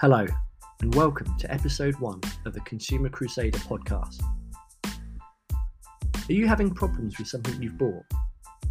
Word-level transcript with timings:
Hello, 0.00 0.24
and 0.80 0.94
welcome 0.94 1.26
to 1.36 1.52
episode 1.52 1.94
one 1.96 2.22
of 2.46 2.54
the 2.54 2.60
Consumer 2.60 3.10
Crusader 3.10 3.58
podcast. 3.58 4.22
Are 4.86 6.32
you 6.32 6.48
having 6.48 6.70
problems 6.70 7.18
with 7.18 7.28
something 7.28 7.62
you've 7.62 7.76
bought? 7.76 8.06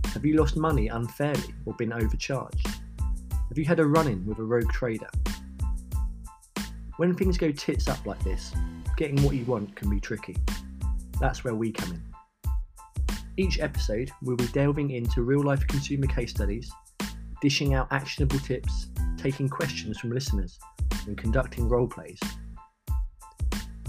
Have 0.06 0.26
you 0.26 0.38
lost 0.38 0.58
money 0.58 0.88
unfairly 0.88 1.54
or 1.68 1.76
been 1.76 1.94
overcharged? 1.94 2.68
Have 3.30 3.58
you 3.60 3.64
had 3.64 3.80
a 3.80 3.86
run 3.86 4.08
in 4.08 4.26
with 4.26 4.40
a 4.40 4.44
rogue 4.44 4.72
trader? 4.72 5.12
When 6.98 7.14
things 7.14 7.38
go 7.38 7.52
tits 7.52 7.88
up 7.88 8.04
like 8.08 8.24
this, 8.24 8.52
getting 8.98 9.22
what 9.22 9.36
you 9.36 9.46
want 9.46 9.76
can 9.76 9.92
be 9.92 10.00
tricky. 10.00 10.36
That's 11.20 11.44
where 11.44 11.54
we 11.54 11.72
come 11.72 11.92
in. 11.92 12.02
Each 13.38 13.60
episode, 13.60 14.10
we'll 14.24 14.36
be 14.36 14.48
delving 14.48 14.90
into 14.90 15.22
real 15.22 15.44
life 15.44 15.68
consumer 15.68 16.08
case 16.08 16.32
studies, 16.32 16.72
dishing 17.40 17.76
out 17.76 17.88
actionable 17.92 18.40
tips, 18.40 18.88
taking 19.16 19.48
questions 19.48 20.00
from 20.00 20.10
listeners, 20.10 20.58
and 21.08 21.18
conducting 21.18 21.68
role 21.68 21.88
plays. 21.88 22.20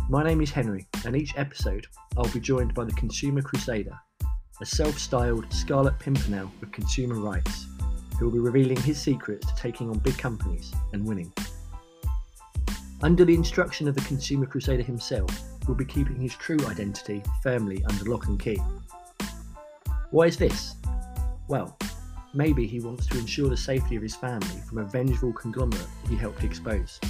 My 0.09 0.24
name 0.24 0.41
is 0.41 0.50
Henry, 0.50 0.87
and 1.05 1.16
each 1.16 1.36
episode 1.36 1.86
I'll 2.16 2.33
be 2.33 2.41
joined 2.41 2.74
by 2.74 2.84
the 2.84 2.92
Consumer 2.92 3.42
Crusader, 3.42 3.96
a 4.60 4.66
self 4.66 4.98
styled 4.98 5.52
Scarlet 5.52 5.98
Pimpernel 5.98 6.50
of 6.62 6.73
consumer 6.73 7.20
rights, 7.20 7.66
who 8.19 8.24
will 8.24 8.33
be 8.33 8.38
revealing 8.38 8.80
his 8.80 9.00
secrets 9.00 9.46
to 9.46 9.55
taking 9.55 9.88
on 9.88 9.98
big 9.98 10.19
companies 10.19 10.73
and 10.92 11.05
winning. 11.05 11.33
Under 13.02 13.24
the 13.24 13.34
instruction 13.34 13.88
of 13.88 13.95
the 13.95 14.02
Consumer 14.02 14.47
Crusader 14.47 14.83
himself, 14.83 15.30
we'll 15.66 15.77
be 15.77 15.84
keeping 15.84 16.16
his 16.16 16.34
true 16.34 16.58
identity 16.66 17.22
firmly 17.42 17.83
under 17.88 18.05
lock 18.05 18.27
and 18.27 18.38
key. 18.38 18.61
Why 20.11 20.27
is 20.27 20.36
this? 20.36 20.74
Well, 21.48 21.78
maybe 22.33 22.66
he 22.66 22.80
wants 22.80 23.07
to 23.07 23.19
ensure 23.19 23.48
the 23.48 23.57
safety 23.57 23.97
of 23.97 24.03
his 24.03 24.14
family 24.17 24.61
from 24.69 24.78
a 24.78 24.84
vengeful 24.84 25.33
conglomerate 25.33 25.86
he 26.09 26.17
helped 26.17 26.45
expose. 26.45 27.00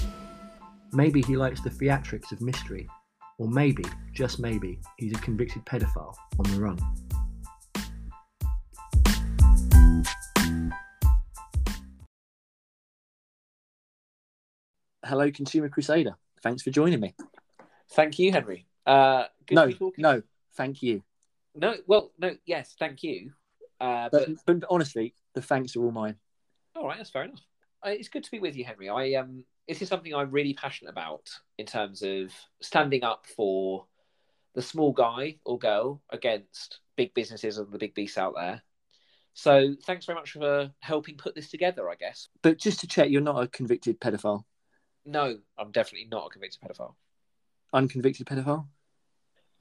Maybe 0.92 1.22
he 1.22 1.36
likes 1.36 1.60
the 1.60 1.70
theatrics 1.70 2.32
of 2.32 2.40
mystery, 2.40 2.88
or 3.38 3.48
maybe, 3.48 3.84
just 4.12 4.40
maybe, 4.40 4.80
he's 4.98 5.12
a 5.12 5.20
convicted 5.20 5.64
pedophile 5.64 6.14
on 6.38 6.50
the 6.52 6.60
run. 6.60 6.78
Hello, 15.04 15.30
Consumer 15.30 15.68
Crusader. 15.68 16.14
Thanks 16.42 16.62
for 16.62 16.70
joining 16.70 17.00
me. 17.00 17.14
Thank 17.92 18.18
you, 18.18 18.32
Henry. 18.32 18.66
Uh, 18.86 19.24
good 19.46 19.54
No, 19.54 19.66
be 19.66 19.74
talking. 19.74 20.02
no, 20.02 20.22
thank 20.54 20.82
you. 20.82 21.02
no. 21.54 21.74
Well, 21.86 22.12
no. 22.18 22.36
Yes, 22.46 22.74
thank 22.78 23.02
you. 23.02 23.32
Uh, 23.80 24.08
But, 24.10 24.28
but 24.46 24.60
but 24.60 24.68
honestly, 24.70 25.14
the 25.34 25.42
thanks 25.42 25.74
are 25.76 25.82
all 25.84 25.90
mine. 25.92 26.16
all 26.76 26.86
right, 26.86 26.98
that's 26.98 27.10
fair 27.10 27.24
enough. 27.24 27.40
Uh, 27.84 27.90
it's 27.90 28.08
good 28.08 28.24
to 28.24 28.30
be 28.30 28.38
with 28.40 28.56
you, 28.56 28.64
Henry. 28.64 28.88
I 28.88 29.14
um, 29.14 29.44
this 29.66 29.80
is 29.80 29.88
something 29.88 30.14
I'm 30.14 30.30
really 30.30 30.52
passionate 30.54 30.90
about 30.90 31.30
in 31.58 31.64
terms 31.66 32.02
of 32.02 32.30
standing 32.60 33.04
up 33.04 33.26
for 33.26 33.86
the 34.54 34.62
small 34.62 34.92
guy 34.92 35.36
or 35.44 35.58
girl 35.58 36.02
against 36.10 36.80
big 36.96 37.14
businesses 37.14 37.56
and 37.56 37.70
the 37.72 37.78
big 37.78 37.94
beasts 37.94 38.18
out 38.18 38.34
there. 38.36 38.62
So, 39.32 39.76
thanks 39.84 40.04
very 40.06 40.16
much 40.18 40.32
for 40.32 40.72
helping 40.80 41.16
put 41.16 41.34
this 41.34 41.50
together. 41.50 41.88
I 41.88 41.94
guess. 41.94 42.28
But 42.42 42.58
just 42.58 42.80
to 42.80 42.86
check, 42.86 43.08
you're 43.10 43.22
not 43.22 43.42
a 43.42 43.48
convicted 43.48 44.00
pedophile. 44.00 44.44
No, 45.06 45.38
I'm 45.56 45.70
definitely 45.70 46.08
not 46.10 46.26
a 46.26 46.30
convicted 46.30 46.60
pedophile. 46.60 46.94
Unconvicted 47.72 48.26
pedophile? 48.26 48.66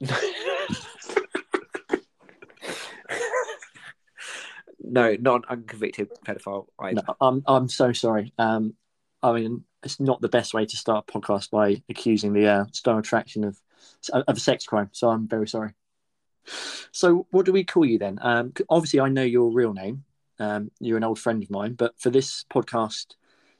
no, 4.90 5.16
not 5.20 5.36
an 5.36 5.44
unconvicted 5.48 6.10
pedophile 6.24 6.66
either. 6.78 7.02
No, 7.06 7.16
I'm 7.20 7.42
I'm 7.46 7.68
so 7.68 7.92
sorry. 7.92 8.32
Um, 8.38 8.74
I 9.22 9.32
mean, 9.32 9.64
it's 9.82 10.00
not 10.00 10.20
the 10.20 10.28
best 10.28 10.54
way 10.54 10.66
to 10.66 10.76
start 10.76 11.06
a 11.08 11.12
podcast 11.12 11.50
by 11.50 11.82
accusing 11.88 12.32
the 12.32 12.46
uh, 12.46 12.64
Star 12.72 12.98
Attraction 12.98 13.44
of 13.44 13.60
of 14.12 14.36
a 14.36 14.40
sex 14.40 14.64
crime. 14.64 14.90
So 14.92 15.08
I'm 15.10 15.26
very 15.28 15.48
sorry. 15.48 15.72
So 16.92 17.26
what 17.30 17.46
do 17.46 17.52
we 17.52 17.64
call 17.64 17.84
you 17.84 17.98
then? 17.98 18.18
Um, 18.22 18.52
obviously, 18.68 19.00
I 19.00 19.08
know 19.08 19.22
your 19.22 19.50
real 19.52 19.72
name. 19.72 20.04
Um, 20.38 20.70
you're 20.80 20.96
an 20.96 21.04
old 21.04 21.18
friend 21.18 21.42
of 21.42 21.50
mine, 21.50 21.74
but 21.74 21.98
for 22.00 22.08
this 22.10 22.44
podcast, 22.50 23.14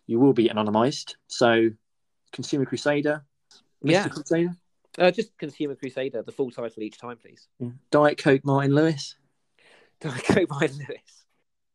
you 0.07 0.19
will 0.19 0.33
be 0.33 0.49
anonymized. 0.49 1.15
So, 1.29 1.71
Consumer 2.33 2.65
Crusader, 2.65 3.23
Mr. 3.85 3.91
Yeah. 3.91 4.09
Crusader, 4.09 4.57
Uh, 4.99 5.11
just 5.11 5.37
Consumer 5.37 5.75
Crusader, 5.75 6.23
the 6.23 6.33
full 6.33 6.51
title 6.51 6.83
each 6.83 6.99
time, 6.99 7.19
please. 7.19 7.49
Diet 7.91 8.17
Coke, 8.17 8.45
Martin 8.45 8.75
Lewis. 8.75 9.15
Diet 10.01 10.25
Coke, 10.25 10.49
by 10.49 10.61
Lewis. 10.67 11.20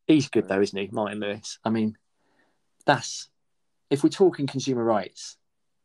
He's 0.06 0.28
good 0.28 0.48
though, 0.48 0.60
isn't 0.60 0.78
he, 0.78 0.88
Martin 0.92 1.20
Lewis? 1.20 1.58
I 1.64 1.70
mean, 1.70 1.96
that's 2.84 3.28
if 3.90 4.02
we're 4.02 4.10
talking 4.10 4.46
consumer 4.46 4.84
rights, 4.84 5.36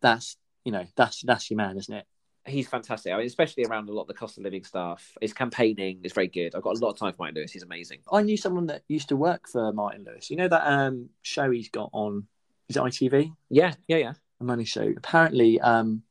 that's 0.02 0.38
you 0.64 0.72
know 0.72 0.86
that's 0.96 1.22
that's 1.22 1.50
your 1.50 1.58
man, 1.58 1.78
isn't 1.78 1.94
it? 1.94 2.06
He's 2.46 2.68
fantastic. 2.68 3.14
I 3.14 3.18
mean, 3.18 3.28
especially 3.28 3.66
around 3.66 3.88
a 3.88 3.92
lot 3.92 4.04
of 4.04 4.08
the 4.08 4.16
cost 4.16 4.38
of 4.38 4.44
living 4.44 4.64
stuff. 4.64 5.16
His 5.22 5.32
campaigning 5.32 6.00
is 6.04 6.14
very 6.14 6.28
good. 6.28 6.56
I've 6.56 6.64
got 6.64 6.76
a 6.76 6.80
lot 6.80 6.92
of 6.92 6.98
time 6.98 7.14
for 7.14 7.18
Martin 7.20 7.36
Lewis. 7.36 7.52
He's 7.52 7.62
amazing. 7.62 8.00
I 8.12 8.24
knew 8.24 8.38
someone 8.38 8.66
that 8.68 8.82
used 8.88 9.10
to 9.10 9.16
work 9.16 9.48
for 9.48 9.72
Martin 9.74 10.06
Lewis. 10.06 10.30
You 10.30 10.38
know 10.38 10.48
that 10.48 10.66
um 10.66 11.10
show 11.22 11.52
he's 11.52 11.70
got 11.70 11.90
on 11.94 12.28
is 12.72 12.78
it 12.78 12.84
ITV? 13.12 13.36
Yeah, 13.50 13.74
yeah, 13.88 13.98
yeah. 13.98 14.14
A 14.40 14.44
money 14.44 14.64
show. 14.64 14.94
Apparently, 14.96 15.60
um, 15.60 16.04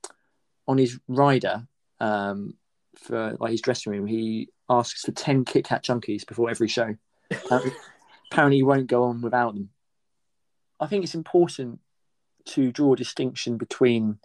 on 0.69 0.77
his 0.77 0.99
rider, 1.09 1.67
um, 2.01 2.55
for 2.97 3.37
like 3.41 3.53
his 3.53 3.63
dressing 3.63 3.93
room, 3.93 4.07
he 4.07 4.51
asks 4.69 5.03
for 5.03 5.13
ten 5.13 5.45
Kit 5.45 5.65
Kat 5.65 5.83
Chunkies 5.83 6.27
before 6.27 6.51
every 6.51 6.69
show. 6.69 6.95
Apparently, 7.31 7.73
apparently 8.31 8.63
won't 8.63 8.87
go 8.87 9.05
on 9.05 9.21
without 9.21 9.55
them. 9.55 9.71
I 10.79 10.87
think 10.87 11.05
it's 11.05 11.15
important 11.15 11.81
to 12.47 12.73
draw 12.73 12.95
a 12.95 12.97
distinction 12.97 13.57
between 13.57 14.19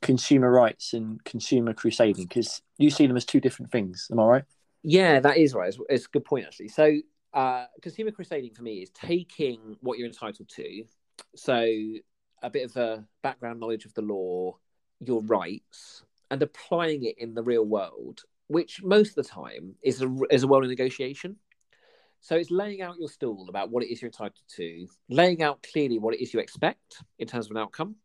consumer 0.00 0.50
rights 0.50 0.92
and 0.92 1.22
consumer 1.24 1.74
crusading 1.74 2.26
because 2.26 2.62
you 2.78 2.90
see 2.90 3.06
them 3.06 3.16
as 3.16 3.24
two 3.24 3.40
different 3.40 3.72
things. 3.72 4.08
Am 4.10 4.20
I 4.20 4.24
right? 4.24 4.44
Yeah, 4.82 5.20
that 5.20 5.36
is 5.36 5.54
right. 5.54 5.68
It's, 5.68 5.78
it's 5.88 6.06
a 6.06 6.08
good 6.08 6.24
point, 6.24 6.46
actually. 6.46 6.68
So, 6.68 6.98
uh, 7.34 7.66
consumer 7.82 8.10
crusading 8.10 8.54
for 8.54 8.62
me 8.62 8.78
is 8.78 8.90
taking 8.90 9.76
what 9.80 9.98
you're 9.98 10.06
entitled 10.06 10.48
to. 10.48 10.84
So, 11.34 11.66
a 12.42 12.50
bit 12.50 12.70
of 12.70 12.76
a 12.76 13.04
background 13.22 13.58
knowledge 13.58 13.84
of 13.84 13.94
the 13.94 14.02
law, 14.02 14.56
your 15.00 15.22
rights, 15.22 16.04
and 16.30 16.40
applying 16.42 17.04
it 17.04 17.16
in 17.18 17.34
the 17.34 17.42
real 17.42 17.64
world, 17.64 18.22
which 18.46 18.82
most 18.82 19.10
of 19.10 19.14
the 19.16 19.24
time 19.24 19.74
is 19.82 20.00
a, 20.00 20.16
is 20.30 20.44
a 20.44 20.48
world 20.48 20.62
of 20.64 20.70
negotiation. 20.70 21.36
So, 22.20 22.36
it's 22.36 22.50
laying 22.50 22.82
out 22.82 22.98
your 22.98 23.08
stool 23.08 23.46
about 23.48 23.70
what 23.70 23.82
it 23.82 23.92
is 23.92 24.02
you're 24.02 24.08
entitled 24.08 24.38
to, 24.56 24.86
laying 25.08 25.42
out 25.42 25.64
clearly 25.72 25.98
what 25.98 26.14
it 26.14 26.22
is 26.22 26.34
you 26.34 26.40
expect 26.40 27.02
in 27.18 27.28
terms 27.28 27.46
of 27.46 27.52
an 27.52 27.58
outcome, 27.58 27.96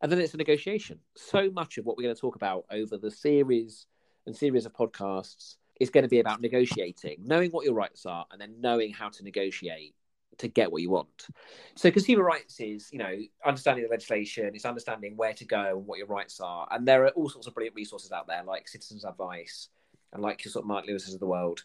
and 0.00 0.10
then 0.10 0.20
it's 0.20 0.34
a 0.34 0.38
negotiation. 0.38 0.98
So 1.16 1.50
much 1.50 1.78
of 1.78 1.84
what 1.84 1.96
we're 1.96 2.04
going 2.04 2.14
to 2.14 2.20
talk 2.20 2.36
about 2.36 2.64
over 2.70 2.96
the 2.96 3.10
series 3.10 3.86
and 4.26 4.36
series 4.36 4.66
of 4.66 4.72
podcasts 4.72 5.56
is 5.80 5.90
going 5.90 6.02
to 6.02 6.08
be 6.08 6.20
about 6.20 6.40
negotiating, 6.40 7.18
knowing 7.24 7.50
what 7.50 7.64
your 7.64 7.74
rights 7.74 8.06
are, 8.06 8.26
and 8.32 8.40
then 8.40 8.54
knowing 8.60 8.92
how 8.92 9.08
to 9.08 9.22
negotiate 9.22 9.94
to 10.38 10.48
get 10.48 10.70
what 10.70 10.82
you 10.82 10.90
want. 10.90 11.26
So, 11.74 11.90
consumer 11.90 12.22
rights 12.22 12.60
is, 12.60 12.88
you 12.92 12.98
know, 12.98 13.14
understanding 13.44 13.84
the 13.84 13.90
legislation, 13.90 14.50
it's 14.54 14.64
understanding 14.64 15.16
where 15.16 15.34
to 15.34 15.44
go 15.44 15.76
and 15.76 15.86
what 15.86 15.98
your 15.98 16.06
rights 16.06 16.40
are. 16.40 16.66
And 16.70 16.86
there 16.86 17.04
are 17.04 17.10
all 17.10 17.28
sorts 17.28 17.46
of 17.46 17.54
brilliant 17.54 17.76
resources 17.76 18.12
out 18.12 18.26
there, 18.26 18.42
like 18.44 18.68
Citizens 18.68 19.04
Advice 19.04 19.68
and 20.12 20.22
like 20.22 20.44
your 20.44 20.52
sort 20.52 20.64
of 20.64 20.68
Mark 20.68 20.86
Lewis's 20.86 21.14
of 21.14 21.20
the 21.20 21.26
world. 21.26 21.64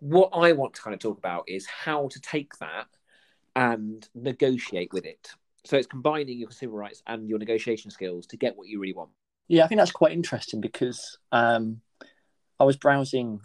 What 0.00 0.30
I 0.32 0.52
want 0.52 0.74
to 0.74 0.82
kind 0.82 0.94
of 0.94 1.00
talk 1.00 1.18
about 1.18 1.44
is 1.46 1.66
how 1.66 2.08
to 2.08 2.20
take 2.20 2.56
that 2.58 2.86
and 3.56 4.06
negotiate 4.14 4.92
with 4.92 5.04
it. 5.04 5.30
So, 5.64 5.76
it's 5.76 5.86
combining 5.86 6.38
your 6.38 6.48
consumer 6.48 6.74
rights 6.74 7.02
and 7.06 7.28
your 7.28 7.38
negotiation 7.38 7.90
skills 7.90 8.26
to 8.28 8.36
get 8.36 8.56
what 8.56 8.68
you 8.68 8.80
really 8.80 8.94
want. 8.94 9.10
Yeah, 9.48 9.64
I 9.64 9.66
think 9.66 9.78
that's 9.78 9.90
quite 9.90 10.12
interesting 10.12 10.60
because 10.60 11.18
um, 11.32 11.80
I 12.58 12.64
was 12.64 12.76
browsing, 12.76 13.40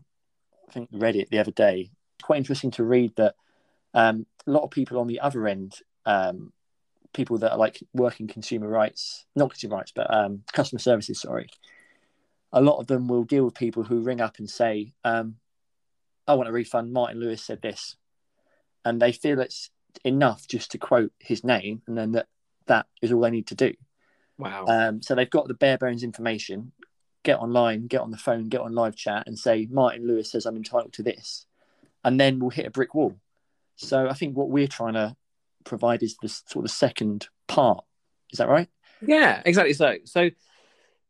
I 0.69 0.71
think 0.71 0.91
Reddit 0.91 1.29
the 1.29 1.39
other 1.39 1.51
day. 1.51 1.89
Quite 2.21 2.38
interesting 2.38 2.71
to 2.71 2.83
read 2.83 3.13
that 3.15 3.35
um, 3.94 4.25
a 4.45 4.51
lot 4.51 4.63
of 4.63 4.71
people 4.71 5.00
on 5.00 5.07
the 5.07 5.19
other 5.19 5.47
end, 5.47 5.80
um, 6.06 6.53
people 7.13 7.39
that 7.39 7.53
are 7.53 7.57
like 7.57 7.81
working 7.94 8.27
consumer 8.27 8.68
rights, 8.68 9.25
not 9.35 9.50
consumer 9.50 9.77
rights, 9.77 9.94
but 9.95 10.13
um, 10.13 10.44
customer 10.53 10.80
services, 10.80 11.21
sorry, 11.21 11.50
a 12.51 12.62
lot 12.62 12.77
of 12.80 12.88
them 12.88 13.07
will 13.07 13.24
deal 13.24 13.45
with 13.45 13.56
people 13.56 13.83
who 13.83 14.01
ring 14.01 14.21
up 14.21 14.38
and 14.38 14.50
say, 14.50 14.94
um, 15.03 15.35
I 16.27 16.33
want 16.36 16.50
a 16.50 16.51
refund. 16.51 16.94
Martin 16.94 17.19
Lewis 17.19 17.44
said 17.44 17.62
this. 17.62 17.95
And 18.83 19.01
they 19.01 19.12
feel 19.12 19.39
it's 19.39 19.72
enough 20.04 20.48
just 20.48 20.72
to 20.72 20.77
quote 20.77 21.12
his 21.19 21.44
name 21.44 21.81
and 21.88 21.98
then 21.98 22.12
that 22.12 22.27
that 22.68 22.88
is 23.01 23.12
all 23.12 23.22
they 23.22 23.31
need 23.31 23.48
to 23.48 23.56
do. 23.56 23.74
Wow. 24.38 24.66
Um, 24.68 25.01
so 25.01 25.16
they've 25.16 25.30
got 25.30 25.48
the 25.48 25.54
bare 25.54 25.77
bones 25.77 26.04
information. 26.04 26.72
Get 27.24 27.39
online, 27.39 27.88
get 27.88 28.01
on 28.01 28.12
the 28.12 28.18
phone, 28.18 28.50
get 28.50 28.62
on 28.62 28.74
live 28.74 28.95
chat, 28.95 29.24
and 29.27 29.38
say 29.38 29.68
Martin 29.69 30.07
Lewis 30.07 30.31
says 30.31 30.45
I'm 30.45 30.56
entitled 30.57 30.94
to 30.94 31.04
this, 31.04 31.48
and 32.04 32.19
then 32.19 32.39
we'll 32.39 32.51
hit 32.51 32.68
a 32.68 32.71
brick 32.71 32.94
wall. 32.94 33.16
So 33.78 34.07
I 34.07 34.13
think 34.13 34.38
what 34.38 34.50
we're 34.50 34.68
trying 34.68 34.94
to 34.94 35.16
provide 35.63 36.04
is 36.04 36.18
this 36.21 36.44
sort 36.48 36.66
of 36.66 36.71
second 36.71 37.28
part. 37.48 37.83
Is 38.31 38.38
that 38.38 38.48
right? 38.48 38.69
Yeah, 39.01 39.42
exactly. 39.44 39.74
So, 39.74 39.95
so, 40.04 40.30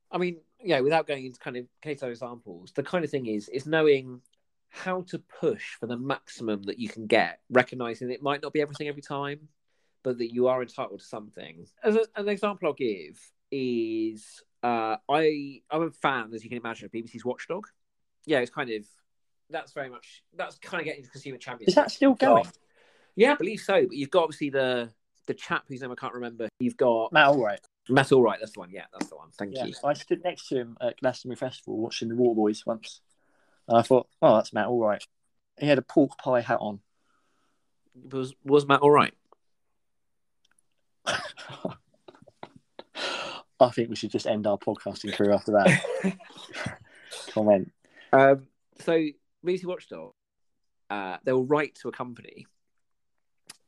I 0.10 0.18
mean, 0.18 0.38
yeah, 0.64 0.80
without 0.80 1.06
going 1.06 1.26
into 1.26 1.40
kind 1.40 1.58
of 1.58 1.66
case 1.82 2.02
examples, 2.02 2.72
the 2.74 2.84
kind 2.84 3.04
of 3.04 3.12
thing 3.12 3.26
is 3.26 3.50
is 3.50 3.66
knowing 3.66 4.22
how 4.76 5.02
to 5.04 5.20
push 5.20 5.76
for 5.80 5.88
the 5.88 5.98
maximum 5.98 6.64
that 6.64 6.80
you 6.80 6.90
can 6.90 7.08
get, 7.08 7.40
recognizing 7.50 8.12
it 8.12 8.22
might 8.22 8.42
not 8.44 8.54
be 8.54 8.62
everything 8.62 8.88
every 8.88 9.02
time, 9.02 9.48
but 10.04 10.18
that 10.18 10.34
you 10.34 10.48
are 10.48 10.62
entitled 10.62 11.00
to 11.00 11.06
something. 11.06 11.66
As 11.84 11.96
a, 11.96 12.06
an 12.16 12.28
example 12.28 12.68
I'll 12.68 12.74
give 12.74 13.20
is 13.52 14.44
uh, 14.64 14.98
I 15.10 15.62
I'm 15.72 15.84
a 15.84 15.92
fan, 15.92 16.32
as 16.34 16.44
you 16.44 16.50
can 16.50 16.58
imagine, 16.58 16.86
of 16.86 16.92
BBC's 16.92 17.24
Watchdog. 17.24 17.68
Yeah, 18.26 18.40
it's 18.40 18.52
kind 18.52 18.70
of 18.70 18.86
that's 19.50 19.72
very 19.72 19.90
much 19.90 20.24
that's 20.36 20.58
kind 20.58 20.82
of 20.82 20.86
getting 20.86 21.04
to 21.04 21.10
consumer 21.10 21.38
champions. 21.38 21.70
Is 21.70 21.76
that 21.76 21.92
still 21.92 22.14
going? 22.14 22.46
Yeah, 23.16 23.34
I 23.34 23.36
believe 23.36 23.62
so. 23.62 23.86
But 23.88 23.96
you've 23.96 24.12
got 24.12 24.24
obviously 24.24 24.50
the 24.50 24.90
the 25.28 25.34
chap 25.34 25.64
whose 25.68 25.82
name 25.82 25.92
I 25.92 25.96
can't 25.96 26.14
remember. 26.14 26.50
You've 26.60 26.78
got 26.78 27.14
Matt 27.14 27.30
Allwright. 27.30 27.60
Matt 27.88 28.08
Allwright. 28.08 28.40
That's 28.40 28.52
the 28.52 28.60
one. 28.60 28.70
Yeah, 28.72 28.86
that's 28.92 29.08
the 29.08 29.16
one. 29.16 29.30
Thank 29.38 29.56
Yeah, 29.56 29.66
you. 29.66 29.74
I 29.84 29.94
stood 29.94 30.24
next 30.24 30.50
to 30.50 30.58
him 30.58 30.78
at 30.82 31.00
Glastonbury 31.00 31.38
Festival 31.38 31.78
watching 31.78 32.10
the 32.10 32.16
War 32.16 32.36
Boys 32.36 32.66
once. 32.66 33.02
And 33.68 33.78
I 33.78 33.82
thought, 33.82 34.08
oh, 34.22 34.36
that's 34.36 34.54
Matt 34.54 34.68
all 34.68 34.80
right. 34.80 35.04
He 35.60 35.68
had 35.68 35.78
a 35.78 35.84
pork 35.84 36.18
pie 36.18 36.42
hat 36.42 36.60
on. 36.60 36.80
Was 38.12 38.34
was 38.44 38.68
Matt 38.68 38.82
all 38.82 38.92
right? 38.92 39.14
I 43.60 43.70
think 43.70 43.90
we 43.90 43.96
should 43.96 44.12
just 44.12 44.28
end 44.28 44.48
our 44.48 44.58
podcasting 44.58 45.14
career 45.14 45.32
after 45.32 45.54
that 45.54 45.82
comment. 47.32 47.72
Um, 48.12 48.48
so 48.80 49.02
BBC 49.46 49.66
Watchdog, 49.66 50.12
uh, 50.90 51.18
they 51.24 51.32
will 51.32 51.46
write 51.46 51.76
to 51.76 51.88
a 51.88 51.92
company 51.92 52.48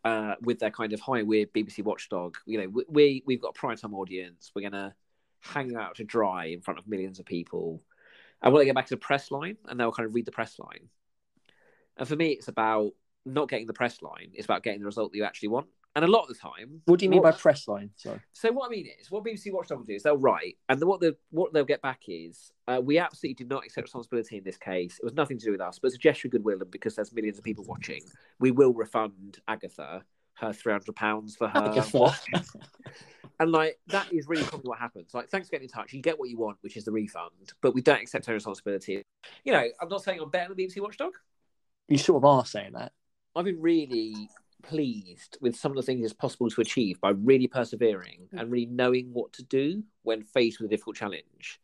uh, 0.04 0.36
with 0.42 0.60
their 0.60 0.72
kind 0.72 0.94
of 0.94 1.00
hi, 1.00 1.24
we're 1.24 1.46
BBC 1.46 1.84
Watchdog. 1.84 2.38
You 2.46 2.60
know, 2.60 2.68
we, 2.70 2.84
we 2.90 3.24
we've 3.26 3.42
got 3.42 3.50
a 3.50 3.60
prime 3.60 3.78
time 3.78 3.94
audience. 3.94 4.52
We're 4.56 4.70
gonna 4.70 4.96
hang 5.40 5.76
out 5.76 5.96
to 5.96 6.04
dry 6.04 6.46
in 6.46 6.62
front 6.62 6.80
of 6.80 6.88
millions 6.88 7.20
of 7.20 7.26
people. 7.26 7.82
And 8.42 8.54
when 8.54 8.62
they 8.62 8.66
get 8.66 8.75
back 8.75 8.88
to 8.88 8.95
the 8.95 9.00
press 9.00 9.31
line, 9.31 9.57
and 9.68 9.80
they'll 9.80 9.92
kind 9.92 10.07
of 10.07 10.13
read 10.13 10.25
the 10.25 10.31
press 10.31 10.60
line. 10.60 10.89
And 11.98 12.07
for 12.07 12.16
me, 12.16 12.30
it's 12.30 12.48
about 12.48 12.92
not 13.25 13.50
getting 13.50 13.68
the 13.68 13.74
press 13.74 14.01
line. 14.01 14.31
It's 14.34 14.45
about 14.45 14.63
getting 14.63 14.80
the 14.80 14.86
result 14.86 15.12
that 15.12 15.18
you 15.18 15.24
actually 15.24 15.50
want. 15.50 15.68
And 15.95 16.06
a 16.06 16.07
lot 16.07 16.22
of 16.22 16.28
the 16.28 16.36
time, 16.36 16.81
What 16.86 17.00
do 17.00 17.06
you 17.06 17.10
mean 17.10 17.24
by 17.24 17.31
press 17.31 17.68
line? 17.68 17.89
Sorry. 17.95 18.19
so 18.31 18.51
what 18.51 18.68
I 18.68 18.69
mean 18.69 18.88
is, 19.01 19.10
what 19.10 19.24
BBC 19.24 19.51
Watchdog 19.51 19.80
will 19.80 19.86
do 19.86 19.95
is 19.95 20.04
they'll 20.04 20.16
write, 20.16 20.57
and 20.69 20.80
what 20.84 21.01
they 21.01 21.13
what 21.31 21.54
they'll 21.54 21.66
get 21.66 21.81
back 21.81 22.01
is, 22.07 22.51
uh, 22.68 22.80
we 22.84 23.00
absolutely 23.00 23.34
did 23.34 23.50
not 23.50 23.66
accept 23.66 23.86
responsibility 23.86 24.38
in 24.38 24.44
this 24.44 24.57
case. 24.57 25.00
It 25.01 25.04
was 25.04 25.16
nothing 25.16 25.40
to 25.40 25.45
do 25.45 25.51
with 25.51 25.62
us, 25.62 25.80
but 25.80 25.88
it's 25.88 25.95
a 25.95 26.00
gesture 26.00 26.28
of 26.28 26.33
goodwill, 26.33 26.62
and 26.62 26.69
because 26.69 26.95
there's 26.95 27.12
millions 27.12 27.40
of 27.40 27.44
people 27.44 27.63
watching, 27.63 28.04
we 28.40 28.51
will 28.51 28.74
refund 28.74 29.40
Agatha 29.48 30.04
her 30.36 30.54
three 30.54 30.72
hundred 30.72 30.95
pounds 30.95 31.36
for 31.36 31.48
her. 31.48 31.60
And 33.39 33.51
like 33.51 33.80
that 33.88 34.12
is 34.12 34.28
really 34.28 34.44
probably 34.44 34.69
what 34.69 34.80
happens. 34.80 35.13
Like, 35.13 35.30
thanks 35.30 35.48
for 35.48 35.51
getting 35.51 35.66
in 35.66 35.72
touch. 35.72 35.94
You 35.94 36.01
get 36.01 36.19
what 36.19 36.30
you 36.30 36.38
want, 36.38 36.57
which 36.62 36.75
is 36.75 36.86
the 36.86 36.92
refund, 36.92 37.54
but 37.62 37.74
we 37.74 37.81
don't 37.81 38.01
accept 38.01 38.25
her 38.25 38.34
responsibility. 38.34 39.04
You 39.44 39.54
know, 39.54 39.63
I'm 39.80 39.89
not 39.89 40.04
saying 40.04 40.19
I'm 40.19 40.30
better 40.30 40.54
than 40.54 40.57
BBC 40.57 40.81
Watchdog. 40.81 41.13
You 41.88 41.98
sort 41.98 42.24
of 42.24 42.25
are 42.25 42.45
saying 42.45 42.74
that. 42.74 42.94
I've 43.36 43.45
been 43.45 43.62
really 43.62 44.30
pleased 44.63 45.38
with 45.42 45.56
some 45.56 45.72
of 45.72 45.75
the 45.75 45.84
things 45.84 46.04
it's 46.04 46.13
possible 46.13 46.50
to 46.50 46.62
achieve 46.62 47.00
by 47.00 47.12
really 47.12 47.48
persevering 47.48 48.28
hmm. 48.31 48.39
and 48.39 48.51
really 48.51 48.66
knowing 48.66 49.10
what 49.13 49.34
to 49.34 49.44
do 49.44 49.83
when 50.04 50.24
faced 50.24 50.60
with 50.60 50.68
a 50.68 50.69
difficult 50.69 50.95
challenge. 50.95 51.60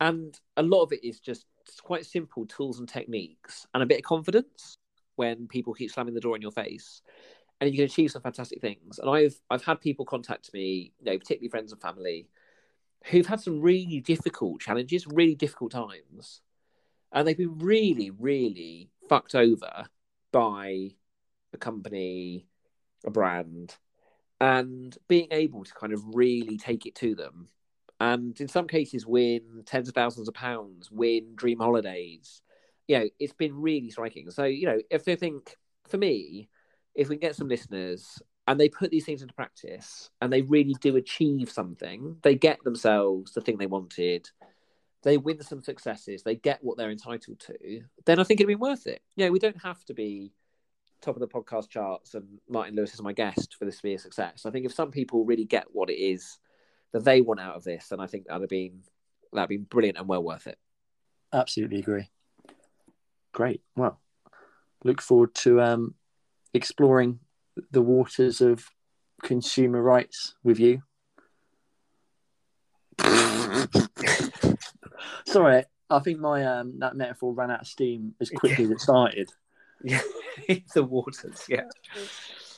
And 0.00 0.38
a 0.56 0.62
lot 0.62 0.82
of 0.82 0.92
it 0.92 1.04
is 1.04 1.20
just 1.20 1.44
quite 1.82 2.06
simple 2.06 2.46
tools 2.46 2.78
and 2.78 2.88
techniques 2.88 3.66
and 3.74 3.82
a 3.82 3.86
bit 3.86 3.98
of 3.98 4.04
confidence 4.04 4.76
when 5.16 5.46
people 5.46 5.74
keep 5.74 5.90
slamming 5.90 6.14
the 6.14 6.20
door 6.20 6.36
in 6.36 6.42
your 6.42 6.50
face. 6.50 7.02
And 7.60 7.70
you 7.70 7.76
can 7.76 7.84
achieve 7.84 8.10
some 8.10 8.22
fantastic 8.22 8.60
things. 8.60 8.98
And 8.98 9.10
I've 9.10 9.38
I've 9.50 9.64
had 9.64 9.80
people 9.80 10.04
contact 10.06 10.52
me, 10.54 10.92
you 10.98 11.04
know, 11.04 11.18
particularly 11.18 11.50
friends 11.50 11.72
and 11.72 11.80
family, 11.80 12.28
who've 13.04 13.26
had 13.26 13.40
some 13.40 13.60
really 13.60 14.00
difficult 14.00 14.60
challenges, 14.60 15.06
really 15.06 15.34
difficult 15.34 15.72
times. 15.72 16.40
And 17.12 17.26
they've 17.26 17.36
been 17.36 17.58
really, 17.58 18.10
really 18.10 18.90
fucked 19.08 19.34
over 19.34 19.84
by 20.32 20.90
a 21.52 21.58
company, 21.58 22.46
a 23.04 23.10
brand, 23.10 23.76
and 24.40 24.96
being 25.08 25.28
able 25.30 25.64
to 25.64 25.74
kind 25.74 25.92
of 25.92 26.02
really 26.14 26.56
take 26.56 26.86
it 26.86 26.94
to 26.96 27.14
them. 27.14 27.48
And 27.98 28.40
in 28.40 28.48
some 28.48 28.66
cases, 28.66 29.06
win 29.06 29.64
tens 29.66 29.88
of 29.88 29.94
thousands 29.94 30.28
of 30.28 30.34
pounds, 30.34 30.90
win 30.90 31.34
dream 31.34 31.58
holidays. 31.58 32.40
You 32.88 32.98
know, 32.98 33.08
it's 33.18 33.34
been 33.34 33.60
really 33.60 33.90
striking. 33.90 34.30
So, 34.30 34.44
you 34.44 34.66
know, 34.66 34.78
if 34.90 35.04
they 35.04 35.16
think, 35.16 35.56
for 35.86 35.98
me, 35.98 36.48
if 37.00 37.08
we 37.08 37.16
get 37.16 37.34
some 37.34 37.48
listeners 37.48 38.20
and 38.46 38.60
they 38.60 38.68
put 38.68 38.90
these 38.90 39.06
things 39.06 39.22
into 39.22 39.32
practice 39.32 40.10
and 40.20 40.30
they 40.30 40.42
really 40.42 40.74
do 40.82 40.96
achieve 40.96 41.50
something, 41.50 42.16
they 42.22 42.34
get 42.34 42.62
themselves 42.62 43.32
the 43.32 43.40
thing 43.40 43.56
they 43.56 43.64
wanted, 43.64 44.28
they 45.02 45.16
win 45.16 45.42
some 45.42 45.62
successes, 45.62 46.22
they 46.22 46.34
get 46.34 46.62
what 46.62 46.76
they're 46.76 46.90
entitled 46.90 47.40
to, 47.40 47.80
then 48.04 48.20
I 48.20 48.24
think 48.24 48.38
it'd 48.38 48.48
be 48.48 48.54
worth 48.54 48.86
it. 48.86 49.00
Know, 49.16 49.30
we 49.30 49.38
don't 49.38 49.62
have 49.62 49.82
to 49.86 49.94
be 49.94 50.34
top 51.00 51.16
of 51.16 51.20
the 51.20 51.26
podcast 51.26 51.70
charts 51.70 52.12
and 52.14 52.38
Martin 52.50 52.76
Lewis 52.76 52.92
is 52.92 53.00
my 53.00 53.14
guest 53.14 53.56
for 53.58 53.64
this 53.64 53.78
to 53.78 53.82
be 53.82 53.94
a 53.94 53.98
success. 53.98 54.44
I 54.44 54.50
think 54.50 54.66
if 54.66 54.74
some 54.74 54.90
people 54.90 55.24
really 55.24 55.46
get 55.46 55.68
what 55.72 55.88
it 55.88 55.98
is 55.98 56.38
that 56.92 57.02
they 57.02 57.22
want 57.22 57.40
out 57.40 57.56
of 57.56 57.64
this, 57.64 57.88
then 57.88 57.98
I 57.98 58.06
think 58.08 58.26
that'd 58.26 58.42
have 58.42 58.50
been 58.50 58.82
that'd 59.32 59.48
been 59.48 59.64
brilliant 59.64 59.96
and 59.96 60.06
well 60.06 60.22
worth 60.22 60.46
it. 60.46 60.58
Absolutely 61.32 61.78
agree. 61.78 62.10
Great. 63.32 63.62
Well, 63.74 63.98
look 64.84 65.00
forward 65.00 65.34
to 65.36 65.62
um, 65.62 65.94
exploring 66.54 67.20
the 67.70 67.82
waters 67.82 68.40
of 68.40 68.66
consumer 69.22 69.82
rights 69.82 70.34
with 70.42 70.58
you. 70.58 70.82
Sorry, 75.26 75.64
I 75.88 75.98
think 76.00 76.18
my 76.18 76.44
um, 76.44 76.78
that 76.78 76.96
metaphor 76.96 77.32
ran 77.32 77.50
out 77.50 77.60
of 77.62 77.66
steam 77.66 78.14
as 78.20 78.30
quickly 78.30 78.64
as 78.64 78.70
it 78.70 78.80
started. 78.80 79.30
Yeah, 79.82 80.00
the 80.74 80.84
waters. 80.84 81.44
Yeah, 81.48 81.62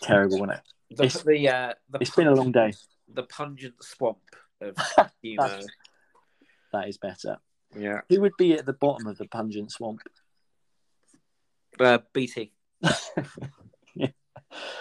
Terrible, 0.01 0.41
wasn't 0.41 0.59
it? 0.59 0.97
the 0.97 1.05
It's- 1.05 1.23
the, 1.23 1.49
uh, 1.49 1.73
the 1.91 1.99
It's 2.01 2.15
been 2.15 2.27
a 2.29 2.35
long 2.35 2.53
day. 2.53 2.73
the 3.13 3.23
pungent 3.25 3.75
swamp 3.83 4.19
of 4.61 4.77
humour. 5.23 5.49
That's- 5.49 5.67
That 6.73 6.89
is 6.89 6.99
better. 6.99 7.37
yeah, 7.77 8.01
Who 8.09 8.21
would 8.23 8.33
be 8.39 8.55
at 8.55 8.67
the 8.67 8.73
bottom 8.73 9.07
of 9.07 9.19
the 9.19 9.27
pungent 9.29 9.71
swamp? 9.73 10.01
uh, 11.81 11.99
BT. 12.13 12.53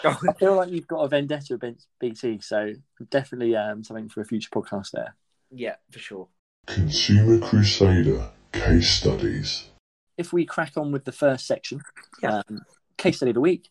Yeah. 0.04 0.16
Oh, 0.22 0.30
I 0.30 0.34
feel 0.40 0.56
like 0.56 0.70
you've 0.70 0.88
got 0.88 1.02
a 1.02 1.08
vendetta 1.08 1.54
against 1.56 1.88
BT, 2.00 2.40
so 2.42 2.74
definitely 3.10 3.56
um, 3.56 3.84
something 3.84 4.10
for 4.10 4.22
a 4.22 4.26
future 4.26 4.50
podcast 4.54 4.92
there. 4.92 5.16
yeah, 5.52 5.76
for 5.92 6.00
sure. 6.00 6.28
Consumer 6.68 7.40
Crusader 7.46 8.30
Case 8.52 8.90
Studies. 8.90 9.70
If 10.18 10.32
we 10.34 10.46
crack 10.46 10.74
on 10.78 10.92
with 10.92 11.06
the 11.06 11.12
first 11.12 11.48
section, 11.48 11.82
Yeah. 12.22 12.42
um, 12.50 12.62
case 12.98 13.18
study 13.18 13.32
of 13.32 13.36
the 13.36 13.42
week, 13.42 13.70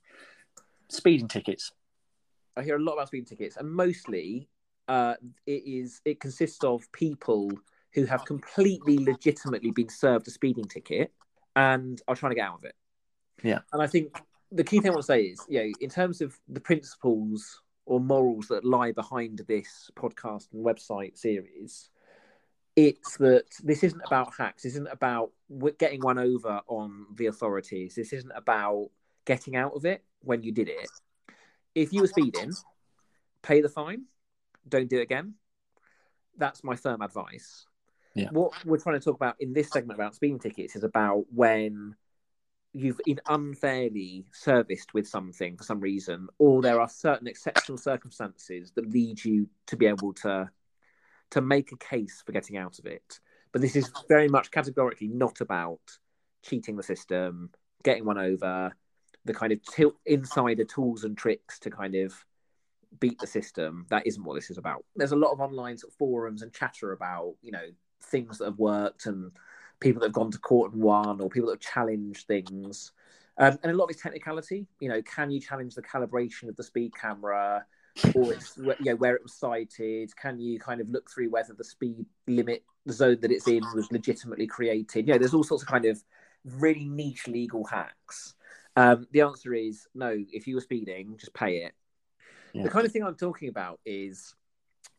speeding 0.88 1.28
tickets. 1.28 1.72
I 2.56 2.62
hear 2.62 2.76
a 2.76 2.80
lot 2.82 2.94
about 2.94 3.08
speeding 3.08 3.26
tickets, 3.26 3.56
and 3.56 3.70
mostly 3.70 4.48
uh, 4.88 5.14
it 5.46 5.62
is 5.66 6.00
it 6.04 6.18
consists 6.20 6.64
of 6.64 6.90
people 6.92 7.50
who 7.94 8.04
have 8.06 8.24
completely 8.24 8.98
legitimately 8.98 9.70
been 9.70 9.88
served 9.88 10.26
a 10.28 10.30
speeding 10.30 10.64
ticket 10.64 11.12
and 11.56 12.00
are 12.08 12.16
trying 12.16 12.30
to 12.30 12.36
get 12.36 12.48
out 12.48 12.54
of 12.58 12.64
it. 12.64 12.74
Yeah. 13.42 13.60
and 13.72 13.80
I 13.82 13.86
think 13.86 14.20
the 14.52 14.64
key 14.64 14.80
thing 14.80 14.90
I 14.90 14.94
want 14.94 15.02
to 15.02 15.06
say 15.06 15.22
is, 15.22 15.40
you 15.48 15.60
know, 15.60 15.72
in 15.80 15.90
terms 15.90 16.20
of 16.20 16.38
the 16.48 16.60
principles 16.60 17.62
or 17.86 18.00
morals 18.00 18.48
that 18.48 18.64
lie 18.64 18.92
behind 18.92 19.42
this 19.48 19.90
podcast 19.96 20.48
and 20.52 20.64
website 20.64 21.16
series, 21.18 21.90
it's 22.76 23.16
that 23.18 23.46
this 23.62 23.82
isn't 23.82 24.02
about 24.06 24.32
hacks. 24.36 24.62
This 24.62 24.72
isn't 24.72 24.88
about 24.88 25.32
getting 25.78 26.00
one 26.00 26.18
over 26.18 26.60
on 26.66 27.06
the 27.14 27.26
authorities. 27.26 27.94
This 27.94 28.12
isn't 28.12 28.32
about 28.34 28.90
getting 29.24 29.56
out 29.56 29.74
of 29.74 29.84
it 29.84 30.04
when 30.20 30.42
you 30.42 30.52
did 30.52 30.68
it. 30.68 30.88
If 31.74 31.92
you 31.92 32.00
were 32.02 32.06
speeding, 32.06 32.52
pay 33.42 33.60
the 33.60 33.68
fine. 33.68 34.04
Don't 34.68 34.88
do 34.88 34.98
it 34.98 35.02
again. 35.02 35.34
That's 36.36 36.64
my 36.64 36.76
firm 36.76 37.02
advice. 37.02 37.66
Yeah. 38.14 38.28
What 38.30 38.52
we're 38.64 38.78
trying 38.78 38.98
to 38.98 39.04
talk 39.04 39.16
about 39.16 39.36
in 39.40 39.52
this 39.52 39.70
segment 39.70 39.98
about 39.98 40.14
speeding 40.14 40.38
tickets 40.38 40.74
is 40.74 40.84
about 40.84 41.24
when 41.32 41.94
you've 42.72 43.00
been 43.04 43.20
unfairly 43.28 44.26
serviced 44.32 44.94
with 44.94 45.08
something 45.08 45.56
for 45.56 45.64
some 45.64 45.80
reason, 45.80 46.28
or 46.38 46.62
there 46.62 46.80
are 46.80 46.88
certain 46.88 47.26
exceptional 47.26 47.78
circumstances 47.78 48.72
that 48.72 48.90
lead 48.90 49.24
you 49.24 49.48
to 49.66 49.76
be 49.76 49.86
able 49.86 50.12
to 50.14 50.48
to 51.30 51.40
make 51.40 51.72
a 51.72 51.76
case 51.76 52.22
for 52.24 52.32
getting 52.32 52.56
out 52.56 52.78
of 52.78 52.86
it. 52.86 53.20
But 53.52 53.62
this 53.62 53.76
is 53.76 53.90
very 54.08 54.28
much 54.28 54.50
categorically 54.50 55.08
not 55.08 55.40
about 55.40 55.80
cheating 56.42 56.76
the 56.76 56.82
system, 56.82 57.50
getting 57.84 58.04
one 58.04 58.18
over, 58.18 58.72
the 59.24 59.34
kind 59.34 59.52
of 59.52 59.62
til- 59.62 60.00
insider 60.06 60.64
tools 60.64 61.04
and 61.04 61.16
tricks 61.16 61.58
to 61.60 61.70
kind 61.70 61.94
of 61.94 62.24
beat 62.98 63.18
the 63.20 63.26
system. 63.26 63.86
That 63.90 64.06
isn't 64.06 64.24
what 64.24 64.34
this 64.34 64.50
is 64.50 64.58
about. 64.58 64.84
There's 64.96 65.12
a 65.12 65.16
lot 65.16 65.32
of 65.32 65.40
online 65.40 65.78
sort 65.78 65.92
of 65.92 65.98
forums 65.98 66.42
and 66.42 66.52
chatter 66.52 66.92
about, 66.92 67.34
you 67.42 67.52
know, 67.52 67.68
things 68.02 68.38
that 68.38 68.46
have 68.46 68.58
worked 68.58 69.06
and 69.06 69.32
people 69.80 70.00
that 70.00 70.08
have 70.08 70.14
gone 70.14 70.30
to 70.30 70.38
court 70.38 70.72
and 70.72 70.82
won 70.82 71.20
or 71.20 71.28
people 71.28 71.48
that 71.48 71.62
have 71.62 71.72
challenged 71.72 72.26
things. 72.26 72.92
Um, 73.38 73.58
and 73.62 73.72
a 73.72 73.74
lot 73.74 73.84
of 73.84 73.90
it's 73.90 74.02
technicality. 74.02 74.66
You 74.80 74.90
know, 74.90 75.02
can 75.02 75.30
you 75.30 75.40
challenge 75.40 75.74
the 75.74 75.82
calibration 75.82 76.48
of 76.48 76.56
the 76.56 76.64
speed 76.64 76.92
camera? 76.94 77.64
or 78.14 78.32
it's 78.32 78.56
you 78.56 78.74
know 78.84 78.94
where 78.96 79.16
it 79.16 79.22
was 79.22 79.34
sighted 79.34 80.14
can 80.16 80.38
you 80.38 80.60
kind 80.60 80.80
of 80.80 80.88
look 80.90 81.10
through 81.10 81.28
whether 81.28 81.52
the 81.54 81.64
speed 81.64 82.06
limit 82.28 82.62
zone 82.88 83.18
that 83.20 83.32
it's 83.32 83.48
in 83.48 83.62
was 83.74 83.90
legitimately 83.90 84.46
created 84.46 85.06
you 85.06 85.12
know 85.12 85.18
there's 85.18 85.34
all 85.34 85.42
sorts 85.42 85.64
of 85.64 85.68
kind 85.68 85.84
of 85.84 86.02
really 86.44 86.88
niche 86.88 87.26
legal 87.26 87.64
hacks 87.64 88.34
um, 88.76 89.08
the 89.10 89.20
answer 89.20 89.52
is 89.54 89.88
no 89.92 90.16
if 90.32 90.46
you 90.46 90.54
were 90.54 90.60
speeding 90.60 91.16
just 91.18 91.34
pay 91.34 91.64
it 91.64 91.74
Yeah. 92.52 92.64
The 92.64 92.70
kind 92.70 92.86
of 92.86 92.92
thing 92.92 93.02
I'm 93.02 93.16
talking 93.16 93.48
about 93.48 93.80
is 93.84 94.34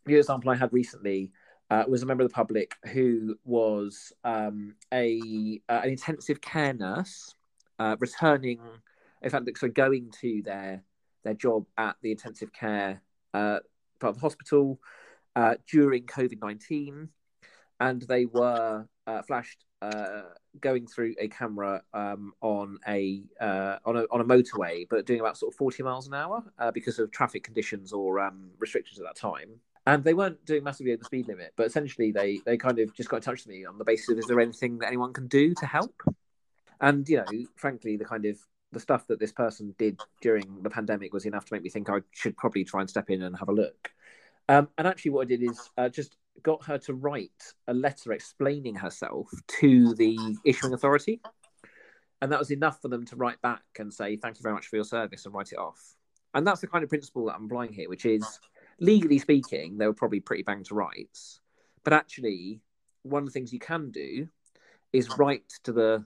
the 0.05 0.15
example 0.15 0.49
I 0.51 0.55
had 0.55 0.73
recently 0.73 1.31
uh, 1.71 1.85
was 1.87 2.03
a 2.03 2.05
member 2.05 2.21
of 2.21 2.29
the 2.29 2.35
public 2.35 2.75
who 2.91 3.37
was 3.45 4.11
um, 4.25 4.75
a 4.93 5.61
uh, 5.69 5.79
an 5.83 5.89
intensive 5.89 6.41
care 6.41 6.73
nurse 6.73 7.33
uh, 7.79 7.95
returning, 7.99 8.59
in 9.21 9.29
fact, 9.29 9.49
so 9.57 9.69
going 9.69 10.11
to 10.19 10.41
their 10.43 10.83
their 11.23 11.33
job 11.33 11.65
at 11.77 11.95
the 12.01 12.11
intensive 12.11 12.51
care 12.51 13.01
uh, 13.33 13.59
part 14.01 14.09
of 14.09 14.15
the 14.15 14.21
hospital 14.21 14.81
uh, 15.37 15.55
during 15.71 16.05
COVID 16.05 16.41
nineteen, 16.41 17.07
and 17.79 18.01
they 18.01 18.25
were 18.25 18.85
uh, 19.07 19.21
flashed 19.21 19.63
going 20.59 20.85
through 20.85 21.15
a 21.19 21.27
camera 21.29 21.81
um, 21.93 22.33
on 22.41 22.79
a 22.85 23.23
on 23.39 23.95
a 23.95 24.03
on 24.11 24.19
a 24.19 24.25
motorway, 24.25 24.85
but 24.89 25.05
doing 25.05 25.21
about 25.21 25.37
sort 25.37 25.53
of 25.53 25.57
forty 25.57 25.83
miles 25.83 26.05
an 26.07 26.15
hour 26.15 26.43
because 26.73 26.99
of 26.99 27.11
traffic 27.11 27.45
conditions 27.45 27.93
or 27.93 28.19
um, 28.19 28.51
restrictions 28.59 28.99
at 28.99 29.05
that 29.05 29.15
time. 29.15 29.61
And 29.87 30.03
they 30.03 30.13
weren't 30.13 30.45
doing 30.45 30.63
massively 30.63 30.91
over 30.91 30.99
the 30.99 31.05
speed 31.05 31.27
limit, 31.27 31.53
but 31.55 31.65
essentially 31.65 32.11
they 32.11 32.39
they 32.45 32.57
kind 32.57 32.77
of 32.79 32.93
just 32.93 33.09
got 33.09 33.17
in 33.17 33.23
touch 33.23 33.45
with 33.45 33.47
me 33.47 33.65
on 33.65 33.77
the 33.77 33.85
basis 33.85 34.09
of 34.09 34.19
is 34.19 34.25
there 34.25 34.39
anything 34.39 34.77
that 34.79 34.87
anyone 34.87 35.11
can 35.11 35.27
do 35.27 35.53
to 35.55 35.65
help? 35.65 36.03
And 36.79 37.07
you 37.09 37.17
know, 37.17 37.25
frankly, 37.55 37.97
the 37.97 38.05
kind 38.05 38.25
of 38.25 38.37
the 38.71 38.79
stuff 38.79 39.07
that 39.07 39.19
this 39.19 39.31
person 39.31 39.75
did 39.77 39.99
during 40.21 40.61
the 40.61 40.69
pandemic 40.69 41.13
was 41.13 41.25
enough 41.25 41.45
to 41.45 41.53
make 41.53 41.63
me 41.63 41.69
think 41.69 41.89
I 41.89 41.99
should 42.11 42.37
probably 42.37 42.63
try 42.63 42.81
and 42.81 42.89
step 42.89 43.09
in 43.09 43.23
and 43.23 43.35
have 43.37 43.49
a 43.49 43.53
look. 43.53 43.91
Um, 44.47 44.69
and 44.77 44.87
actually, 44.87 45.11
what 45.11 45.23
I 45.23 45.29
did 45.29 45.43
is 45.43 45.69
uh, 45.77 45.89
just 45.89 46.15
got 46.43 46.63
her 46.65 46.77
to 46.77 46.93
write 46.93 47.53
a 47.67 47.73
letter 47.73 48.13
explaining 48.13 48.75
herself 48.75 49.29
to 49.59 49.93
the 49.95 50.17
issuing 50.45 50.73
authority. 50.73 51.21
And 52.21 52.31
that 52.31 52.39
was 52.39 52.51
enough 52.51 52.81
for 52.81 52.87
them 52.87 53.05
to 53.07 53.15
write 53.15 53.41
back 53.41 53.63
and 53.79 53.93
say, 53.93 54.15
thank 54.15 54.37
you 54.37 54.43
very 54.43 54.53
much 54.53 54.67
for 54.67 54.75
your 54.75 54.85
service 54.85 55.25
and 55.25 55.33
write 55.33 55.51
it 55.51 55.57
off. 55.57 55.95
And 56.33 56.45
that's 56.45 56.61
the 56.61 56.67
kind 56.67 56.83
of 56.83 56.89
principle 56.89 57.25
that 57.25 57.35
I'm 57.35 57.45
applying 57.45 57.73
here, 57.73 57.89
which 57.89 58.05
is 58.05 58.39
legally 58.81 59.19
speaking, 59.19 59.77
they 59.77 59.87
were 59.87 59.93
probably 59.93 60.19
pretty 60.19 60.43
bang 60.43 60.63
to 60.65 60.75
rights. 60.75 61.39
But 61.83 61.93
actually, 61.93 62.59
one 63.03 63.23
of 63.23 63.27
the 63.27 63.31
things 63.31 63.53
you 63.53 63.59
can 63.59 63.91
do 63.91 64.27
is 64.91 65.17
write 65.17 65.47
to 65.63 65.71
the 65.71 66.05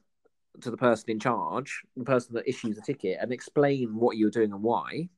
to 0.62 0.72
the 0.72 0.78
person 0.78 1.10
in 1.10 1.20
charge, 1.20 1.82
the 1.98 2.06
person 2.06 2.36
that 2.36 2.48
issues 2.48 2.76
the 2.76 2.82
ticket, 2.82 3.18
and 3.20 3.34
explain 3.34 3.96
what 3.96 4.16
you're 4.16 4.30
doing 4.30 4.54
and 4.54 4.64
why. 4.64 5.10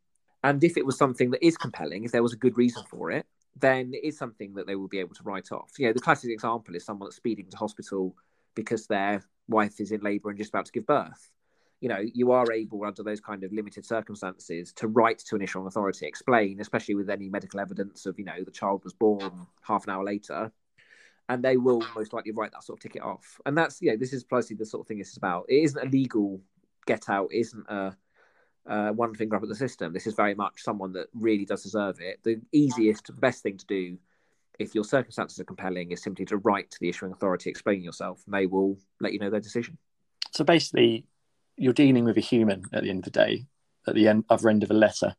And 0.43 0.63
if 0.63 0.77
it 0.77 0.85
was 0.85 0.97
something 0.97 1.29
that 1.31 1.45
is 1.45 1.57
compelling, 1.57 2.05
if 2.05 2.11
there 2.11 2.23
was 2.23 2.33
a 2.33 2.37
good 2.37 2.57
reason 2.57 2.83
for 2.89 3.11
it, 3.11 3.25
then 3.55 3.93
it 3.93 4.03
is 4.03 4.17
something 4.17 4.53
that 4.55 4.65
they 4.65 4.75
will 4.75 4.87
be 4.87 4.99
able 4.99 5.13
to 5.15 5.23
write 5.23 5.51
off. 5.51 5.71
You 5.77 5.87
know, 5.87 5.93
the 5.93 5.99
classic 5.99 6.31
example 6.31 6.75
is 6.75 6.85
someone 6.85 7.07
that's 7.07 7.17
speeding 7.17 7.49
to 7.51 7.57
hospital 7.57 8.15
because 8.55 8.87
their 8.87 9.23
wife 9.47 9.79
is 9.79 9.91
in 9.91 10.01
labour 10.01 10.29
and 10.29 10.37
just 10.37 10.49
about 10.49 10.65
to 10.65 10.71
give 10.71 10.87
birth. 10.87 11.29
You 11.79 11.89
know, 11.89 11.99
you 12.01 12.31
are 12.31 12.51
able 12.51 12.83
under 12.83 13.03
those 13.03 13.19
kind 13.19 13.43
of 13.43 13.53
limited 13.53 13.85
circumstances 13.85 14.73
to 14.73 14.87
write 14.87 15.19
to 15.19 15.35
an 15.35 15.43
issuing 15.43 15.67
authority, 15.67 16.07
explain, 16.07 16.59
especially 16.59 16.95
with 16.95 17.09
any 17.09 17.29
medical 17.29 17.59
evidence 17.59 18.05
of, 18.07 18.17
you 18.17 18.25
know, 18.25 18.43
the 18.43 18.51
child 18.51 18.83
was 18.83 18.93
born 18.93 19.45
half 19.61 19.83
an 19.85 19.91
hour 19.91 20.03
later, 20.03 20.51
and 21.29 21.43
they 21.43 21.57
will 21.57 21.83
most 21.95 22.13
likely 22.13 22.31
write 22.31 22.51
that 22.51 22.63
sort 22.63 22.79
of 22.79 22.81
ticket 22.81 23.03
off. 23.03 23.39
And 23.45 23.55
that's, 23.55 23.79
you 23.81 23.91
know, 23.91 23.97
this 23.97 24.11
is 24.11 24.23
precisely 24.23 24.55
the 24.55 24.65
sort 24.65 24.81
of 24.81 24.87
thing 24.87 24.97
this 24.97 25.11
is 25.11 25.17
about. 25.17 25.45
It 25.49 25.63
isn't 25.63 25.87
a 25.87 25.89
legal 25.89 26.41
get 26.87 27.09
out, 27.09 27.29
isn't 27.31 27.65
a 27.69 27.95
uh, 28.67 28.91
one 28.91 29.13
finger 29.15 29.35
up 29.35 29.43
at 29.43 29.49
the 29.49 29.55
system. 29.55 29.93
This 29.93 30.07
is 30.07 30.13
very 30.13 30.35
much 30.35 30.61
someone 30.61 30.93
that 30.93 31.07
really 31.13 31.45
does 31.45 31.63
deserve 31.63 31.99
it. 32.01 32.19
The 32.23 32.41
easiest, 32.51 33.17
best 33.19 33.43
thing 33.43 33.57
to 33.57 33.65
do, 33.65 33.97
if 34.59 34.75
your 34.75 34.83
circumstances 34.83 35.39
are 35.39 35.45
compelling, 35.45 35.91
is 35.91 36.01
simply 36.01 36.25
to 36.25 36.37
write 36.37 36.71
to 36.71 36.77
the 36.81 36.89
issuing 36.89 37.11
authority 37.11 37.49
explaining 37.49 37.83
yourself, 37.83 38.23
and 38.25 38.33
they 38.33 38.45
will 38.45 38.77
let 38.99 39.13
you 39.13 39.19
know 39.19 39.29
their 39.29 39.39
decision. 39.39 39.77
So 40.33 40.43
basically, 40.43 41.05
you're 41.57 41.73
dealing 41.73 42.05
with 42.05 42.17
a 42.17 42.21
human 42.21 42.63
at 42.71 42.83
the 42.83 42.89
end 42.89 42.99
of 42.99 43.05
the 43.05 43.11
day, 43.11 43.45
at 43.87 43.95
the 43.95 44.07
end 44.07 44.25
other 44.29 44.49
end 44.49 44.63
of 44.63 44.71
a 44.71 44.75
letter, 44.75 45.15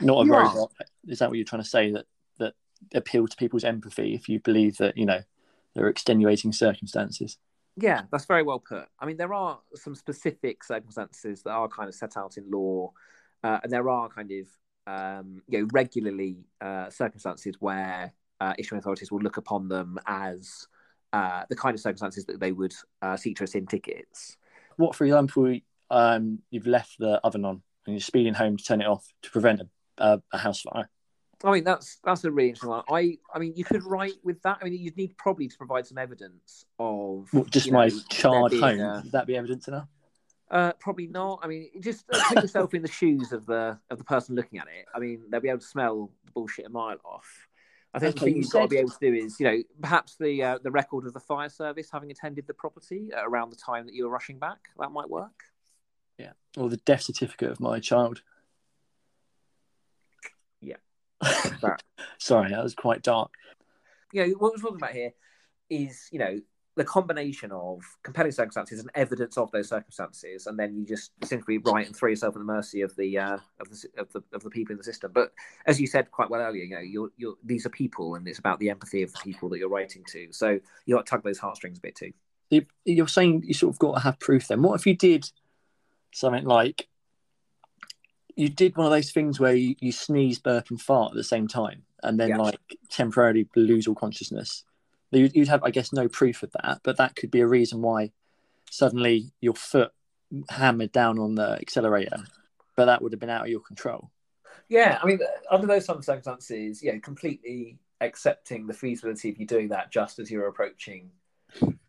not 0.00 0.22
a 0.22 0.26
Yeah. 0.26 0.32
robot. 0.32 0.72
Is 1.06 1.18
that 1.18 1.28
what 1.28 1.36
you're 1.36 1.44
trying 1.44 1.62
to 1.62 1.68
say? 1.68 1.90
That 1.90 2.06
that 2.38 2.54
appeal 2.94 3.26
to 3.26 3.36
people's 3.36 3.64
empathy 3.64 4.14
if 4.14 4.28
you 4.28 4.40
believe 4.40 4.76
that 4.78 4.96
you 4.96 5.06
know 5.06 5.20
there 5.74 5.84
are 5.84 5.90
extenuating 5.90 6.52
circumstances. 6.52 7.38
Yeah, 7.76 8.02
that's 8.12 8.26
very 8.26 8.44
well 8.44 8.60
put. 8.60 8.86
I 9.00 9.06
mean, 9.06 9.16
there 9.16 9.34
are 9.34 9.58
some 9.74 9.96
specific 9.96 10.62
circumstances 10.62 11.42
that 11.42 11.50
are 11.50 11.68
kind 11.68 11.88
of 11.88 11.94
set 11.94 12.16
out 12.16 12.36
in 12.36 12.48
law, 12.48 12.92
uh, 13.42 13.58
and 13.64 13.72
there 13.72 13.88
are 13.90 14.08
kind 14.08 14.30
of 14.30 14.46
um, 14.86 15.42
you 15.48 15.60
know 15.60 15.68
regularly 15.72 16.44
uh, 16.60 16.88
circumstances 16.90 17.56
where 17.58 18.12
uh, 18.40 18.54
issuing 18.58 18.78
authorities 18.78 19.10
will 19.10 19.20
look 19.20 19.38
upon 19.38 19.68
them 19.68 19.98
as 20.06 20.68
uh, 21.12 21.44
the 21.48 21.56
kind 21.56 21.74
of 21.74 21.80
circumstances 21.80 22.26
that 22.26 22.38
they 22.38 22.52
would 22.52 22.74
uh, 23.02 23.16
seek 23.16 23.36
to 23.36 23.42
rescind 23.44 23.68
tickets. 23.68 24.36
What, 24.76 24.94
for 24.94 25.04
example, 25.04 25.56
um, 25.90 26.40
you've 26.50 26.66
left 26.66 26.96
the 26.98 27.20
oven 27.24 27.44
on 27.44 27.62
and 27.86 27.94
you're 27.94 28.00
speeding 28.00 28.34
home 28.34 28.56
to 28.56 28.64
turn 28.64 28.80
it 28.80 28.86
off 28.86 29.06
to 29.22 29.30
prevent 29.30 29.60
a, 29.60 29.68
a, 29.98 30.22
a 30.32 30.38
house 30.38 30.60
fire. 30.62 30.88
I 31.42 31.50
mean, 31.52 31.64
that's 31.64 31.98
that's 32.02 32.24
a 32.24 32.30
really 32.30 32.50
interesting 32.50 32.70
one. 32.70 32.84
I 32.90 33.18
I 33.34 33.38
mean, 33.38 33.52
you 33.54 33.64
could 33.64 33.84
write 33.84 34.14
with 34.22 34.40
that. 34.42 34.58
I 34.60 34.64
mean, 34.64 34.74
you'd 34.80 34.96
need 34.96 35.16
probably 35.18 35.46
to 35.48 35.56
provide 35.58 35.86
some 35.86 35.98
evidence 35.98 36.64
of 36.78 37.28
What, 37.32 37.50
just 37.50 37.70
my 37.70 37.88
know, 37.88 37.98
charred 38.08 38.52
home. 38.54 38.80
a- 38.80 39.02
Would 39.04 39.12
that 39.12 39.26
be 39.26 39.36
evidence 39.36 39.68
enough? 39.68 39.88
Uh, 40.50 40.72
probably 40.78 41.06
not. 41.06 41.40
I 41.42 41.48
mean, 41.48 41.68
just 41.80 42.04
uh, 42.12 42.18
put 42.28 42.40
yourself 42.42 42.72
in 42.74 42.82
the 42.82 42.90
shoes 42.90 43.32
of 43.32 43.44
the 43.44 43.78
of 43.90 43.98
the 43.98 44.04
person 44.04 44.36
looking 44.36 44.58
at 44.58 44.68
it. 44.68 44.86
I 44.94 44.98
mean, 45.00 45.24
they'll 45.28 45.40
be 45.40 45.48
able 45.48 45.58
to 45.60 45.66
smell 45.66 46.10
the 46.24 46.32
bullshit 46.32 46.66
a 46.66 46.70
mile 46.70 46.96
off. 47.04 47.26
I 47.94 48.00
think 48.00 48.16
Okay, 48.16 48.18
the 48.18 48.24
thing 48.24 48.34
you 48.34 48.42
you've 48.42 48.50
got 48.50 48.62
to 48.62 48.68
be 48.68 48.78
able 48.78 48.90
to 48.90 48.98
do 49.00 49.14
is, 49.14 49.38
you 49.38 49.46
know, 49.46 49.62
perhaps 49.80 50.16
the 50.16 50.42
uh, 50.42 50.58
the 50.62 50.72
record 50.72 51.06
of 51.06 51.12
the 51.12 51.20
fire 51.20 51.48
service 51.48 51.88
having 51.92 52.10
attended 52.10 52.46
the 52.48 52.54
property 52.54 53.10
around 53.16 53.50
the 53.50 53.56
time 53.56 53.86
that 53.86 53.94
you 53.94 54.04
were 54.04 54.10
rushing 54.10 54.38
back. 54.38 54.58
That 54.80 54.90
might 54.90 55.08
work. 55.08 55.44
Yeah, 56.18 56.32
or 56.56 56.68
the 56.68 56.78
death 56.78 57.02
certificate 57.02 57.52
of 57.52 57.60
my 57.60 57.78
child. 57.78 58.22
Yeah. 60.60 60.76
Sorry, 62.18 62.50
that 62.50 62.62
was 62.64 62.74
quite 62.74 63.02
dark. 63.02 63.32
You 64.12 64.26
know, 64.26 64.32
what 64.38 64.52
we're 64.52 64.60
talking 64.60 64.76
about 64.76 64.92
here 64.92 65.12
is, 65.70 66.08
you 66.10 66.18
know, 66.18 66.40
the 66.76 66.84
combination 66.84 67.52
of 67.52 67.80
compelling 68.02 68.32
circumstances 68.32 68.80
and 68.80 68.90
evidence 68.96 69.38
of 69.38 69.50
those 69.52 69.68
circumstances, 69.68 70.46
and 70.48 70.58
then 70.58 70.74
you 70.74 70.84
just 70.84 71.12
simply 71.22 71.58
write 71.58 71.86
and 71.86 71.94
throw 71.94 72.08
yourself 72.08 72.34
at 72.34 72.38
the 72.40 72.44
mercy 72.44 72.80
of 72.80 72.94
the 72.96 73.16
uh, 73.18 73.38
of 73.60 73.68
the 73.70 73.84
of 73.96 74.12
the 74.12 74.22
of 74.32 74.42
the 74.42 74.50
people 74.50 74.72
in 74.72 74.78
the 74.78 74.84
system. 74.84 75.12
But 75.14 75.32
as 75.66 75.80
you 75.80 75.86
said 75.86 76.10
quite 76.10 76.30
well 76.30 76.40
earlier, 76.40 76.64
you 76.64 76.74
know, 76.74 76.80
you're 76.80 77.10
you're 77.16 77.34
these 77.44 77.64
are 77.64 77.70
people, 77.70 78.16
and 78.16 78.26
it's 78.26 78.40
about 78.40 78.58
the 78.58 78.70
empathy 78.70 79.02
of 79.02 79.12
the 79.12 79.20
people 79.22 79.48
that 79.50 79.58
you're 79.58 79.68
writing 79.68 80.02
to. 80.08 80.28
So 80.32 80.58
you 80.86 80.96
got 80.96 81.06
to 81.06 81.10
tug 81.10 81.22
those 81.22 81.38
heartstrings 81.38 81.78
a 81.78 81.80
bit 81.80 81.94
too. 81.94 82.12
You- 82.50 82.66
You're 82.84 83.08
saying 83.08 83.44
you 83.46 83.54
sort 83.54 83.72
of 83.74 83.78
got 83.78 83.94
to 83.94 84.00
have 84.00 84.18
proof 84.18 84.48
then. 84.48 84.62
What 84.62 84.74
if 84.74 84.86
you 84.86 84.96
did 84.96 85.30
something 86.12 86.44
like 86.44 86.88
you 88.36 88.48
did 88.48 88.76
one 88.76 88.86
of 88.86 88.92
those 88.92 89.12
things 89.12 89.38
where 89.38 89.54
you, 89.54 89.76
you 89.78 89.92
sneeze, 89.92 90.40
burp, 90.40 90.70
and 90.70 90.80
fart 90.80 91.12
at 91.12 91.16
the 91.16 91.22
same 91.22 91.46
time, 91.46 91.82
and 92.02 92.18
then 92.18 92.30
Yeah. 92.30 92.38
like 92.38 92.58
temporarily 92.90 93.48
lose 93.54 93.86
all 93.86 93.94
consciousness? 93.94 94.64
You'd, 95.14 95.34
you'd 95.34 95.48
have, 95.48 95.62
I 95.64 95.70
guess, 95.70 95.92
no 95.92 96.08
proof 96.08 96.42
of 96.42 96.52
that, 96.62 96.80
but 96.82 96.96
that 96.98 97.16
could 97.16 97.30
be 97.30 97.40
a 97.40 97.46
reason 97.46 97.82
why 97.82 98.12
suddenly 98.70 99.32
your 99.40 99.54
foot 99.54 99.92
hammered 100.48 100.92
down 100.92 101.18
on 101.18 101.34
the 101.34 101.52
accelerator, 101.60 102.24
but 102.76 102.86
that 102.86 103.02
would 103.02 103.12
have 103.12 103.20
been 103.20 103.30
out 103.30 103.42
of 103.42 103.48
your 103.48 103.60
control. 103.60 104.10
Yeah, 104.68 104.98
I 105.02 105.06
mean, 105.06 105.20
under 105.50 105.66
those 105.66 105.86
circumstances, 105.86 106.82
yeah, 106.82 106.98
completely 106.98 107.78
accepting 108.00 108.66
the 108.66 108.74
feasibility 108.74 109.30
of 109.30 109.38
you 109.38 109.46
doing 109.46 109.68
that 109.68 109.90
just 109.90 110.18
as 110.18 110.30
you're 110.30 110.48
approaching 110.48 111.10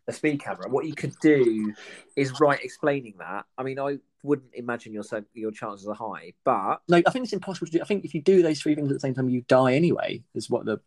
a 0.08 0.12
speed 0.12 0.40
camera. 0.40 0.68
What 0.68 0.86
you 0.86 0.94
could 0.94 1.14
do 1.20 1.72
is 2.14 2.40
right 2.40 2.60
explaining 2.62 3.14
that. 3.18 3.46
I 3.58 3.62
mean, 3.62 3.78
I 3.78 3.98
wouldn't 4.22 4.54
imagine 4.54 4.92
your 4.92 5.04
your 5.34 5.50
chances 5.50 5.88
are 5.88 5.94
high, 5.94 6.34
but 6.44 6.80
No, 6.88 7.02
I 7.06 7.10
think 7.10 7.24
it's 7.24 7.32
impossible 7.32 7.66
to 7.66 7.72
do. 7.72 7.82
I 7.82 7.86
think 7.86 8.04
if 8.04 8.14
you 8.14 8.22
do 8.22 8.42
those 8.42 8.60
three 8.60 8.74
things 8.74 8.90
at 8.90 8.94
the 8.94 9.00
same 9.00 9.14
time, 9.14 9.28
you 9.28 9.42
die 9.42 9.74
anyway. 9.74 10.22
Is 10.34 10.50
what 10.50 10.64
the 10.64 10.80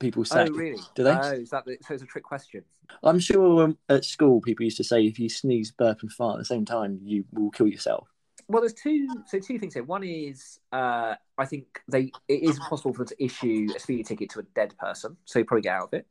people 0.00 0.24
say. 0.24 0.46
oh 0.48 0.52
really? 0.52 0.80
Do 0.94 1.04
they? 1.04 1.10
Oh, 1.10 1.32
is 1.32 1.50
that 1.50 1.64
the, 1.64 1.78
so? 1.86 1.94
It's 1.94 2.02
a 2.02 2.06
trick 2.06 2.24
question. 2.24 2.64
I'm 3.02 3.18
sure 3.18 3.74
at 3.88 4.04
school 4.04 4.40
people 4.40 4.64
used 4.64 4.76
to 4.78 4.84
say 4.84 5.04
if 5.04 5.18
you 5.18 5.28
sneeze, 5.28 5.72
burp, 5.72 6.02
and 6.02 6.12
fart 6.12 6.36
at 6.36 6.38
the 6.38 6.44
same 6.44 6.64
time, 6.64 7.00
you 7.02 7.24
will 7.32 7.50
kill 7.50 7.66
yourself. 7.66 8.08
Well, 8.48 8.62
there's 8.62 8.74
two. 8.74 9.08
So 9.26 9.38
two 9.38 9.58
things 9.58 9.74
here. 9.74 9.82
One 9.82 10.04
is, 10.04 10.60
uh, 10.72 11.14
I 11.36 11.44
think 11.46 11.80
they 11.88 12.12
it 12.28 12.42
is 12.42 12.58
possible 12.60 12.92
for 12.92 13.04
them 13.04 13.08
to 13.08 13.24
issue 13.24 13.68
a 13.74 13.80
speeding 13.80 14.04
ticket 14.04 14.30
to 14.30 14.40
a 14.40 14.44
dead 14.54 14.74
person, 14.78 15.16
so 15.24 15.38
you 15.38 15.44
probably 15.44 15.62
get 15.62 15.74
out 15.74 15.92
of 15.92 15.94
it. 15.94 16.06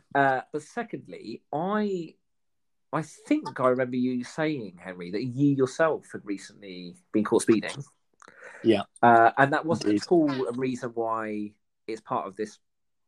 uh, 0.14 0.40
but 0.52 0.62
secondly, 0.62 1.42
I, 1.52 2.14
I 2.92 3.02
think 3.02 3.58
I 3.58 3.68
remember 3.68 3.96
you 3.96 4.22
saying, 4.22 4.78
Henry, 4.80 5.10
that 5.10 5.24
you 5.24 5.56
yourself 5.56 6.06
had 6.12 6.20
recently 6.24 6.94
been 7.12 7.24
caught 7.24 7.42
speeding. 7.42 7.70
Yeah. 8.62 8.82
uh, 9.02 9.30
and 9.38 9.52
that 9.52 9.64
wasn't 9.64 9.90
Indeed. 9.90 10.02
at 10.02 10.12
all 10.12 10.48
a 10.48 10.52
reason 10.52 10.90
why 10.90 11.52
it's 11.86 12.00
part 12.00 12.26
of 12.26 12.36
this 12.36 12.58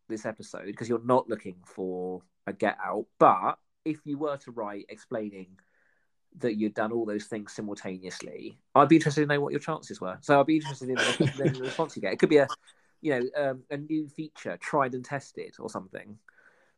this 0.09 0.27
episode 0.27 0.67
because 0.67 0.89
you're 0.89 1.05
not 1.05 1.29
looking 1.29 1.57
for 1.65 2.23
a 2.47 2.53
get 2.53 2.77
out. 2.85 3.07
But 3.19 3.59
if 3.85 4.01
you 4.05 4.19
were 4.19 4.37
to 4.39 4.51
write 4.51 4.87
explaining 4.89 5.49
that 6.39 6.55
you'd 6.55 6.75
done 6.75 6.93
all 6.93 7.05
those 7.05 7.27
things 7.27 7.53
simultaneously, 7.53 8.59
I'd 8.75 8.89
be 8.89 8.97
interested 8.97 9.23
to 9.23 9.27
know 9.27 9.41
what 9.41 9.53
your 9.53 9.61
chances 9.61 10.01
were. 10.01 10.19
So 10.21 10.39
I'd 10.39 10.47
be 10.47 10.57
interested 10.57 10.89
in 10.89 10.97
the, 10.97 11.61
response 11.63 11.97
you 11.97 12.03
get. 12.03 12.13
It 12.13 12.19
could 12.19 12.31
be 12.31 12.39
a, 12.39 12.49
you 13.01 13.13
know, 13.19 13.51
um, 13.51 13.63
a 13.71 13.77
new 13.77 14.09
feature 14.09 14.57
tried 14.59 14.95
and 14.95 15.05
tested 15.05 15.55
or 15.59 15.69
something, 15.69 16.19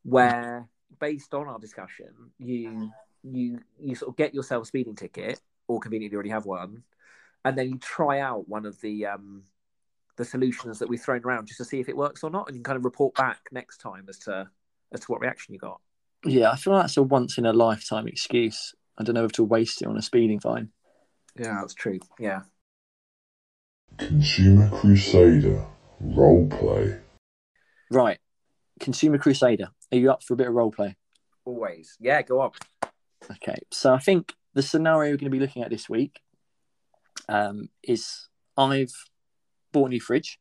where 0.03 0.69
based 1.01 1.35
on 1.35 1.49
our 1.49 1.59
discussion, 1.59 2.13
you 2.39 2.91
you 3.23 3.61
you 3.81 3.95
sort 3.95 4.11
of 4.11 4.17
get 4.17 4.35
yourself 4.35 4.65
a 4.65 4.67
speeding 4.67 4.95
ticket 4.95 5.41
or 5.67 5.81
conveniently 5.81 6.15
already 6.15 6.31
have 6.31 6.47
one, 6.47 6.83
and 7.45 7.57
then 7.57 7.69
you 7.69 7.79
try 7.79 8.21
out 8.21 8.49
one 8.49 8.67
of 8.67 8.81
the 8.81 9.07
um, 9.07 9.43
the 10.17 10.25
solutions 10.25 10.79
that 10.79 10.89
we've 10.89 11.01
thrown 11.01 11.23
around 11.25 11.47
just 11.47 11.59
to 11.59 11.65
see 11.65 11.81
if 11.81 11.89
it 11.89 11.97
works 11.97 12.23
or 12.23 12.31
not, 12.31 12.49
and 12.49 12.57
you 12.57 12.61
can 12.61 12.65
kind 12.65 12.77
of 12.77 12.85
report 12.85 13.15
back 13.15 13.49
next 13.53 13.79
time 13.79 14.07
as 14.09 14.19
to 14.21 14.49
as 14.93 15.01
to 15.01 15.07
what 15.07 15.21
reaction 15.21 15.55
you 15.55 15.61
got. 15.61 15.81
Yeah, 16.25 16.51
I 16.51 16.57
feel 16.57 16.73
like 16.73 16.85
that's 16.85 16.97
a 16.97 17.03
once 17.03 17.39
in 17.39 17.47
a 17.47 17.53
lifetime 17.53 18.07
excuse. 18.09 18.75
I 18.97 19.03
don't 19.03 19.15
know 19.15 19.25
if 19.25 19.33
to 19.33 19.45
waste 19.45 19.83
it 19.83 19.89
on 19.89 19.97
a 19.97 20.03
speeding 20.03 20.41
fine. 20.41 20.71
Yeah, 21.39 21.59
that's 21.61 21.75
true. 21.75 21.99
Yeah. 22.19 22.43
Consumer 23.99 24.71
Crusader 24.71 25.65
role 26.01 26.49
play. 26.49 26.99
Right. 27.91 28.19
Consumer 28.81 29.19
Crusader. 29.19 29.69
Are 29.93 29.99
you 29.99 30.11
up 30.11 30.23
for 30.23 30.35
a 30.35 30.37
bit 30.37 30.49
of 30.49 30.55
role 30.55 30.73
play? 30.73 30.97
Always. 31.45 31.97
Yeah, 32.01 32.23
go 32.23 32.41
on. 32.41 32.53
Okay. 33.31 33.59
So 33.71 33.93
I 33.93 33.99
think 33.99 34.33
the 34.55 34.63
scenario 34.63 35.13
we're 35.13 35.19
going 35.19 35.31
to 35.31 35.37
be 35.37 35.41
looking 35.41 35.63
at 35.63 35.71
this 35.71 35.89
week 35.89 36.21
um, 37.29 37.69
is 37.83 38.29
I've 38.57 38.93
bought 39.75 39.87
a 39.87 39.91
new 39.91 40.01
fridge. 40.01 40.39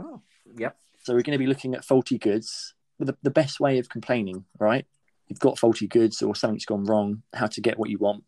Oh, 0.00 0.20
yep. 0.56 0.76
So 1.04 1.14
we're 1.14 1.22
going 1.22 1.38
to 1.38 1.44
be 1.44 1.46
looking 1.46 1.74
at 1.74 1.84
faulty 1.84 2.18
goods. 2.18 2.74
The, 2.98 3.16
the 3.22 3.30
best 3.30 3.60
way 3.60 3.78
of 3.78 3.88
complaining, 3.88 4.44
right? 4.58 4.86
You've 5.28 5.38
got 5.40 5.58
faulty 5.58 5.86
goods 5.86 6.22
or 6.22 6.34
something's 6.34 6.64
gone 6.64 6.84
wrong, 6.84 7.22
how 7.34 7.46
to 7.46 7.60
get 7.60 7.78
what 7.78 7.90
you 7.90 7.98
want. 7.98 8.24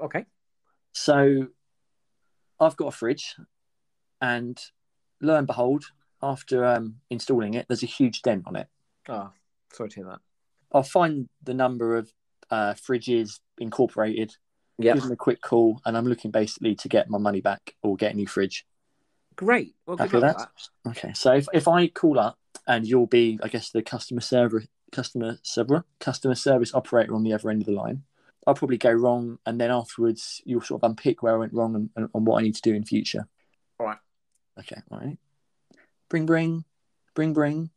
Okay. 0.00 0.24
So 0.92 1.48
I've 2.60 2.76
got 2.76 2.88
a 2.88 2.90
fridge, 2.92 3.34
and 4.20 4.58
lo 5.20 5.36
and 5.36 5.46
behold, 5.46 5.84
after 6.22 6.64
um, 6.64 6.96
installing 7.10 7.54
it, 7.54 7.66
there's 7.68 7.82
a 7.82 7.86
huge 7.86 8.22
dent 8.22 8.42
on 8.46 8.56
it. 8.56 8.68
Oh, 9.08 9.30
sorry 9.72 9.88
to 9.90 9.96
hear 9.96 10.04
that. 10.06 10.20
I'll 10.72 10.82
find 10.82 11.28
the 11.42 11.54
number 11.54 11.96
of 11.96 12.12
uh, 12.50 12.74
fridges 12.74 13.40
incorporated, 13.58 14.36
Yeah. 14.78 14.92
give 14.94 15.02
them 15.04 15.12
a 15.12 15.16
quick 15.16 15.40
call, 15.40 15.80
and 15.86 15.96
I'm 15.96 16.06
looking 16.06 16.30
basically 16.30 16.74
to 16.76 16.88
get 16.88 17.08
my 17.08 17.18
money 17.18 17.40
back 17.40 17.74
or 17.82 17.96
get 17.96 18.12
a 18.12 18.16
new 18.16 18.26
fridge. 18.26 18.66
Great. 19.36 19.74
Well, 19.86 19.96
good 19.96 20.04
Happy 20.04 20.16
with 20.16 20.24
luck 20.24 20.52
that? 20.84 20.90
Okay, 20.90 21.12
so 21.14 21.32
if, 21.32 21.48
if 21.52 21.68
I 21.68 21.88
call 21.88 22.18
up 22.18 22.38
and 22.66 22.86
you'll 22.86 23.06
be, 23.06 23.38
I 23.42 23.48
guess, 23.48 23.70
the 23.70 23.82
customer 23.82 24.20
server, 24.20 24.64
customer 24.92 25.38
server, 25.42 25.84
customer 26.00 26.34
service 26.34 26.74
operator 26.74 27.14
on 27.14 27.22
the 27.22 27.32
other 27.32 27.50
end 27.50 27.62
of 27.62 27.66
the 27.66 27.72
line, 27.72 28.02
I'll 28.46 28.54
probably 28.54 28.78
go 28.78 28.90
wrong, 28.90 29.38
and 29.46 29.60
then 29.60 29.70
afterwards 29.70 30.42
you'll 30.44 30.62
sort 30.62 30.82
of 30.82 30.90
unpick 30.90 31.22
where 31.22 31.34
I 31.34 31.38
went 31.38 31.54
wrong 31.54 31.76
and, 31.76 31.90
and, 31.96 32.08
and 32.12 32.26
what 32.26 32.40
I 32.40 32.42
need 32.42 32.56
to 32.56 32.62
do 32.62 32.74
in 32.74 32.84
future. 32.84 33.28
All 33.78 33.86
right. 33.86 33.98
Okay. 34.58 34.80
All 34.90 34.98
right. 34.98 35.18
Bring, 36.08 36.26
bring, 36.26 36.64
bring, 37.14 37.32
bring. 37.32 37.70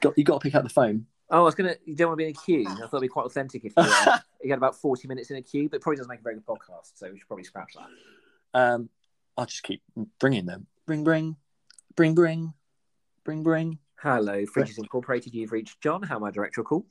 Got 0.00 0.16
you 0.16 0.24
got 0.24 0.40
to 0.40 0.44
pick 0.44 0.54
up 0.54 0.62
the 0.62 0.68
phone. 0.68 1.06
Oh, 1.30 1.40
I 1.40 1.42
was 1.42 1.54
gonna. 1.54 1.74
You 1.84 1.96
don't 1.96 2.08
want 2.08 2.18
to 2.18 2.24
be 2.24 2.28
in 2.28 2.30
a 2.30 2.44
queue. 2.44 2.66
I 2.68 2.74
thought 2.74 2.94
it'd 2.94 3.00
be 3.02 3.08
quite 3.08 3.26
authentic 3.26 3.64
if 3.64 3.72
you, 3.76 3.82
uh, 3.82 4.18
you 4.42 4.50
had 4.50 4.58
about 4.58 4.76
forty 4.76 5.08
minutes 5.08 5.30
in 5.30 5.36
a 5.36 5.42
queue, 5.42 5.68
but 5.68 5.76
it 5.76 5.82
probably 5.82 5.96
doesn't 5.96 6.10
make 6.10 6.20
a 6.20 6.22
very 6.22 6.34
good 6.36 6.46
podcast. 6.46 6.92
So 6.94 7.10
we 7.10 7.18
should 7.18 7.26
probably 7.26 7.44
scratch 7.44 7.74
that. 7.74 8.58
Um, 8.58 8.88
I'll 9.36 9.46
just 9.46 9.62
keep 9.62 9.82
bringing 10.20 10.46
them. 10.46 10.66
Bring, 10.86 11.04
bring, 11.04 11.36
bring, 11.96 12.14
bring, 12.14 12.54
bring, 13.24 13.42
bring. 13.42 13.78
Hello, 13.96 14.44
Fridges 14.44 14.78
Incorporated. 14.78 15.34
You've 15.34 15.52
reached 15.52 15.80
John. 15.80 16.02
How 16.02 16.18
may 16.18 16.28
I 16.28 16.30
direct 16.30 16.56
your 16.56 16.64
call? 16.64 16.86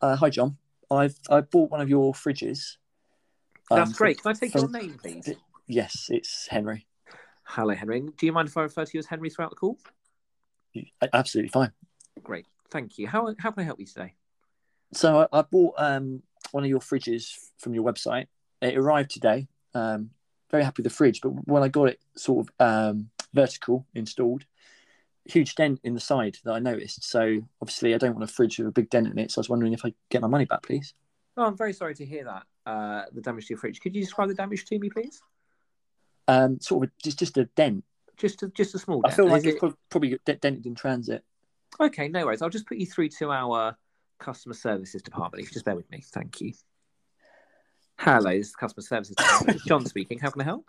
Uh, 0.00 0.16
hi, 0.16 0.30
John. 0.30 0.56
I've 0.90 1.18
I 1.28 1.40
bought 1.40 1.70
one 1.70 1.80
of 1.80 1.88
your 1.88 2.12
fridges. 2.12 2.76
Um, 3.70 3.78
That's 3.78 3.94
great. 3.94 4.22
Can 4.22 4.30
I 4.30 4.34
take 4.34 4.54
your 4.54 4.70
name, 4.70 4.96
please? 5.02 5.32
Yes, 5.66 6.08
it's 6.10 6.46
Henry. 6.48 6.86
Hello, 7.44 7.74
Henry. 7.74 8.00
Do 8.16 8.26
you 8.26 8.32
mind 8.32 8.48
if 8.48 8.56
I 8.56 8.62
refer 8.62 8.84
to 8.84 8.90
you 8.94 8.98
as 8.98 9.06
Henry 9.06 9.30
throughout 9.30 9.50
the 9.50 9.56
call? 9.56 9.78
Absolutely 11.12 11.48
fine. 11.48 11.72
Great. 12.22 12.46
Thank 12.70 12.98
you. 12.98 13.08
How 13.08 13.34
how 13.38 13.50
can 13.50 13.62
I 13.62 13.64
help 13.64 13.80
you 13.80 13.86
today? 13.86 14.14
So 14.92 15.20
I, 15.32 15.38
I 15.38 15.42
bought 15.42 15.74
um, 15.78 16.22
one 16.52 16.64
of 16.64 16.70
your 16.70 16.80
fridges 16.80 17.32
from 17.58 17.74
your 17.74 17.84
website. 17.84 18.26
It 18.60 18.76
arrived 18.76 19.10
today. 19.10 19.48
Um, 19.74 20.10
very 20.54 20.62
happy 20.62 20.82
with 20.82 20.92
the 20.92 20.96
fridge, 20.96 21.20
but 21.20 21.30
when 21.48 21.64
I 21.64 21.68
got 21.68 21.88
it 21.88 21.98
sort 22.16 22.46
of 22.46 22.54
um, 22.64 23.10
vertical 23.32 23.84
installed, 23.96 24.44
huge 25.24 25.56
dent 25.56 25.80
in 25.82 25.94
the 25.94 26.00
side 26.00 26.36
that 26.44 26.52
I 26.52 26.60
noticed. 26.60 27.02
So 27.02 27.40
obviously 27.60 27.92
I 27.92 27.98
don't 27.98 28.14
want 28.14 28.22
a 28.22 28.32
fridge 28.32 28.58
with 28.58 28.68
a 28.68 28.70
big 28.70 28.88
dent 28.88 29.08
in 29.08 29.18
it. 29.18 29.32
So 29.32 29.40
I 29.40 29.42
was 29.42 29.48
wondering 29.48 29.72
if 29.72 29.80
I 29.80 29.88
could 29.88 29.94
get 30.10 30.22
my 30.22 30.28
money 30.28 30.44
back, 30.44 30.62
please. 30.62 30.94
Oh, 31.36 31.44
I'm 31.44 31.56
very 31.56 31.72
sorry 31.72 31.96
to 31.96 32.06
hear 32.06 32.22
that. 32.22 32.44
Uh, 32.64 33.02
the 33.12 33.20
damage 33.20 33.46
to 33.46 33.54
your 33.54 33.58
fridge. 33.58 33.80
Could 33.80 33.96
you 33.96 34.02
describe 34.02 34.28
the 34.28 34.34
damage 34.34 34.64
to 34.66 34.78
me, 34.78 34.90
please? 34.90 35.20
Um, 36.28 36.60
sort 36.60 36.84
of 36.84 36.90
just 37.02 37.18
just 37.18 37.36
a 37.36 37.46
dent. 37.56 37.82
Just 38.16 38.44
a, 38.44 38.48
just 38.50 38.76
a 38.76 38.78
small. 38.78 39.00
I 39.04 39.08
dent. 39.08 39.16
feel 39.16 39.26
like 39.28 39.44
Is 39.44 39.54
it's 39.54 39.62
it- 39.64 39.74
probably 39.90 40.10
d- 40.24 40.34
dented 40.40 40.66
in 40.66 40.76
transit. 40.76 41.24
Okay, 41.80 42.06
no 42.06 42.24
worries. 42.24 42.42
I'll 42.42 42.48
just 42.48 42.66
put 42.68 42.78
you 42.78 42.86
through 42.86 43.08
to 43.18 43.32
our 43.32 43.76
customer 44.20 44.54
services 44.54 45.02
department. 45.02 45.42
If 45.42 45.50
you 45.50 45.54
just 45.54 45.64
bear 45.64 45.74
with 45.74 45.90
me, 45.90 46.00
thank 46.12 46.40
you. 46.40 46.52
Hello, 47.98 48.30
this 48.30 48.48
is 48.48 48.56
customer 48.56 48.82
services 48.82 49.16
John 49.66 49.86
speaking. 49.86 50.18
How 50.18 50.30
can 50.30 50.42
I 50.42 50.44
help? 50.44 50.66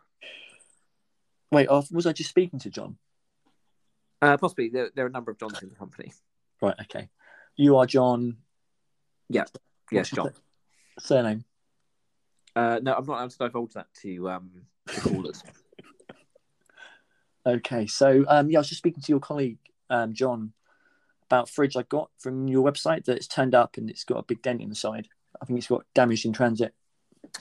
Wait, 1.51 1.67
uh, 1.67 1.81
was 1.91 2.05
I 2.05 2.13
just 2.13 2.29
speaking 2.29 2.59
to 2.59 2.69
John? 2.69 2.97
Uh, 4.21 4.37
possibly. 4.37 4.69
There, 4.69 4.89
there 4.95 5.05
are 5.05 5.09
a 5.09 5.11
number 5.11 5.31
of 5.31 5.39
Johns 5.39 5.61
in 5.61 5.69
the 5.69 5.75
company. 5.75 6.13
Right. 6.61 6.75
Okay. 6.81 7.09
You 7.55 7.77
are 7.77 7.85
John. 7.85 8.37
Yes, 9.29 9.49
what's 9.91 10.11
your 10.11 10.25
John. 10.25 10.33
Surname. 10.99 11.45
Uh, 12.55 12.79
no, 12.81 12.93
I'm 12.93 13.05
not 13.05 13.17
allowed 13.17 13.31
to 13.31 13.37
divulge 13.37 13.73
that 13.73 13.87
to 14.01 14.29
um 14.29 14.51
to 14.87 15.01
callers. 15.01 15.43
Okay, 17.47 17.85
so 17.85 18.25
um, 18.27 18.49
yeah, 18.49 18.57
I 18.57 18.61
was 18.61 18.69
just 18.69 18.79
speaking 18.79 19.03
to 19.03 19.11
your 19.11 19.19
colleague 19.19 19.59
um, 19.91 20.13
John 20.13 20.53
about 21.27 21.47
fridge 21.47 21.77
I 21.77 21.83
got 21.83 22.09
from 22.17 22.47
your 22.47 22.65
website 22.65 23.05
that's 23.05 23.27
turned 23.27 23.53
up 23.53 23.77
and 23.77 23.87
it's 23.87 24.03
got 24.03 24.17
a 24.17 24.23
big 24.23 24.41
dent 24.41 24.61
in 24.61 24.69
the 24.69 24.75
side. 24.75 25.09
I 25.39 25.45
think 25.45 25.59
it's 25.59 25.67
got 25.67 25.85
damaged 25.93 26.25
in 26.25 26.33
transit. 26.33 26.73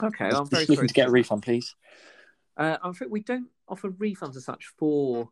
Okay, 0.02 0.26
I'm 0.26 0.30
Just 0.30 0.50
very 0.50 0.66
looking 0.66 0.88
to 0.88 0.94
get 0.94 1.08
a 1.08 1.10
refund, 1.10 1.42
please. 1.42 1.74
Uh, 2.56 2.76
I'm 2.82 2.90
afraid 2.90 3.10
we 3.10 3.20
don't 3.20 3.48
offer 3.68 3.90
refunds 3.90 4.36
as 4.36 4.44
such 4.44 4.66
for 4.78 5.28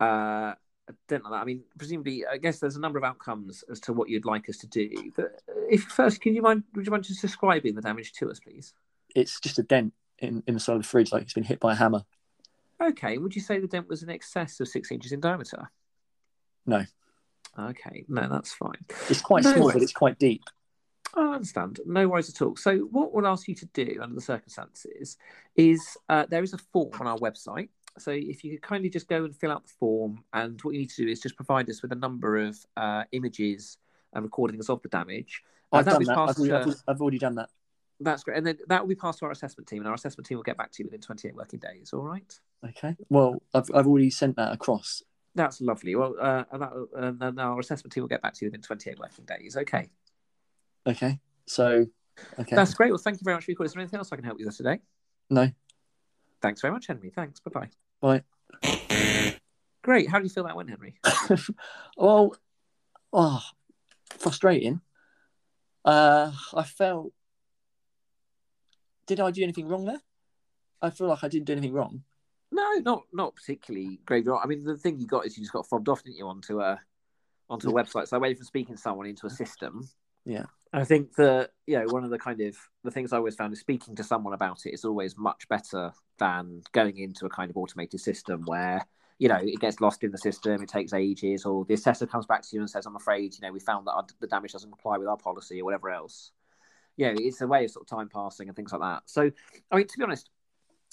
uh, 0.00 0.54
a 0.88 0.92
dent 1.08 1.24
like 1.24 1.32
that. 1.32 1.40
I 1.40 1.44
mean, 1.44 1.62
presumably, 1.76 2.24
I 2.26 2.36
guess 2.36 2.58
there's 2.58 2.76
a 2.76 2.80
number 2.80 2.98
of 2.98 3.04
outcomes 3.04 3.64
as 3.70 3.80
to 3.80 3.92
what 3.92 4.08
you'd 4.08 4.24
like 4.24 4.48
us 4.48 4.58
to 4.58 4.66
do. 4.66 4.90
But 5.16 5.42
if 5.70 5.84
first, 5.84 6.20
can 6.20 6.34
you 6.34 6.42
mind? 6.42 6.64
Would 6.74 6.86
you 6.86 6.90
mind 6.90 7.04
just 7.04 7.22
describing 7.22 7.74
the 7.74 7.82
damage 7.82 8.12
to 8.14 8.30
us, 8.30 8.40
please? 8.40 8.74
It's 9.14 9.40
just 9.40 9.58
a 9.58 9.62
dent 9.62 9.94
in, 10.18 10.42
in 10.46 10.54
the 10.54 10.60
side 10.60 10.76
of 10.76 10.82
the 10.82 10.88
fridge, 10.88 11.12
like 11.12 11.22
it's 11.22 11.32
been 11.34 11.44
hit 11.44 11.60
by 11.60 11.72
a 11.72 11.76
hammer. 11.76 12.02
Okay, 12.80 13.18
would 13.18 13.34
you 13.34 13.42
say 13.42 13.58
the 13.58 13.66
dent 13.66 13.88
was 13.88 14.02
in 14.02 14.10
excess 14.10 14.60
of 14.60 14.68
six 14.68 14.92
inches 14.92 15.12
in 15.12 15.20
diameter? 15.20 15.70
No. 16.66 16.84
Okay, 17.58 18.04
no, 18.08 18.28
that's 18.28 18.52
fine. 18.52 18.84
It's 19.08 19.20
quite 19.20 19.42
No 19.42 19.54
small, 19.54 19.72
but 19.72 19.82
it's 19.82 19.92
quite 19.92 20.18
deep. 20.18 20.44
I 21.14 21.34
understand. 21.34 21.80
No 21.86 22.08
worries 22.08 22.28
at 22.28 22.42
all. 22.42 22.56
So, 22.56 22.78
what 22.90 23.12
we'll 23.12 23.26
ask 23.26 23.48
you 23.48 23.54
to 23.56 23.66
do 23.66 23.98
under 24.02 24.14
the 24.14 24.20
circumstances 24.20 25.16
is 25.56 25.96
uh, 26.08 26.26
there 26.28 26.42
is 26.42 26.52
a 26.52 26.58
form 26.58 26.92
on 27.00 27.06
our 27.06 27.18
website. 27.18 27.68
So, 27.98 28.10
if 28.12 28.44
you 28.44 28.52
could 28.52 28.62
kindly 28.62 28.90
just 28.90 29.08
go 29.08 29.24
and 29.24 29.34
fill 29.34 29.52
out 29.52 29.64
the 29.64 29.72
form, 29.78 30.22
and 30.32 30.60
what 30.62 30.74
you 30.74 30.80
need 30.80 30.90
to 30.90 31.04
do 31.04 31.08
is 31.08 31.20
just 31.20 31.36
provide 31.36 31.68
us 31.70 31.82
with 31.82 31.92
a 31.92 31.96
number 31.96 32.36
of 32.36 32.58
uh, 32.76 33.04
images 33.12 33.78
and 34.12 34.24
recordings 34.24 34.68
of 34.68 34.82
the 34.82 34.88
damage. 34.88 35.42
Uh, 35.72 35.78
I've 35.78 35.84
done 35.84 36.04
that. 36.04 36.10
I've 36.10 36.26
passed 36.26 36.38
already, 36.38 36.64
to- 36.64 36.70
I've, 36.70 36.82
I've 36.96 37.00
already 37.00 37.18
done 37.18 37.34
that. 37.36 37.50
That's 38.00 38.22
great. 38.22 38.36
And 38.36 38.46
then 38.46 38.58
that 38.68 38.80
will 38.80 38.88
be 38.88 38.94
passed 38.94 39.18
to 39.20 39.24
our 39.24 39.32
assessment 39.32 39.66
team, 39.66 39.80
and 39.80 39.88
our 39.88 39.94
assessment 39.94 40.26
team 40.26 40.38
will 40.38 40.44
get 40.44 40.56
back 40.56 40.70
to 40.72 40.82
you 40.82 40.86
within 40.86 41.00
28 41.00 41.34
working 41.34 41.58
days. 41.58 41.92
All 41.92 42.02
right? 42.02 42.38
Okay. 42.64 42.96
Well, 43.08 43.42
I've, 43.54 43.70
I've 43.74 43.86
already 43.86 44.10
sent 44.10 44.36
that 44.36 44.52
across. 44.52 45.02
That's 45.34 45.60
lovely. 45.60 45.94
Well, 45.94 46.14
uh, 46.20 46.44
and, 46.52 46.62
that, 46.62 46.72
and 46.96 47.20
then 47.20 47.38
our 47.38 47.58
assessment 47.60 47.92
team 47.92 48.02
will 48.02 48.08
get 48.08 48.22
back 48.22 48.34
to 48.34 48.44
you 48.44 48.48
within 48.48 48.62
28 48.62 48.98
working 48.98 49.24
days. 49.24 49.56
Okay. 49.56 49.88
Okay. 50.88 51.20
So, 51.46 51.86
okay. 52.38 52.56
That's 52.56 52.74
great. 52.74 52.90
Well, 52.90 52.98
thank 52.98 53.20
you 53.20 53.24
very 53.24 53.36
much 53.36 53.44
for 53.44 53.50
your 53.50 53.56
call. 53.56 53.66
Is 53.66 53.74
there 53.74 53.80
anything 53.80 53.98
else 53.98 54.10
I 54.12 54.16
can 54.16 54.24
help 54.24 54.40
you 54.40 54.46
with 54.46 54.56
today? 54.56 54.80
No. 55.30 55.50
Thanks 56.40 56.60
very 56.60 56.72
much, 56.72 56.86
Henry. 56.86 57.10
Thanks. 57.10 57.40
Bye 57.40 57.68
bye. 58.00 58.22
Bye. 58.62 59.34
Great. 59.82 60.08
How 60.08 60.18
do 60.18 60.24
you 60.24 60.30
feel 60.30 60.44
that 60.44 60.56
went, 60.56 60.70
Henry? 60.70 60.94
well, 61.96 62.34
oh, 63.12 63.42
frustrating. 64.18 64.80
Uh, 65.84 66.32
I 66.54 66.62
felt. 66.64 67.12
Did 69.06 69.20
I 69.20 69.30
do 69.30 69.42
anything 69.42 69.68
wrong 69.68 69.86
there? 69.86 70.00
I 70.80 70.90
feel 70.90 71.08
like 71.08 71.24
I 71.24 71.28
didn't 71.28 71.46
do 71.46 71.52
anything 71.52 71.72
wrong. 71.72 72.02
No, 72.52 72.74
not 72.80 73.02
not 73.12 73.34
particularly 73.34 74.00
grave. 74.06 74.28
I 74.28 74.46
mean, 74.46 74.64
the 74.64 74.76
thing 74.76 74.98
you 74.98 75.06
got 75.06 75.26
is 75.26 75.36
you 75.36 75.42
just 75.42 75.52
got 75.52 75.66
fobbed 75.66 75.88
off, 75.88 76.02
didn't 76.02 76.16
you, 76.16 76.26
onto 76.26 76.60
a 76.60 76.80
onto 77.50 77.70
a 77.70 77.72
website. 77.72 78.08
So 78.08 78.16
I 78.16 78.20
went 78.20 78.36
from 78.36 78.46
speaking 78.46 78.74
to 78.74 78.80
someone 78.80 79.06
into 79.06 79.26
a 79.26 79.30
system. 79.30 79.88
Yeah. 80.28 80.44
I 80.72 80.84
think 80.84 81.14
that 81.16 81.50
you 81.66 81.78
know 81.78 81.86
one 81.88 82.04
of 82.04 82.10
the 82.10 82.18
kind 82.18 82.40
of 82.42 82.56
the 82.84 82.90
things 82.90 83.12
I 83.12 83.16
always 83.16 83.34
found 83.34 83.52
is 83.54 83.60
speaking 83.60 83.96
to 83.96 84.04
someone 84.04 84.34
about 84.34 84.66
it 84.66 84.74
is 84.74 84.84
always 84.84 85.16
much 85.16 85.48
better 85.48 85.92
than 86.18 86.62
going 86.72 86.98
into 86.98 87.24
a 87.24 87.30
kind 87.30 87.50
of 87.50 87.56
automated 87.56 88.00
system 88.00 88.42
where 88.44 88.86
you 89.18 89.28
know 89.28 89.38
it 89.40 89.60
gets 89.60 89.80
lost 89.80 90.04
in 90.04 90.10
the 90.10 90.18
system, 90.18 90.62
it 90.62 90.68
takes 90.68 90.92
ages, 90.92 91.46
or 91.46 91.64
the 91.64 91.74
assessor 91.74 92.06
comes 92.06 92.26
back 92.26 92.42
to 92.42 92.48
you 92.52 92.60
and 92.60 92.68
says, 92.68 92.84
"I'm 92.84 92.96
afraid 92.96 93.34
you 93.34 93.40
know 93.40 93.52
we 93.52 93.60
found 93.60 93.86
that 93.86 93.92
our, 93.92 94.04
the 94.20 94.26
damage 94.26 94.52
doesn't 94.52 94.70
comply 94.70 94.98
with 94.98 95.08
our 95.08 95.16
policy 95.16 95.60
or 95.62 95.64
whatever 95.64 95.88
else." 95.88 96.32
Yeah, 96.98 97.14
it's 97.16 97.40
a 97.40 97.46
way 97.46 97.64
of 97.64 97.70
sort 97.70 97.90
of 97.90 97.96
time 97.96 98.10
passing 98.12 98.48
and 98.48 98.56
things 98.56 98.72
like 98.72 98.82
that. 98.82 99.04
So, 99.06 99.30
I 99.70 99.76
mean, 99.76 99.86
to 99.86 99.98
be 99.98 100.04
honest, 100.04 100.28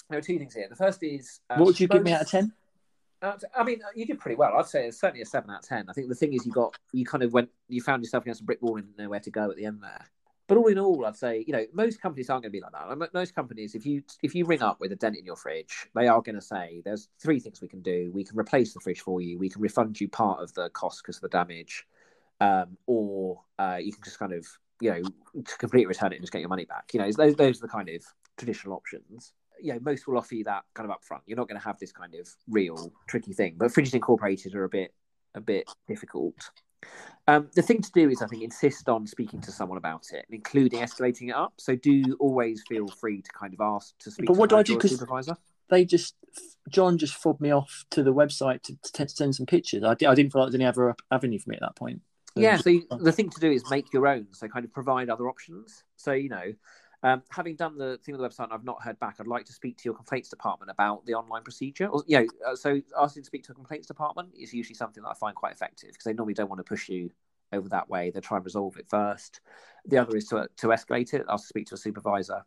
there 0.08 0.18
are 0.18 0.22
two 0.22 0.38
things 0.38 0.54
here. 0.54 0.68
The 0.70 0.76
first 0.76 1.02
is 1.02 1.40
uh, 1.50 1.56
what 1.56 1.66
would 1.66 1.80
you 1.80 1.88
give 1.88 2.02
me 2.02 2.12
out 2.12 2.22
of 2.22 2.30
10? 2.30 2.52
I 3.22 3.64
mean, 3.64 3.80
you 3.94 4.06
did 4.06 4.18
pretty 4.18 4.36
well. 4.36 4.56
I'd 4.56 4.66
say 4.66 4.86
it's 4.86 5.00
certainly 5.00 5.22
a 5.22 5.26
seven 5.26 5.50
out 5.50 5.60
of 5.60 5.68
ten. 5.68 5.86
I 5.88 5.92
think 5.92 6.08
the 6.08 6.14
thing 6.14 6.32
is, 6.34 6.44
you 6.44 6.52
got 6.52 6.76
you 6.92 7.04
kind 7.04 7.22
of 7.22 7.32
went, 7.32 7.48
you 7.68 7.80
found 7.80 8.02
yourself 8.02 8.24
against 8.24 8.42
a 8.42 8.44
brick 8.44 8.60
wall 8.62 8.76
and 8.76 8.86
didn't 8.86 8.98
know 8.98 9.08
where 9.08 9.20
to 9.20 9.30
go 9.30 9.50
at 9.50 9.56
the 9.56 9.64
end 9.64 9.82
there. 9.82 10.06
but 10.48 10.58
all 10.58 10.66
in 10.66 10.78
all, 10.78 11.04
I'd 11.06 11.16
say 11.16 11.44
you 11.46 11.52
know 11.52 11.64
most 11.72 12.00
companies 12.00 12.30
aren't 12.30 12.42
going 12.42 12.52
to 12.52 12.56
be 12.56 12.60
like 12.60 12.72
that. 12.72 13.14
Most 13.14 13.34
companies, 13.34 13.74
if 13.74 13.84
you 13.86 14.02
if 14.22 14.34
you 14.34 14.44
ring 14.44 14.62
up 14.62 14.80
with 14.80 14.92
a 14.92 14.96
dent 14.96 15.16
in 15.16 15.24
your 15.24 15.36
fridge, 15.36 15.88
they 15.94 16.06
are 16.08 16.20
going 16.22 16.36
to 16.36 16.40
say 16.42 16.82
there's 16.84 17.08
three 17.18 17.40
things 17.40 17.60
we 17.60 17.68
can 17.68 17.82
do. 17.82 18.10
We 18.14 18.24
can 18.24 18.38
replace 18.38 18.74
the 18.74 18.80
fridge 18.80 19.00
for 19.00 19.20
you. 19.20 19.38
We 19.38 19.48
can 19.48 19.62
refund 19.62 20.00
you 20.00 20.08
part 20.08 20.40
of 20.42 20.52
the 20.54 20.68
cost 20.70 21.02
because 21.02 21.16
of 21.16 21.22
the 21.22 21.28
damage, 21.28 21.86
um, 22.40 22.76
or 22.86 23.40
uh, 23.58 23.78
you 23.80 23.92
can 23.92 24.02
just 24.04 24.18
kind 24.18 24.32
of 24.32 24.46
you 24.80 24.90
know 24.90 25.02
completely 25.58 25.86
return 25.86 26.12
it 26.12 26.16
and 26.16 26.22
just 26.22 26.32
get 26.32 26.40
your 26.40 26.50
money 26.50 26.66
back. 26.66 26.90
You 26.92 27.00
know 27.00 27.10
those 27.10 27.34
those 27.34 27.58
are 27.58 27.66
the 27.66 27.68
kind 27.68 27.88
of 27.88 28.04
traditional 28.36 28.74
options. 28.74 29.32
You 29.60 29.74
know 29.74 29.80
most 29.82 30.06
will 30.06 30.18
offer 30.18 30.34
you 30.34 30.44
that 30.44 30.64
kind 30.74 30.90
of 30.90 30.96
upfront. 30.96 31.20
You're 31.26 31.36
not 31.36 31.48
going 31.48 31.60
to 31.60 31.64
have 31.64 31.78
this 31.78 31.92
kind 31.92 32.14
of 32.14 32.28
real 32.48 32.92
tricky 33.08 33.32
thing. 33.32 33.54
But 33.58 33.68
fridges 33.72 33.94
incorporated 33.94 34.54
are 34.54 34.64
a 34.64 34.68
bit 34.68 34.92
a 35.34 35.40
bit 35.40 35.68
difficult. 35.88 36.34
Um, 37.28 37.50
the 37.54 37.62
thing 37.62 37.82
to 37.82 37.90
do 37.92 38.08
is, 38.08 38.22
I 38.22 38.26
think, 38.26 38.42
insist 38.42 38.88
on 38.88 39.06
speaking 39.06 39.40
to 39.40 39.50
someone 39.50 39.78
about 39.78 40.04
it, 40.12 40.24
including 40.30 40.80
escalating 40.80 41.28
it 41.30 41.34
up. 41.34 41.54
So 41.58 41.74
do 41.74 42.16
always 42.20 42.62
feel 42.68 42.86
free 42.86 43.20
to 43.22 43.30
kind 43.32 43.52
of 43.52 43.60
ask 43.60 43.98
to 43.98 44.10
speak 44.10 44.26
But 44.26 44.34
to 44.34 44.38
what 44.38 44.50
do 44.50 44.56
I 44.56 44.62
do? 44.62 44.76
or 44.76 44.80
'Cause- 44.80 44.92
supervisor. 44.92 45.36
They 45.68 45.84
just 45.84 46.14
John 46.70 46.96
just 46.96 47.14
fobbed 47.14 47.40
me 47.40 47.50
off 47.50 47.84
to 47.90 48.04
the 48.04 48.14
website 48.14 48.62
to, 48.62 48.76
to 48.92 49.08
send 49.08 49.34
some 49.34 49.46
pictures. 49.46 49.82
I, 49.82 49.94
di- 49.94 50.06
I 50.06 50.14
didn't 50.14 50.32
feel 50.32 50.42
like 50.42 50.46
there's 50.52 50.54
any 50.60 50.64
other 50.64 50.94
avenue 51.10 51.40
for 51.40 51.50
me 51.50 51.56
at 51.56 51.62
that 51.62 51.74
point. 51.74 52.02
So 52.36 52.42
Yeah, 52.42 52.56
so 52.58 52.70
you- 52.70 52.86
the 53.00 53.10
thing 53.10 53.30
to 53.30 53.40
do 53.40 53.50
is 53.50 53.68
make 53.68 53.92
your 53.92 54.06
own. 54.06 54.28
So 54.32 54.46
kind 54.46 54.64
of 54.64 54.72
provide 54.72 55.10
other 55.10 55.28
options. 55.28 55.82
So 55.96 56.12
you 56.12 56.28
know, 56.28 56.52
um, 57.06 57.22
having 57.30 57.54
done 57.54 57.78
the 57.78 57.98
thing 57.98 58.16
with 58.16 58.20
the 58.20 58.28
website, 58.28 58.46
and 58.46 58.52
I've 58.52 58.64
not 58.64 58.82
heard 58.82 58.98
back. 58.98 59.18
I'd 59.20 59.28
like 59.28 59.44
to 59.44 59.52
speak 59.52 59.76
to 59.78 59.84
your 59.84 59.94
complaints 59.94 60.28
department 60.28 60.72
about 60.72 61.06
the 61.06 61.14
online 61.14 61.44
procedure. 61.44 61.86
Or 61.86 62.02
you 62.08 62.18
know, 62.18 62.26
uh, 62.44 62.56
so 62.56 62.80
asking 62.98 63.22
to 63.22 63.26
speak 63.28 63.44
to 63.44 63.52
a 63.52 63.54
complaints 63.54 63.86
department 63.86 64.30
is 64.36 64.52
usually 64.52 64.74
something 64.74 65.04
that 65.04 65.10
I 65.10 65.14
find 65.14 65.36
quite 65.36 65.52
effective 65.52 65.90
because 65.90 66.02
they 66.02 66.14
normally 66.14 66.34
don't 66.34 66.48
want 66.48 66.58
to 66.58 66.64
push 66.64 66.88
you 66.88 67.10
over 67.52 67.68
that 67.68 67.88
way. 67.88 68.10
They 68.10 68.18
try 68.18 68.38
and 68.38 68.44
resolve 68.44 68.76
it 68.76 68.88
first. 68.88 69.40
The 69.86 69.98
other 69.98 70.16
is 70.16 70.26
to 70.28 70.48
to 70.56 70.66
escalate 70.66 71.14
it. 71.14 71.24
Ask 71.28 71.44
to 71.44 71.48
speak 71.48 71.68
to 71.68 71.74
a 71.76 71.78
supervisor. 71.78 72.44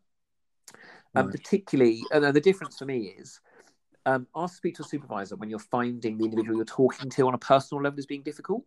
Um, 1.16 1.28
Right. 1.28 1.32
Particularly, 1.32 2.04
and 2.12 2.26
uh, 2.26 2.32
the 2.34 2.42
difference 2.42 2.78
for 2.78 2.86
me 2.86 3.16
is. 3.18 3.40
Um, 4.06 4.28
ask 4.36 4.54
to 4.54 4.58
speak 4.58 4.76
to 4.78 4.84
a 4.84 4.86
supervisor 4.86 5.36
when 5.36 5.50
you're 5.50 5.60
finding 5.60 6.18
the 6.18 6.24
individual 6.24 6.56
you're 6.56 6.66
talking 6.66 7.10
to 7.12 7.28
on 7.28 7.34
a 7.34 7.38
personal 7.38 7.84
level 7.84 8.00
is 8.00 8.06
being 8.06 8.24
difficult 8.24 8.64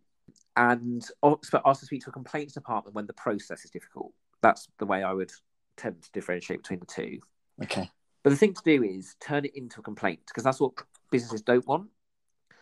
and 0.55 1.05
ask 1.23 1.51
to 1.79 1.85
speak 1.85 2.03
to 2.03 2.11
a 2.11 2.13
complaints 2.13 2.53
department 2.53 2.95
when 2.95 3.07
the 3.07 3.13
process 3.13 3.65
is 3.65 3.71
difficult. 3.71 4.13
That's 4.41 4.67
the 4.77 4.85
way 4.85 5.01
I 5.01 5.11
would 5.11 5.31
tend 5.77 6.01
to 6.01 6.11
differentiate 6.11 6.61
between 6.61 6.79
the 6.79 6.85
two. 6.85 7.19
okay. 7.63 7.89
But 8.23 8.29
the 8.29 8.37
thing 8.37 8.53
to 8.53 8.61
do 8.63 8.83
is 8.83 9.15
turn 9.19 9.43
it 9.43 9.51
into 9.53 9.81
a 9.81 9.83
complaint 9.83 10.21
because 10.27 10.43
that's 10.45 10.59
what 10.61 10.71
businesses 11.11 11.41
don't 11.41 11.67
want. 11.67 11.89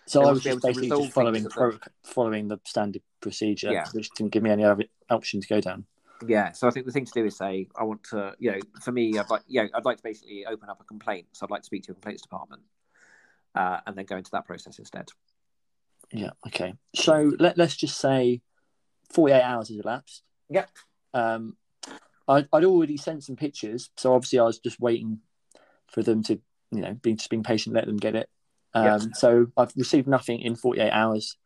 So 0.07 0.21
They 0.21 0.27
I 0.27 0.31
was 0.31 0.41
just 0.43 0.61
basically 0.63 0.89
just 0.89 1.11
following 1.11 1.45
pro- 1.45 1.77
following 2.03 2.47
the 2.47 2.59
standard 2.65 3.03
procedure, 3.19 3.71
Yeah. 3.71 3.85
which 3.93 4.09
didn't 4.11 4.31
give 4.31 4.41
me 4.41 4.49
any 4.49 4.63
other 4.63 4.85
option 5.11 5.39
to 5.39 5.47
go 5.47 5.61
down. 5.61 5.85
Yeah, 6.27 6.51
so 6.53 6.67
I 6.67 6.71
think 6.71 6.87
the 6.87 6.91
thing 6.91 7.05
to 7.05 7.11
do 7.13 7.25
is 7.25 7.37
say, 7.37 7.67
I 7.75 7.83
want 7.83 8.03
to, 8.05 8.35
you 8.39 8.51
know, 8.51 8.59
for 8.81 8.91
me, 8.91 9.17
I'd 9.17 9.29
like, 9.29 9.43
you 9.47 9.61
know, 9.61 9.69
I'd 9.75 9.85
like 9.85 9.97
to 9.97 10.03
basically 10.03 10.45
open 10.47 10.69
up 10.69 10.79
a 10.81 10.83
complaint. 10.83 11.27
So 11.33 11.45
I'd 11.45 11.51
like 11.51 11.61
to 11.61 11.65
speak 11.67 11.83
to 11.83 11.91
a 11.91 11.95
complaints 11.95 12.23
department, 12.23 12.63
uh, 13.53 13.81
and 13.85 13.95
then 13.95 14.05
go 14.05 14.17
into 14.17 14.31
that 14.31 14.45
process 14.45 14.79
instead. 14.79 15.09
Yeah. 16.11 16.31
Okay. 16.47 16.73
So 16.95 17.33
let 17.39 17.57
let's 17.57 17.75
just 17.75 17.99
say 17.99 18.41
forty 19.11 19.33
eight 19.33 19.43
hours 19.43 19.69
has 19.69 19.77
elapsed. 19.77 20.23
Yep. 20.49 20.69
Um, 21.13 21.55
I, 22.27 22.45
I'd 22.53 22.63
already 22.65 22.97
sent 22.97 23.23
some 23.23 23.35
pictures, 23.35 23.89
so 23.97 24.13
obviously 24.13 24.39
I 24.39 24.43
was 24.43 24.59
just 24.59 24.79
waiting 24.79 25.19
for 25.87 26.03
them 26.03 26.23
to, 26.23 26.39
you 26.71 26.81
know, 26.81 26.93
being 26.93 27.17
just 27.17 27.29
being 27.29 27.43
patient, 27.43 27.75
let 27.75 27.85
them 27.85 27.97
get 27.97 28.15
it. 28.15 28.29
Um, 28.73 29.01
Yep. 29.01 29.15
So 29.15 29.47
I've 29.57 29.73
received 29.75 30.07
nothing 30.07 30.39
in 30.41 30.55
forty 30.55 30.81
eight 30.81 30.91
hours. 30.91 31.37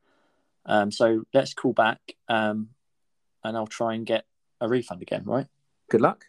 Um, 0.66 0.92
so 0.92 1.24
let's 1.34 1.54
call 1.54 1.74
back, 1.74 2.00
um, 2.28 2.70
and 3.44 3.56
I'll 3.58 3.68
try 3.68 3.94
and 3.94 4.06
get 4.06 4.26
a 4.62 4.68
refund 4.68 5.02
again. 5.02 5.24
Right. 5.26 5.48
Good 5.90 6.02
luck. 6.02 6.26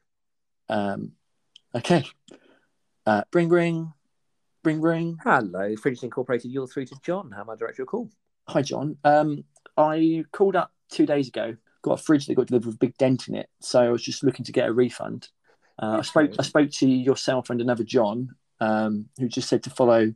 Um, 0.69 1.13
okay. 1.75 2.05
Uh, 3.07 3.23
bring, 3.31 3.49
bring, 3.49 3.93
bring, 4.63 4.81
bring. 4.81 5.19
Hello, 5.23 5.75
Fridges 5.77 6.03
Incorporated. 6.03 6.51
You're 6.51 6.67
through 6.67 6.87
to 6.87 6.97
John. 7.03 7.31
How 7.31 7.45
may 7.45 7.53
I 7.53 7.57
direct 7.57 7.79
your 7.79 7.87
call? 7.87 8.11
Hi, 8.49 8.63
John. 8.63 8.97
Um, 9.05 9.45
I 9.77 10.25
called 10.33 10.57
up 10.57 10.73
two 10.91 11.07
days 11.07 11.29
ago. 11.29 11.57
Got 11.87 12.01
a 12.01 12.03
fridge 12.03 12.27
that 12.27 12.35
got 12.35 12.49
delivered 12.49 12.67
with 12.67 12.75
a 12.75 12.79
big 12.79 12.99
dent 12.99 13.29
in 13.29 13.37
it, 13.37 13.49
so 13.61 13.81
I 13.81 13.91
was 13.91 14.03
just 14.03 14.25
looking 14.25 14.45
to 14.45 14.51
get 14.51 14.69
a 14.69 14.73
refund. 14.73 15.29
Uh, 15.81 15.99
I 15.99 16.03
spoke. 16.03 16.33
I 16.37 16.43
spoke 16.43 16.71
to 16.73 16.89
yourself 16.89 17.49
and 17.49 17.61
another 17.61 17.85
John, 17.85 18.35
um, 18.59 19.07
who 19.21 19.29
just 19.29 19.49
said 19.49 19.63
to 19.63 19.71
follow 19.71 20.13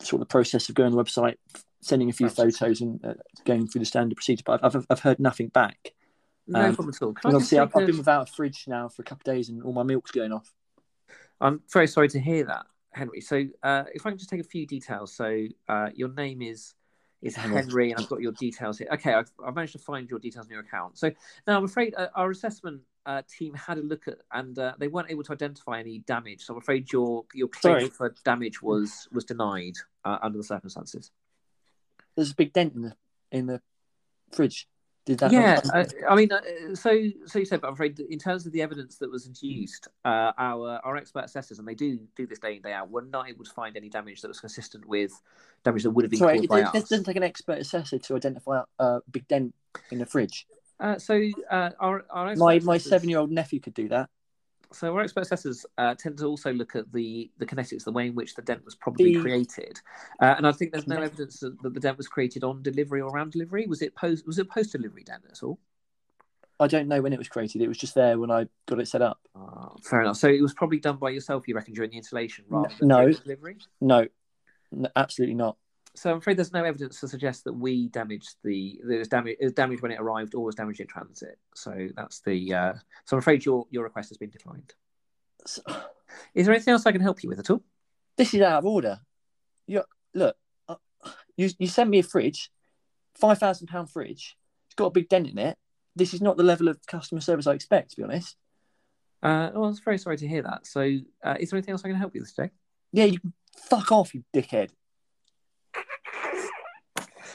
sort 0.00 0.22
of 0.22 0.28
the 0.28 0.32
process 0.32 0.70
of 0.70 0.74
going 0.74 0.90
on 0.90 0.96
the 0.96 1.04
website, 1.04 1.34
sending 1.82 2.08
a 2.08 2.12
few 2.14 2.30
photos, 2.30 2.80
and 2.80 3.04
uh, 3.04 3.12
going 3.44 3.68
through 3.68 3.80
the 3.80 3.84
standard 3.84 4.14
procedure. 4.14 4.44
But 4.46 4.64
I've, 4.64 4.76
I've, 4.76 4.86
I've 4.88 5.00
heard 5.00 5.20
nothing 5.20 5.48
back. 5.48 5.92
No 6.46 6.60
Um, 6.60 6.74
problem 6.74 6.94
at 6.94 7.04
all. 7.04 7.12
Can 7.12 7.34
obviously, 7.34 7.58
I've, 7.58 7.76
I've 7.76 7.86
been 7.86 7.98
without 7.98 8.30
a 8.30 8.32
fridge 8.32 8.64
now 8.66 8.88
for 8.88 9.02
a 9.02 9.04
couple 9.04 9.30
of 9.30 9.36
days, 9.36 9.50
and 9.50 9.62
all 9.62 9.74
my 9.74 9.82
milk's 9.82 10.10
going 10.10 10.32
off. 10.32 10.54
I'm 11.38 11.60
very 11.70 11.86
sorry 11.86 12.08
to 12.08 12.18
hear 12.18 12.44
that, 12.46 12.64
Henry. 12.92 13.20
So, 13.20 13.44
uh, 13.62 13.84
if 13.92 14.06
I 14.06 14.08
can 14.08 14.16
just 14.16 14.30
take 14.30 14.40
a 14.40 14.44
few 14.44 14.66
details. 14.66 15.14
So, 15.14 15.48
uh, 15.68 15.90
your 15.92 16.08
name 16.14 16.40
is 16.40 16.72
is 17.22 17.34
Henry. 17.34 17.90
And 17.90 18.00
I've 18.00 18.08
got 18.08 18.20
your 18.20 18.32
details 18.32 18.78
here. 18.78 18.88
Okay, 18.92 19.12
I've, 19.12 19.30
I've 19.44 19.54
managed 19.54 19.72
to 19.72 19.78
find 19.78 20.08
your 20.08 20.18
details 20.18 20.46
in 20.46 20.52
your 20.52 20.60
account. 20.60 20.98
So 20.98 21.10
now 21.46 21.56
I'm 21.56 21.64
afraid 21.64 21.94
uh, 21.96 22.08
our 22.14 22.30
assessment 22.30 22.82
uh, 23.06 23.22
team 23.28 23.54
had 23.54 23.78
a 23.78 23.82
look 23.82 24.06
at, 24.06 24.18
and 24.32 24.58
uh, 24.58 24.74
they 24.78 24.88
weren't 24.88 25.10
able 25.10 25.24
to 25.24 25.32
identify 25.32 25.80
any 25.80 26.00
damage. 26.00 26.42
So 26.44 26.54
I'm 26.54 26.58
afraid 26.58 26.92
your 26.92 27.24
your 27.34 27.48
claim 27.48 27.80
Sorry. 27.80 27.88
for 27.90 28.14
damage 28.24 28.62
was 28.62 29.08
was 29.12 29.24
denied 29.24 29.74
uh, 30.04 30.18
under 30.22 30.38
the 30.38 30.44
circumstances. 30.44 31.10
There's 32.14 32.32
a 32.32 32.34
big 32.34 32.52
dent 32.52 32.74
in 32.74 32.82
the 32.82 32.96
in 33.32 33.46
the 33.46 33.62
fridge. 34.32 34.68
Did 35.08 35.20
that? 35.20 35.32
yeah, 35.32 35.58
uh, 35.72 35.86
I 36.06 36.14
mean, 36.14 36.30
uh, 36.30 36.74
so 36.74 36.90
so 37.24 37.38
you 37.38 37.46
said, 37.46 37.62
but 37.62 37.68
I'm 37.68 37.72
afraid 37.72 37.98
in 37.98 38.18
terms 38.18 38.44
of 38.44 38.52
the 38.52 38.60
evidence 38.60 38.98
that 38.98 39.10
was 39.10 39.26
introduced, 39.26 39.88
uh, 40.04 40.32
our 40.36 40.78
our 40.84 40.98
expert 40.98 41.24
assessors, 41.24 41.58
and 41.58 41.66
they 41.66 41.74
do 41.74 41.98
do 42.14 42.26
this 42.26 42.38
day 42.38 42.56
in 42.56 42.60
day 42.60 42.74
out, 42.74 42.90
were 42.90 43.00
not 43.00 43.26
able 43.26 43.42
to 43.42 43.50
find 43.50 43.74
any 43.78 43.88
damage 43.88 44.20
that 44.20 44.28
was 44.28 44.38
consistent 44.38 44.86
with 44.86 45.10
damage 45.64 45.84
that 45.84 45.92
would 45.92 46.04
have 46.04 46.10
been 46.10 46.18
Sorry, 46.18 46.34
caused 46.34 46.44
it, 46.44 46.50
by 46.50 46.60
us. 46.60 46.74
it 46.74 46.80
doesn't 46.90 47.04
take 47.04 47.16
an 47.16 47.22
expert 47.22 47.56
assessor 47.56 47.98
to 47.98 48.16
identify 48.16 48.60
a 48.78 49.00
big 49.10 49.26
dent 49.28 49.54
in 49.90 49.98
the 49.98 50.04
fridge. 50.04 50.46
Uh, 50.78 50.98
so 50.98 51.18
uh, 51.50 51.70
our 51.80 52.04
our 52.10 52.36
My 52.36 52.58
my 52.58 52.76
seven 52.76 53.08
year 53.08 53.18
old 53.18 53.30
nephew 53.30 53.60
could 53.60 53.72
do 53.72 53.88
that. 53.88 54.10
So 54.72 54.94
our 54.94 55.00
expert 55.02 55.20
assessors 55.22 55.64
uh, 55.78 55.94
tend 55.94 56.18
to 56.18 56.26
also 56.26 56.52
look 56.52 56.76
at 56.76 56.92
the 56.92 57.30
the 57.38 57.46
kinetics, 57.46 57.84
the 57.84 57.92
way 57.92 58.06
in 58.08 58.14
which 58.14 58.34
the 58.34 58.42
dent 58.42 58.64
was 58.64 58.74
probably 58.74 59.14
The- 59.14 59.20
created, 59.20 59.80
uh, 60.20 60.34
and 60.36 60.46
I 60.46 60.52
think 60.52 60.72
there's 60.72 60.86
no 60.86 61.00
evidence 61.00 61.40
that, 61.40 61.56
the 61.62 61.70
dent 61.80 61.96
was 61.96 62.08
created 62.08 62.44
on 62.44 62.62
delivery 62.62 63.00
or 63.00 63.10
around 63.10 63.32
delivery. 63.32 63.66
Was 63.66 63.80
it 63.82 63.94
post 63.94 64.26
was 64.26 64.38
it 64.38 64.48
post 64.50 64.72
delivery 64.72 65.04
dent 65.04 65.24
at 65.30 65.42
all? 65.42 65.58
I 66.60 66.66
don't 66.66 66.88
know 66.88 67.00
when 67.00 67.12
it 67.12 67.18
was 67.18 67.28
created. 67.28 67.62
It 67.62 67.68
was 67.68 67.78
just 67.78 67.94
there 67.94 68.18
when 68.18 68.30
I 68.32 68.46
got 68.66 68.80
it 68.80 68.88
set 68.88 69.00
up. 69.00 69.20
Uh, 69.34 69.68
fair 69.82 70.02
enough. 70.02 70.16
So 70.16 70.28
it 70.28 70.42
was 70.42 70.52
probably 70.54 70.80
done 70.80 70.96
by 70.96 71.10
yourself, 71.10 71.46
you 71.46 71.54
reckon, 71.54 71.72
during 71.72 71.90
the 71.90 71.96
installation 71.96 72.44
rather 72.48 72.74
than 72.80 72.88
No. 72.88 73.12
delivery. 73.12 73.56
No, 73.80 74.06
n- 74.72 74.88
absolutely 74.96 75.36
not. 75.36 75.56
So 75.98 76.10
I'm 76.12 76.18
afraid 76.18 76.36
there's 76.36 76.52
no 76.52 76.62
evidence 76.64 77.00
to 77.00 77.08
suggest 77.08 77.42
that 77.44 77.52
we 77.52 77.88
damaged 77.88 78.36
the 78.44 78.80
there 78.84 78.98
was 78.98 79.08
damage 79.08 79.36
it 79.40 79.44
was 79.44 79.52
damaged 79.52 79.82
when 79.82 79.90
it 79.90 80.00
arrived 80.00 80.34
or 80.34 80.44
was 80.44 80.54
damaged 80.54 80.80
in 80.80 80.86
transit. 80.86 81.38
So 81.54 81.88
that's 81.96 82.20
the 82.20 82.54
uh, 82.54 82.72
so 83.04 83.16
I'm 83.16 83.18
afraid 83.18 83.44
your 83.44 83.66
your 83.70 83.82
request 83.82 84.10
has 84.10 84.18
been 84.18 84.30
declined. 84.30 84.74
S- 85.44 85.60
Is 86.34 86.46
there 86.46 86.54
anything 86.54 86.72
else 86.72 86.86
I 86.86 86.92
can 86.92 87.00
help 87.00 87.22
you 87.22 87.28
with 87.28 87.40
at 87.40 87.50
all? 87.50 87.62
This 88.16 88.32
is 88.32 88.40
out 88.42 88.58
of 88.60 88.66
order. 88.66 89.00
You 89.66 89.82
look, 90.14 90.36
uh, 90.68 90.76
you 91.36 91.50
you 91.58 91.66
sent 91.66 91.90
me 91.90 91.98
a 91.98 92.02
fridge, 92.04 92.50
five 93.14 93.38
thousand 93.38 93.66
pound 93.66 93.90
fridge. 93.90 94.36
It's 94.68 94.74
got 94.76 94.86
a 94.86 94.90
big 94.90 95.08
dent 95.08 95.26
in 95.28 95.38
it. 95.38 95.58
This 95.96 96.14
is 96.14 96.20
not 96.22 96.36
the 96.36 96.44
level 96.44 96.68
of 96.68 96.78
customer 96.86 97.20
service 97.20 97.48
I 97.48 97.54
expect, 97.54 97.90
to 97.90 97.96
be 97.96 98.04
honest. 98.04 98.36
Uh, 99.20 99.50
well, 99.52 99.64
I 99.64 99.68
was 99.68 99.80
very 99.80 99.98
sorry 99.98 100.16
to 100.18 100.28
hear 100.28 100.42
that. 100.42 100.64
So, 100.64 100.80
uh, 101.24 101.34
is 101.40 101.50
there 101.50 101.56
anything 101.56 101.72
else 101.72 101.84
I 101.84 101.88
can 101.88 101.96
help 101.96 102.14
you 102.14 102.20
with 102.20 102.34
today? 102.36 102.50
Yeah, 102.92 103.06
you 103.06 103.18
can 103.18 103.32
fuck 103.56 103.90
off, 103.90 104.14
you 104.14 104.22
dickhead. 104.32 104.70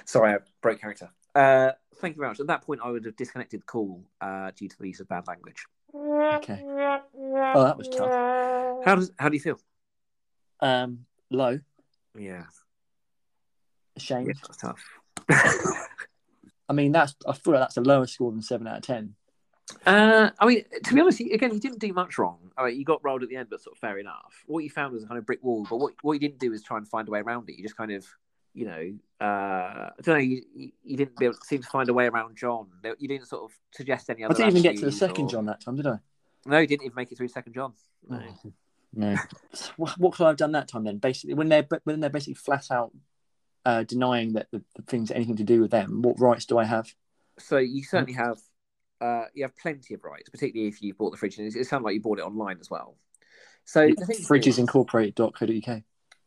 Sorry, 0.06 0.34
I 0.34 0.38
broke 0.62 0.80
character. 0.82 1.10
Uh, 1.36 1.72
thank 1.98 2.16
you 2.16 2.20
very 2.20 2.30
much. 2.30 2.40
At 2.40 2.48
that 2.48 2.62
point, 2.64 2.82
I 2.84 2.90
would 2.92 3.06
have 3.06 3.16
disconnected 3.16 3.62
the 3.62 3.66
call 3.66 4.04
uh, 4.22 4.52
due 4.56 4.68
to 4.70 4.78
the 4.80 4.88
use 4.88 5.00
of 5.00 5.08
bad 5.08 5.28
language. 5.28 5.66
Okay. 5.96 6.62
Oh, 6.66 7.64
that 7.64 7.78
was 7.78 7.88
tough. 7.90 8.10
How 8.86 8.96
does 8.96 9.12
how 9.18 9.30
do 9.30 9.36
you 9.36 9.42
feel? 9.42 9.60
Um, 10.60 11.06
low, 11.30 11.60
Yeah, 12.18 12.44
ashamed. 13.96 14.28
yeah 14.28 14.34
that's 14.42 14.58
tough. 14.58 14.84
I 16.70 16.74
mean, 16.74 16.92
that's 16.92 17.16
I 17.28 17.34
feel 17.34 17.54
like 17.54 17.62
that's 17.64 17.78
a 17.78 17.82
lower 17.82 18.08
score 18.08 18.32
than 18.32 18.42
seven 18.42 18.68
out 18.68 18.78
of 18.78 18.84
ten. 18.84 19.16
Uh, 19.86 20.30
I 20.40 20.46
mean, 20.46 20.64
to 20.84 20.94
be 20.94 21.02
honest, 21.02 21.20
again, 21.20 21.54
you 21.54 21.60
didn't 21.60 21.80
do 21.80 21.92
much 21.94 22.18
wrong. 22.18 22.52
I 22.58 22.68
mean, 22.68 22.80
you 22.80 22.86
got 22.86 23.04
rolled 23.04 23.24
at 23.24 23.30
the 23.30 23.36
end, 23.38 23.50
but 23.50 23.62
sort 23.62 23.76
of 23.76 23.80
fair 23.80 23.98
enough. 23.98 24.44
What 24.46 24.64
you 24.64 24.70
found 24.70 24.94
was 24.94 25.04
a 25.04 25.08
kind 25.08 25.18
of 25.18 25.26
brick 25.26 25.44
wall, 25.44 25.66
but 25.70 25.78
what 25.78 25.94
what 26.02 26.14
you 26.14 26.20
didn't 26.20 26.40
do 26.40 26.54
is 26.54 26.64
try 26.64 26.78
and 26.78 26.88
find 26.88 27.08
a 27.08 27.12
way 27.12 27.20
around 27.20 27.50
it. 27.50 27.58
You 27.58 27.64
just 27.64 27.78
kind 27.78 27.92
of, 27.92 28.06
you 28.54 28.66
know, 28.66 28.94
uh, 29.26 29.90
I 29.90 30.02
don't 30.02 30.16
know. 30.16 30.22
You, 30.22 30.42
you, 30.84 30.98
didn't 30.98 31.18
be 31.18 31.26
able 31.26 31.36
to 31.36 31.46
seem 31.46 31.62
to 31.62 31.68
find 31.68 31.90
a 31.90 31.94
way 31.94 32.08
around 32.08 32.36
John. 32.38 32.68
You 33.00 33.08
didn't 33.08 33.28
sort 33.28 33.44
of 33.44 33.52
suggest 33.72 34.10
any 34.10 34.24
other. 34.24 34.34
I 34.34 34.38
didn't 34.38 34.58
even 34.58 34.64
get 34.64 34.80
to 34.80 34.86
the 34.86 34.92
second 34.92 35.26
or- 35.26 35.30
John 35.30 35.46
that 35.46 35.62
time, 35.62 35.76
did 35.76 35.88
I? 35.88 36.00
No, 36.46 36.60
you 36.60 36.68
didn't 36.68 36.84
even 36.84 36.96
make 36.96 37.12
it 37.12 37.18
through 37.18 37.30
second 37.30 37.54
John. 37.54 37.74
No. 38.08 38.22
No. 38.94 39.16
So 39.54 39.72
what, 39.78 39.98
what 39.98 40.14
could 40.14 40.26
I 40.26 40.28
have 40.28 40.38
done 40.38 40.52
that 40.52 40.68
time 40.68 40.84
then? 40.84 40.98
Basically, 40.98 41.34
when 41.34 41.50
they're 41.50 41.68
when 41.84 42.00
they're 42.00 42.10
basically 42.10 42.36
flat 42.36 42.70
out 42.70 42.92
uh, 43.66 43.84
denying 43.84 44.34
that 44.34 44.48
the, 44.52 44.62
the 44.76 44.82
thing's 44.84 45.10
anything 45.10 45.38
to 45.38 45.44
do 45.44 45.62
with 45.62 45.72
them, 45.72 46.02
what 46.02 46.20
rights 46.20 46.46
do 46.46 46.58
I 46.58 46.66
have? 46.66 46.94
So 47.40 47.58
you 47.58 47.84
certainly 47.84 48.14
have 48.14 48.38
uh, 49.02 49.26
you 49.34 49.44
have 49.44 49.56
plenty 49.58 49.94
of 49.94 50.04
rights, 50.04 50.30
particularly 50.30 50.68
if 50.68 50.82
you 50.82 50.94
bought 50.94 51.12
the 51.12 51.18
fridge. 51.18 51.38
And 51.38 51.56
it 51.56 51.66
sounds 51.66 51.84
like 51.84 51.96
you 51.96 52.02
bought 52.02 52.20
it 52.20 52.26
online 52.26 52.58
as 52.60 52.70
well. 52.70 52.98
So 53.66 53.88
the 53.88 54.06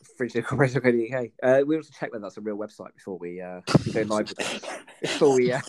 thing 0.02 0.26
is- 0.26 0.32
Fridgesincorporate.co.uk. 0.34 1.10
fridge.co.uk. 1.14 1.30
Uh, 1.42 1.64
we 1.66 1.76
want 1.76 1.86
to 1.86 1.92
check 1.92 2.12
whether 2.12 2.22
that's 2.22 2.36
a 2.36 2.40
real 2.40 2.56
website 2.56 2.94
before 2.94 3.18
we 3.18 3.40
uh, 3.40 3.60
we 3.84 3.92
go 3.92 4.02
live 4.02 4.28
with 4.28 4.38
that. 4.38 4.80
Before 5.00 5.34
we 5.34 5.52
uh, 5.52 5.60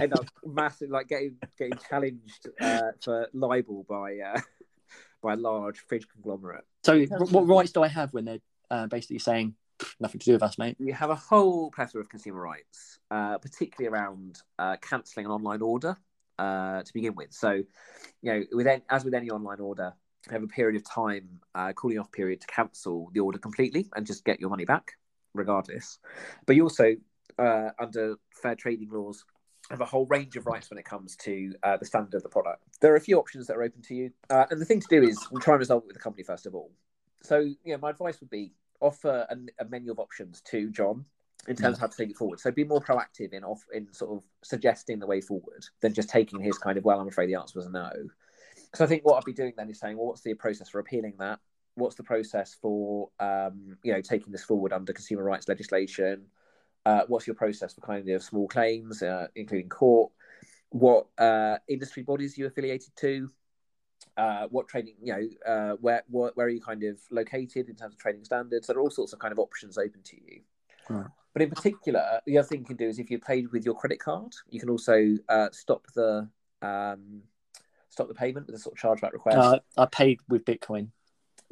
end 0.00 0.12
up 0.14 0.26
massive, 0.44 0.90
like 0.90 1.08
getting 1.08 1.36
getting 1.58 1.78
challenged 1.88 2.48
uh, 2.60 2.92
for 3.02 3.28
libel 3.32 3.84
by 3.88 4.18
uh, 4.18 4.40
by 5.22 5.34
a 5.34 5.36
large 5.36 5.78
fridge 5.80 6.06
conglomerate. 6.08 6.64
So, 6.84 7.04
what 7.04 7.46
rights 7.46 7.72
do 7.72 7.82
I 7.82 7.88
have 7.88 8.12
when 8.14 8.24
they're 8.24 8.38
uh, 8.70 8.86
basically 8.86 9.18
saying 9.18 9.54
nothing 9.98 10.18
to 10.20 10.24
do 10.24 10.32
with 10.32 10.42
us, 10.42 10.56
mate? 10.58 10.76
You 10.78 10.94
have 10.94 11.10
a 11.10 11.14
whole 11.14 11.70
plethora 11.70 12.00
of 12.00 12.08
consumer 12.08 12.40
rights, 12.40 12.98
uh, 13.10 13.38
particularly 13.38 13.94
around 13.94 14.40
uh, 14.58 14.76
cancelling 14.80 15.26
an 15.26 15.32
online 15.32 15.60
order 15.62 15.96
uh, 16.38 16.82
to 16.82 16.92
begin 16.94 17.14
with. 17.14 17.32
So, 17.32 17.50
you 17.52 18.32
know, 18.32 18.44
with 18.52 18.66
any, 18.66 18.82
as 18.88 19.04
with 19.04 19.12
any 19.14 19.30
online 19.30 19.60
order, 19.60 19.92
you 19.92 20.09
have 20.28 20.42
a 20.42 20.46
period 20.46 20.76
of 20.76 20.88
time, 20.88 21.40
uh, 21.54 21.72
cooling 21.72 21.98
off 21.98 22.12
period 22.12 22.40
to 22.40 22.46
cancel 22.46 23.10
the 23.12 23.20
order 23.20 23.38
completely 23.38 23.88
and 23.96 24.06
just 24.06 24.24
get 24.24 24.40
your 24.40 24.50
money 24.50 24.64
back, 24.64 24.92
regardless. 25.34 25.98
But 26.46 26.56
you 26.56 26.64
also, 26.64 26.96
uh, 27.38 27.70
under 27.78 28.16
fair 28.34 28.54
trading 28.54 28.90
laws, 28.90 29.24
have 29.70 29.80
a 29.80 29.86
whole 29.86 30.06
range 30.06 30.36
of 30.36 30.46
rights 30.46 30.68
when 30.68 30.78
it 30.78 30.84
comes 30.84 31.16
to 31.16 31.54
uh, 31.62 31.76
the 31.76 31.84
standard 31.84 32.14
of 32.14 32.22
the 32.22 32.28
product. 32.28 32.62
There 32.80 32.92
are 32.92 32.96
a 32.96 33.00
few 33.00 33.18
options 33.18 33.46
that 33.46 33.56
are 33.56 33.62
open 33.62 33.82
to 33.82 33.94
you, 33.94 34.10
uh, 34.28 34.46
and 34.50 34.60
the 34.60 34.64
thing 34.64 34.80
to 34.80 34.86
do 34.90 35.02
is 35.02 35.18
try 35.40 35.54
and 35.54 35.60
resolve 35.60 35.84
it 35.84 35.86
with 35.86 35.96
the 35.96 36.02
company 36.02 36.24
first 36.24 36.46
of 36.46 36.54
all. 36.54 36.72
So, 37.22 37.38
know, 37.64 37.78
my 37.78 37.90
advice 37.90 38.20
would 38.20 38.30
be 38.30 38.52
offer 38.80 39.26
a, 39.30 39.36
a 39.62 39.64
menu 39.66 39.92
of 39.92 39.98
options 39.98 40.40
to 40.40 40.70
John 40.70 41.04
in 41.48 41.56
terms 41.56 41.76
of 41.76 41.80
how 41.80 41.86
to 41.86 41.96
take 41.96 42.10
it 42.10 42.16
forward. 42.16 42.40
So 42.40 42.50
be 42.50 42.64
more 42.64 42.80
proactive 42.80 43.32
in 43.32 43.44
off 43.44 43.64
in 43.72 43.92
sort 43.92 44.16
of 44.16 44.24
suggesting 44.42 44.98
the 44.98 45.06
way 45.06 45.20
forward 45.20 45.64
than 45.80 45.94
just 45.94 46.10
taking 46.10 46.40
his 46.40 46.58
kind 46.58 46.76
of 46.76 46.84
well, 46.84 47.00
I'm 47.00 47.08
afraid 47.08 47.28
the 47.28 47.36
answer 47.36 47.58
was 47.58 47.68
no. 47.68 47.90
Because 48.70 48.84
I 48.84 48.86
think 48.86 49.04
what 49.04 49.16
I'd 49.16 49.24
be 49.24 49.32
doing 49.32 49.54
then 49.56 49.68
is 49.68 49.80
saying, 49.80 49.96
well, 49.96 50.06
what's 50.06 50.22
the 50.22 50.34
process 50.34 50.68
for 50.68 50.78
appealing 50.78 51.14
that? 51.18 51.40
What's 51.74 51.96
the 51.96 52.02
process 52.02 52.56
for 52.60 53.10
um, 53.18 53.78
you 53.82 53.92
know 53.92 54.00
taking 54.00 54.32
this 54.32 54.44
forward 54.44 54.72
under 54.72 54.92
consumer 54.92 55.24
rights 55.24 55.48
legislation? 55.48 56.26
Uh, 56.84 57.02
what's 57.08 57.26
your 57.26 57.36
process 57.36 57.74
for 57.74 57.80
kind 57.80 58.08
of 58.08 58.22
small 58.22 58.48
claims, 58.48 59.02
uh, 59.02 59.28
including 59.34 59.68
court? 59.68 60.12
What 60.70 61.06
uh, 61.18 61.58
industry 61.68 62.02
bodies 62.02 62.36
are 62.36 62.42
you 62.42 62.46
affiliated 62.46 62.90
to? 62.96 63.30
Uh, 64.16 64.46
what 64.50 64.68
training, 64.68 64.94
you 65.02 65.12
know, 65.12 65.52
uh, 65.52 65.76
where, 65.80 66.02
where 66.08 66.32
where 66.34 66.46
are 66.46 66.50
you 66.50 66.60
kind 66.60 66.82
of 66.82 66.98
located 67.10 67.68
in 67.68 67.76
terms 67.76 67.94
of 67.94 67.98
trading 67.98 68.24
standards? 68.24 68.66
There 68.66 68.76
are 68.76 68.80
all 68.80 68.90
sorts 68.90 69.12
of 69.12 69.18
kind 69.18 69.32
of 69.32 69.38
options 69.38 69.78
open 69.78 70.02
to 70.04 70.16
you. 70.16 70.40
Right. 70.88 71.06
But 71.32 71.42
in 71.42 71.50
particular, 71.50 72.20
the 72.26 72.38
other 72.38 72.48
thing 72.48 72.60
you 72.60 72.66
can 72.66 72.76
do 72.76 72.88
is 72.88 72.98
if 72.98 73.10
you 73.10 73.18
paid 73.18 73.52
with 73.52 73.64
your 73.64 73.74
credit 73.74 74.00
card, 74.00 74.32
you 74.48 74.58
can 74.58 74.68
also 74.68 75.16
uh, 75.28 75.48
stop 75.52 75.86
the 75.94 76.28
um, 76.62 77.22
stop 77.90 78.08
the 78.08 78.14
payment 78.14 78.46
with 78.46 78.56
a 78.56 78.58
sort 78.58 78.76
of 78.76 78.80
chargeback 78.80 79.12
request. 79.12 79.38
Uh, 79.38 79.58
I 79.76 79.86
paid 79.86 80.20
with 80.28 80.44
Bitcoin. 80.44 80.88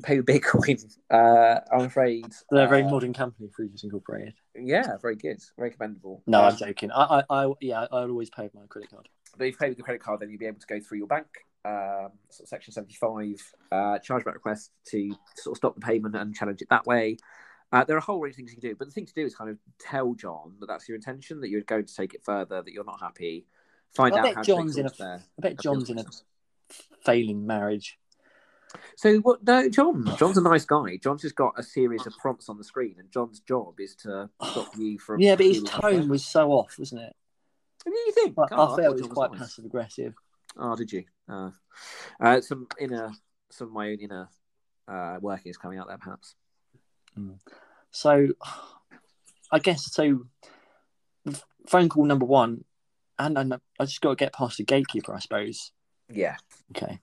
Pay 0.02 0.18
with 0.20 0.26
Bitcoin. 0.26 0.84
Uh, 1.10 1.60
I'm 1.72 1.86
afraid 1.86 2.26
They're 2.50 2.66
a 2.66 2.68
very 2.68 2.82
uh, 2.82 2.90
modern 2.90 3.14
company, 3.14 3.48
Fridges 3.58 3.82
Incorporated. 3.82 4.34
Yeah, 4.54 4.98
very 5.00 5.16
good, 5.16 5.42
very 5.56 5.70
commendable. 5.70 6.22
No, 6.26 6.40
Um, 6.40 6.52
I'm 6.52 6.56
joking. 6.56 6.92
I, 6.92 7.22
I, 7.30 7.44
I 7.46 7.52
yeah, 7.62 7.86
I'd 7.90 8.10
always 8.10 8.28
pay 8.28 8.42
with 8.42 8.54
my 8.54 8.66
credit 8.68 8.90
card. 8.90 9.08
But 9.38 9.46
if 9.46 9.54
you 9.54 9.58
pay 9.58 9.68
with 9.70 9.78
your 9.78 9.86
credit 9.86 10.02
card, 10.02 10.20
then 10.20 10.28
you'll 10.28 10.38
be 10.38 10.46
able 10.46 10.60
to 10.60 10.66
go 10.66 10.80
through 10.80 10.98
your 10.98 11.06
bank, 11.06 11.26
um, 11.64 12.10
sort 12.28 12.42
of 12.44 12.48
section 12.48 12.72
75, 12.74 13.52
uh, 13.72 13.76
chargeback 14.06 14.34
request 14.34 14.70
to 14.90 15.10
sort 15.36 15.54
of 15.54 15.56
stop 15.56 15.74
the 15.74 15.80
payment 15.80 16.14
and 16.14 16.34
challenge 16.34 16.60
it 16.60 16.68
that 16.68 16.84
way. 16.86 17.16
Uh, 17.72 17.84
there 17.84 17.96
are 17.96 17.98
a 17.98 18.02
whole 18.02 18.20
range 18.20 18.34
of 18.34 18.36
things 18.36 18.50
you 18.52 18.60
can 18.60 18.70
do, 18.70 18.76
but 18.78 18.86
the 18.86 18.92
thing 18.92 19.06
to 19.06 19.14
do 19.14 19.24
is 19.24 19.34
kind 19.34 19.48
of 19.50 19.58
tell 19.78 20.12
John 20.14 20.52
that 20.60 20.66
that's 20.66 20.88
your 20.88 20.96
intention, 20.96 21.40
that 21.40 21.48
you're 21.48 21.62
going 21.62 21.86
to 21.86 21.94
take 21.94 22.12
it 22.14 22.22
further, 22.22 22.62
that 22.62 22.72
you're 22.72 22.84
not 22.84 23.00
happy. 23.00 23.46
Find 23.94 24.14
I 24.14 24.18
out 24.18 24.24
bet 24.24 24.34
how 24.36 24.42
John's 24.42 24.76
in 24.76 24.84
take 24.86 24.94
a- 24.94 25.02
there. 25.02 25.22
I 25.38 25.40
bet 25.40 25.60
John's 25.60 25.90
in 25.90 25.98
a 25.98 26.04
failing 27.04 27.46
marriage. 27.46 27.98
So 28.96 29.16
what? 29.20 29.42
No, 29.46 29.68
John. 29.70 30.04
John's 30.18 30.36
a 30.36 30.42
nice 30.42 30.64
guy. 30.66 30.98
John's 31.02 31.22
just 31.22 31.34
got 31.36 31.54
a 31.56 31.62
series 31.62 32.06
of 32.06 32.12
prompts 32.18 32.48
on 32.50 32.58
the 32.58 32.64
screen, 32.64 32.96
and 32.98 33.10
John's 33.10 33.40
job 33.40 33.80
is 33.80 33.94
to 33.96 34.28
stop 34.50 34.76
you 34.76 34.98
from. 34.98 35.20
Yeah, 35.20 35.36
but 35.36 35.46
his 35.46 35.56
feeling 35.58 35.70
tone 35.72 35.94
upset. 35.96 36.08
was 36.10 36.24
so 36.26 36.50
off, 36.52 36.78
wasn't 36.78 37.02
it? 37.02 37.16
What 37.84 37.92
do 37.94 37.98
you 37.98 38.12
think? 38.12 38.36
Like, 38.36 38.50
Oh, 38.52 38.54
I 38.54 38.66
thought 38.66 38.76
felt 38.78 38.88
it 38.88 38.92
was 38.92 39.00
John 39.02 39.10
quite 39.10 39.30
nice. 39.30 39.40
passive 39.40 39.64
aggressive. 39.64 40.14
Oh, 40.58 40.76
did 40.76 40.92
you? 40.92 41.04
Uh, 41.28 41.50
uh, 42.20 42.40
some 42.42 42.66
inner, 42.78 43.12
some 43.50 43.68
of 43.68 43.72
my 43.72 43.88
own 43.90 43.98
inner 44.00 44.28
uh, 44.86 45.16
working 45.20 45.48
is 45.50 45.56
coming 45.56 45.78
out 45.78 45.88
there, 45.88 45.96
perhaps. 45.98 46.34
So, 47.90 48.28
I 49.50 49.58
guess 49.60 49.90
so. 49.92 50.26
Phone 51.66 51.88
call 51.88 52.04
number 52.04 52.24
one, 52.26 52.64
and, 53.18 53.36
and 53.38 53.54
I 53.78 53.84
just 53.84 54.00
got 54.00 54.10
to 54.10 54.16
get 54.16 54.32
past 54.32 54.58
the 54.58 54.64
gatekeeper, 54.64 55.14
I 55.14 55.18
suppose. 55.18 55.72
Yeah. 56.10 56.36
Okay. 56.76 57.00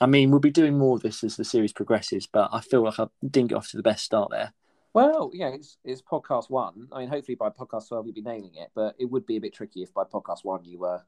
I 0.00 0.06
mean, 0.06 0.30
we'll 0.30 0.40
be 0.40 0.50
doing 0.50 0.76
more 0.76 0.96
of 0.96 1.02
this 1.02 1.22
as 1.22 1.36
the 1.36 1.44
series 1.44 1.72
progresses, 1.72 2.26
but 2.26 2.50
I 2.52 2.60
feel 2.60 2.82
like 2.82 2.98
I 2.98 3.06
didn't 3.28 3.50
get 3.50 3.56
off 3.56 3.70
to 3.70 3.76
the 3.76 3.82
best 3.82 4.04
start 4.04 4.30
there. 4.30 4.52
Well, 4.92 5.30
yeah, 5.34 5.48
it's, 5.48 5.76
it's 5.84 6.02
podcast 6.02 6.50
one. 6.50 6.88
I 6.92 7.00
mean, 7.00 7.08
hopefully 7.08 7.34
by 7.34 7.50
podcast 7.50 7.88
12 7.88 8.06
you'll 8.06 8.14
be 8.14 8.22
nailing 8.22 8.54
it, 8.54 8.70
but 8.74 8.94
it 8.98 9.06
would 9.06 9.26
be 9.26 9.36
a 9.36 9.40
bit 9.40 9.54
tricky 9.54 9.82
if 9.82 9.92
by 9.92 10.04
podcast 10.04 10.44
one 10.44 10.64
you 10.64 10.78
were 10.78 11.02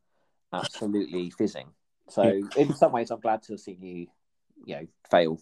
absolutely 0.53 1.31
fizzing. 1.39 1.69
So, 2.09 2.41
in 2.57 2.75
some 2.75 2.93
ways, 2.93 3.11
I'm 3.11 3.21
glad 3.21 3.43
to 3.45 3.55
have 3.55 3.61
seen 3.61 3.83
you, 3.83 4.07
you 4.65 4.77
know, 4.77 4.87
fail 5.11 5.41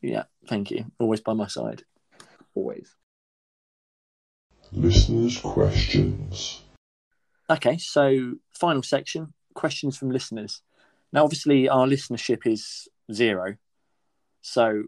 Yeah, 0.00 0.24
thank 0.48 0.70
you. 0.72 0.86
Always 0.98 1.20
by 1.20 1.32
my 1.34 1.46
side. 1.46 1.84
always. 2.54 2.94
Listeners' 4.72 5.38
questions. 5.38 6.59
Okay, 7.50 7.78
so 7.78 8.34
final 8.52 8.82
section 8.82 9.34
questions 9.54 9.96
from 9.96 10.10
listeners. 10.10 10.62
Now, 11.12 11.24
obviously, 11.24 11.68
our 11.68 11.86
listenership 11.86 12.46
is 12.46 12.88
zero. 13.12 13.56
So 14.40 14.84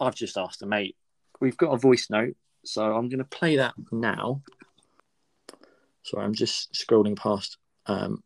I've 0.00 0.16
just 0.16 0.36
asked 0.36 0.62
a 0.62 0.66
mate. 0.66 0.96
We've 1.40 1.56
got 1.56 1.70
a 1.72 1.78
voice 1.78 2.08
note, 2.10 2.36
so 2.64 2.82
I'm 2.82 3.08
going 3.08 3.18
to 3.18 3.24
play 3.24 3.56
that 3.56 3.74
now. 3.92 4.42
Sorry, 6.02 6.24
I'm 6.24 6.34
just 6.34 6.72
scrolling 6.72 7.16
past 7.16 7.58
um, 7.86 8.22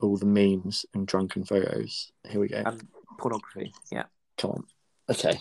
all 0.00 0.18
the 0.18 0.26
memes 0.26 0.84
and 0.92 1.06
drunken 1.06 1.44
photos. 1.44 2.12
Here 2.28 2.40
we 2.40 2.48
go. 2.48 2.62
And 2.64 2.86
pornography, 3.18 3.72
yeah. 3.90 4.04
Come 4.36 4.50
on. 4.50 4.64
Okay. 5.08 5.38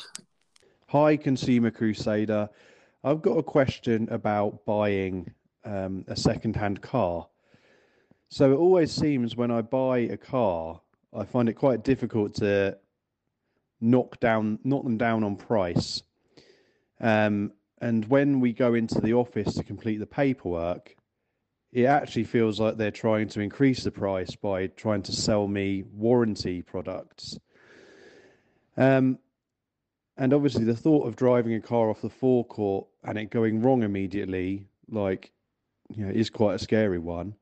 Hi, 0.87 1.17
Consumer 1.17 1.71
Crusader. 1.71 2.49
I've 3.03 3.21
got 3.21 3.37
a 3.37 3.43
question 3.43 4.07
about 4.09 4.65
buying 4.65 5.33
um, 5.65 6.05
a 6.07 6.15
second-hand 6.15 6.81
car. 6.81 7.27
So 8.33 8.51
it 8.51 8.55
always 8.55 8.91
seems 8.91 9.35
when 9.35 9.51
I 9.51 9.61
buy 9.61 9.99
a 9.99 10.17
car, 10.17 10.81
I 11.15 11.23
find 11.23 11.47
it 11.47 11.53
quite 11.53 11.83
difficult 11.83 12.33
to 12.37 12.79
knock 13.79 14.19
down, 14.19 14.57
knock 14.63 14.83
them 14.85 14.97
down 14.97 15.23
on 15.23 15.35
price. 15.35 16.01
Um, 16.99 17.51
and 17.79 18.03
when 18.05 18.39
we 18.39 18.51
go 18.51 18.73
into 18.73 18.99
the 18.99 19.13
office 19.13 19.53
to 19.53 19.63
complete 19.63 19.97
the 19.97 20.07
paperwork, 20.07 20.95
it 21.73 21.85
actually 21.85 22.23
feels 22.23 22.59
like 22.59 22.75
they're 22.75 22.89
trying 22.89 23.27
to 23.27 23.39
increase 23.39 23.83
the 23.83 23.91
price 23.91 24.35
by 24.35 24.65
trying 24.65 25.03
to 25.03 25.11
sell 25.11 25.47
me 25.47 25.83
warranty 25.93 26.63
products. 26.63 27.37
Um, 28.77 29.19
and 30.17 30.33
obviously, 30.33 30.63
the 30.63 30.75
thought 30.75 31.05
of 31.05 31.15
driving 31.15 31.53
a 31.53 31.61
car 31.61 31.91
off 31.91 32.01
the 32.01 32.09
forecourt 32.09 32.87
and 33.03 33.15
it 33.15 33.29
going 33.29 33.61
wrong 33.61 33.83
immediately, 33.83 34.65
like, 34.89 35.31
you 35.95 36.03
know, 36.03 36.11
is 36.11 36.31
quite 36.31 36.55
a 36.55 36.59
scary 36.59 36.97
one. 36.97 37.35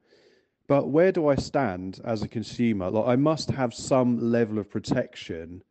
But 0.71 0.87
where 0.87 1.11
do 1.11 1.27
I 1.27 1.35
stand 1.35 1.99
as 2.05 2.23
a 2.23 2.29
consumer? 2.29 2.89
Like, 2.89 3.05
I 3.05 3.17
must 3.17 3.51
have 3.51 3.73
some 3.73 4.31
level 4.31 4.57
of 4.57 4.69
protection 4.69 5.63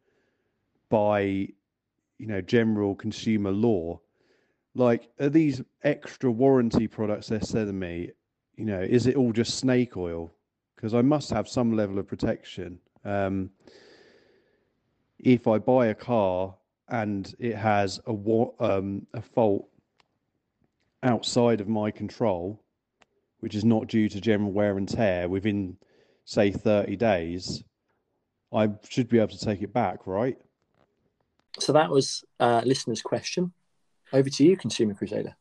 by, 0.90 1.20
you 2.18 2.26
know, 2.26 2.42
general 2.42 2.94
consumer 2.94 3.50
law. 3.50 3.98
Like, 4.74 5.08
are 5.18 5.30
these 5.30 5.62
extra 5.84 6.30
warranty 6.30 6.86
products 6.86 7.28
they're 7.28 7.40
selling 7.40 7.78
me, 7.78 8.10
you 8.56 8.66
know, 8.66 8.82
is 8.82 9.06
it 9.06 9.16
all 9.16 9.32
just 9.32 9.54
snake 9.54 9.96
oil? 9.96 10.30
Because 10.76 10.92
I 10.92 11.00
must 11.00 11.30
have 11.30 11.48
some 11.48 11.74
level 11.74 11.98
of 11.98 12.06
protection. 12.06 12.78
Um, 13.02 13.48
if 15.18 15.48
I 15.48 15.56
buy 15.56 15.86
a 15.86 15.94
car 15.94 16.54
and 16.90 17.34
it 17.38 17.56
has 17.56 18.00
a 18.06 18.12
um, 18.60 19.06
a 19.14 19.22
fault 19.22 19.66
outside 21.02 21.62
of 21.62 21.68
my 21.68 21.90
control, 21.90 22.62
which 23.40 23.54
is 23.54 23.64
not 23.64 23.88
due 23.88 24.08
to 24.08 24.20
general 24.20 24.52
wear 24.52 24.76
and 24.76 24.88
tear 24.88 25.28
within, 25.28 25.76
say, 26.24 26.50
30 26.50 26.96
days, 26.96 27.64
I 28.52 28.70
should 28.88 29.08
be 29.08 29.18
able 29.18 29.28
to 29.28 29.44
take 29.44 29.62
it 29.62 29.72
back, 29.72 30.06
right? 30.06 30.36
So 31.58 31.72
that 31.72 31.90
was 31.90 32.24
uh, 32.38 32.62
listener's 32.64 33.02
question. 33.02 33.52
Over 34.12 34.28
to 34.30 34.44
you, 34.44 34.56
Consumer 34.56 34.94
Crusader. 34.94 35.36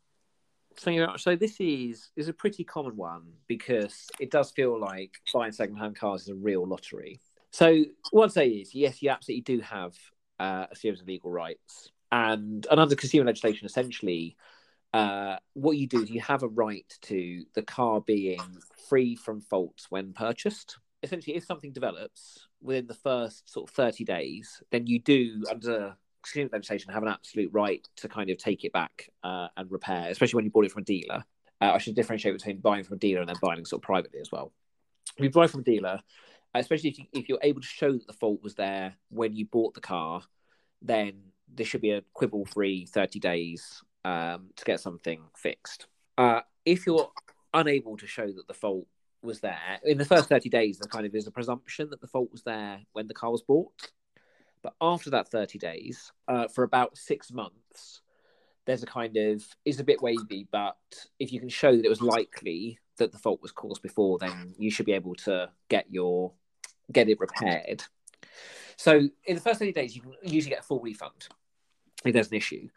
So, 0.77 0.91
you 0.91 1.05
know, 1.05 1.17
so 1.17 1.35
this 1.35 1.59
is 1.59 2.09
is 2.15 2.29
a 2.29 2.33
pretty 2.33 2.63
common 2.63 2.95
one 2.95 3.23
because 3.47 4.09
it 4.19 4.31
does 4.31 4.51
feel 4.51 4.79
like 4.79 5.17
buying 5.33 5.51
second-hand 5.51 5.97
cars 5.97 6.23
is 6.23 6.29
a 6.29 6.35
real 6.35 6.65
lottery. 6.65 7.19
So, 7.51 7.83
what 8.11 8.25
I'd 8.25 8.31
say 8.31 8.47
is, 8.47 8.73
yes, 8.73 9.01
you 9.01 9.09
absolutely 9.09 9.41
do 9.41 9.59
have 9.61 9.93
uh, 10.39 10.67
a 10.71 10.75
series 10.75 11.01
of 11.01 11.07
legal 11.07 11.31
rights, 11.31 11.91
and 12.11 12.65
and 12.71 12.79
under 12.79 12.95
consumer 12.95 13.25
legislation, 13.25 13.65
essentially, 13.65 14.37
uh, 14.93 15.37
what 15.53 15.77
you 15.77 15.87
do 15.87 16.01
is 16.01 16.09
you 16.09 16.21
have 16.21 16.43
a 16.43 16.47
right 16.47 16.85
to 17.01 17.45
the 17.53 17.61
car 17.61 18.01
being 18.01 18.41
free 18.87 19.15
from 19.15 19.41
faults 19.41 19.87
when 19.89 20.13
purchased. 20.13 20.77
essentially, 21.03 21.35
if 21.35 21.45
something 21.45 21.71
develops 21.71 22.47
within 22.61 22.87
the 22.87 22.93
first 22.93 23.49
sort 23.51 23.69
of 23.69 23.75
30 23.75 24.03
days, 24.03 24.61
then 24.71 24.87
you 24.87 24.99
do, 24.99 25.43
under 25.49 25.95
consumer 26.23 26.49
legislation, 26.51 26.91
have 26.91 27.03
an 27.03 27.09
absolute 27.09 27.49
right 27.53 27.87
to 27.97 28.09
kind 28.09 28.29
of 28.29 28.37
take 28.37 28.65
it 28.65 28.73
back 28.73 29.09
uh, 29.23 29.47
and 29.55 29.71
repair, 29.71 30.09
especially 30.09 30.37
when 30.37 30.45
you 30.45 30.51
bought 30.51 30.65
it 30.65 30.71
from 30.71 30.81
a 30.81 30.85
dealer. 30.85 31.23
Uh, 31.61 31.71
I 31.73 31.77
should 31.77 31.95
differentiate 31.95 32.35
between 32.35 32.59
buying 32.59 32.83
from 32.83 32.95
a 32.95 32.99
dealer 32.99 33.21
and 33.21 33.29
then 33.29 33.35
buying 33.41 33.63
sort 33.65 33.81
of 33.81 33.85
privately 33.85 34.19
as 34.19 34.31
well. 34.31 34.51
If 35.17 35.23
you 35.23 35.29
buy 35.29 35.47
from 35.47 35.61
a 35.61 35.63
dealer, 35.63 36.01
especially 36.53 36.89
if, 36.89 36.99
you, 36.99 37.05
if 37.13 37.29
you're 37.29 37.39
able 37.43 37.61
to 37.61 37.67
show 37.67 37.93
that 37.93 38.07
the 38.07 38.13
fault 38.13 38.41
was 38.41 38.55
there 38.55 38.95
when 39.09 39.35
you 39.35 39.45
bought 39.45 39.75
the 39.75 39.81
car, 39.81 40.23
then 40.81 41.13
there 41.53 41.65
should 41.65 41.81
be 41.81 41.91
a 41.91 42.03
quibble 42.13 42.45
free 42.45 42.85
30 42.85 43.19
days 43.19 43.83
um, 44.09 44.49
to 44.55 44.65
get 44.65 44.79
something 44.79 45.21
fixed. 45.35 45.87
Uh, 46.17 46.41
if 46.65 46.85
you're 46.85 47.11
unable 47.53 47.97
to 47.97 48.07
show 48.07 48.27
that 48.27 48.47
the 48.47 48.53
fault 48.53 48.87
was 49.21 49.39
there 49.41 49.79
in 49.83 49.97
the 49.97 50.05
first 50.05 50.29
30 50.29 50.49
days, 50.49 50.79
there 50.79 50.89
kind 50.89 51.05
of 51.05 51.13
is 51.13 51.27
a 51.27 51.31
presumption 51.31 51.89
that 51.89 52.01
the 52.01 52.07
fault 52.07 52.31
was 52.31 52.43
there 52.43 52.79
when 52.93 53.07
the 53.07 53.13
car 53.13 53.31
was 53.31 53.41
bought. 53.41 53.91
But 54.61 54.73
after 54.81 55.09
that 55.11 55.29
30 55.29 55.57
days, 55.57 56.11
uh, 56.27 56.47
for 56.47 56.63
about 56.63 56.97
six 56.97 57.31
months, 57.31 58.01
there's 58.65 58.83
a 58.83 58.87
kind 58.87 59.15
of 59.15 59.43
is 59.65 59.79
a 59.79 59.83
bit 59.83 60.01
wavy, 60.01 60.47
but 60.51 60.77
if 61.19 61.31
you 61.31 61.39
can 61.39 61.49
show 61.49 61.75
that 61.75 61.85
it 61.85 61.89
was 61.89 62.01
likely 62.01 62.77
that 62.97 63.11
the 63.11 63.17
fault 63.17 63.41
was 63.41 63.51
caused 63.51 63.81
before, 63.81 64.19
then 64.19 64.53
you 64.57 64.69
should 64.69 64.85
be 64.85 64.93
able 64.93 65.15
to 65.15 65.49
get 65.69 65.85
your 65.89 66.33
get 66.91 67.07
it 67.09 67.19
repaired. 67.19 67.83
So 68.75 69.09
in 69.25 69.35
the 69.35 69.41
first 69.41 69.59
30 69.59 69.71
days, 69.71 69.95
you 69.95 70.01
can 70.01 70.13
usually 70.23 70.51
get 70.51 70.59
a 70.59 70.67
full 70.67 70.81
refund 70.81 71.29
if 72.05 72.13
there's 72.13 72.29
an 72.29 72.37
issue. 72.37 72.67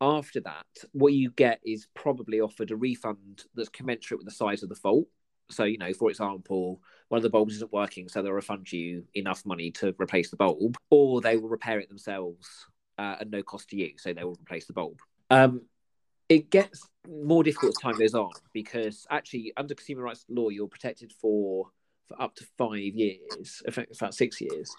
After 0.00 0.40
that, 0.40 0.66
what 0.92 1.12
you 1.12 1.30
get 1.30 1.60
is 1.64 1.86
probably 1.94 2.40
offered 2.40 2.70
a 2.70 2.76
refund 2.76 3.44
that's 3.54 3.68
commensurate 3.68 4.18
with 4.18 4.28
the 4.28 4.34
size 4.34 4.62
of 4.62 4.68
the 4.68 4.74
fault. 4.74 5.06
So, 5.50 5.64
you 5.64 5.78
know, 5.78 5.92
for 5.92 6.10
example, 6.10 6.80
one 7.08 7.18
of 7.18 7.22
the 7.22 7.30
bulbs 7.30 7.54
isn't 7.56 7.72
working, 7.72 8.08
so 8.08 8.22
they'll 8.22 8.32
refund 8.32 8.72
you 8.72 9.04
enough 9.14 9.44
money 9.44 9.70
to 9.72 9.94
replace 10.00 10.30
the 10.30 10.36
bulb, 10.36 10.76
or 10.90 11.20
they 11.20 11.36
will 11.36 11.48
repair 11.48 11.78
it 11.78 11.88
themselves 11.88 12.66
uh, 12.98 13.16
at 13.20 13.30
no 13.30 13.42
cost 13.42 13.68
to 13.70 13.76
you, 13.76 13.92
so 13.96 14.12
they 14.12 14.24
will 14.24 14.38
replace 14.40 14.66
the 14.66 14.72
bulb. 14.72 14.98
Um, 15.30 15.62
it 16.28 16.50
gets 16.50 16.88
more 17.06 17.44
difficult 17.44 17.76
as 17.76 17.82
time 17.82 17.98
goes 17.98 18.14
on 18.14 18.30
because 18.54 19.06
actually, 19.10 19.52
under 19.56 19.74
consumer 19.74 20.02
rights 20.02 20.24
law, 20.28 20.48
you're 20.48 20.68
protected 20.68 21.12
for 21.12 21.70
for 22.08 22.20
up 22.20 22.34
to 22.36 22.44
five 22.58 22.78
years, 22.78 23.62
in 23.64 23.72
fact, 23.72 23.96
about 23.96 24.14
six 24.14 24.40
years. 24.40 24.74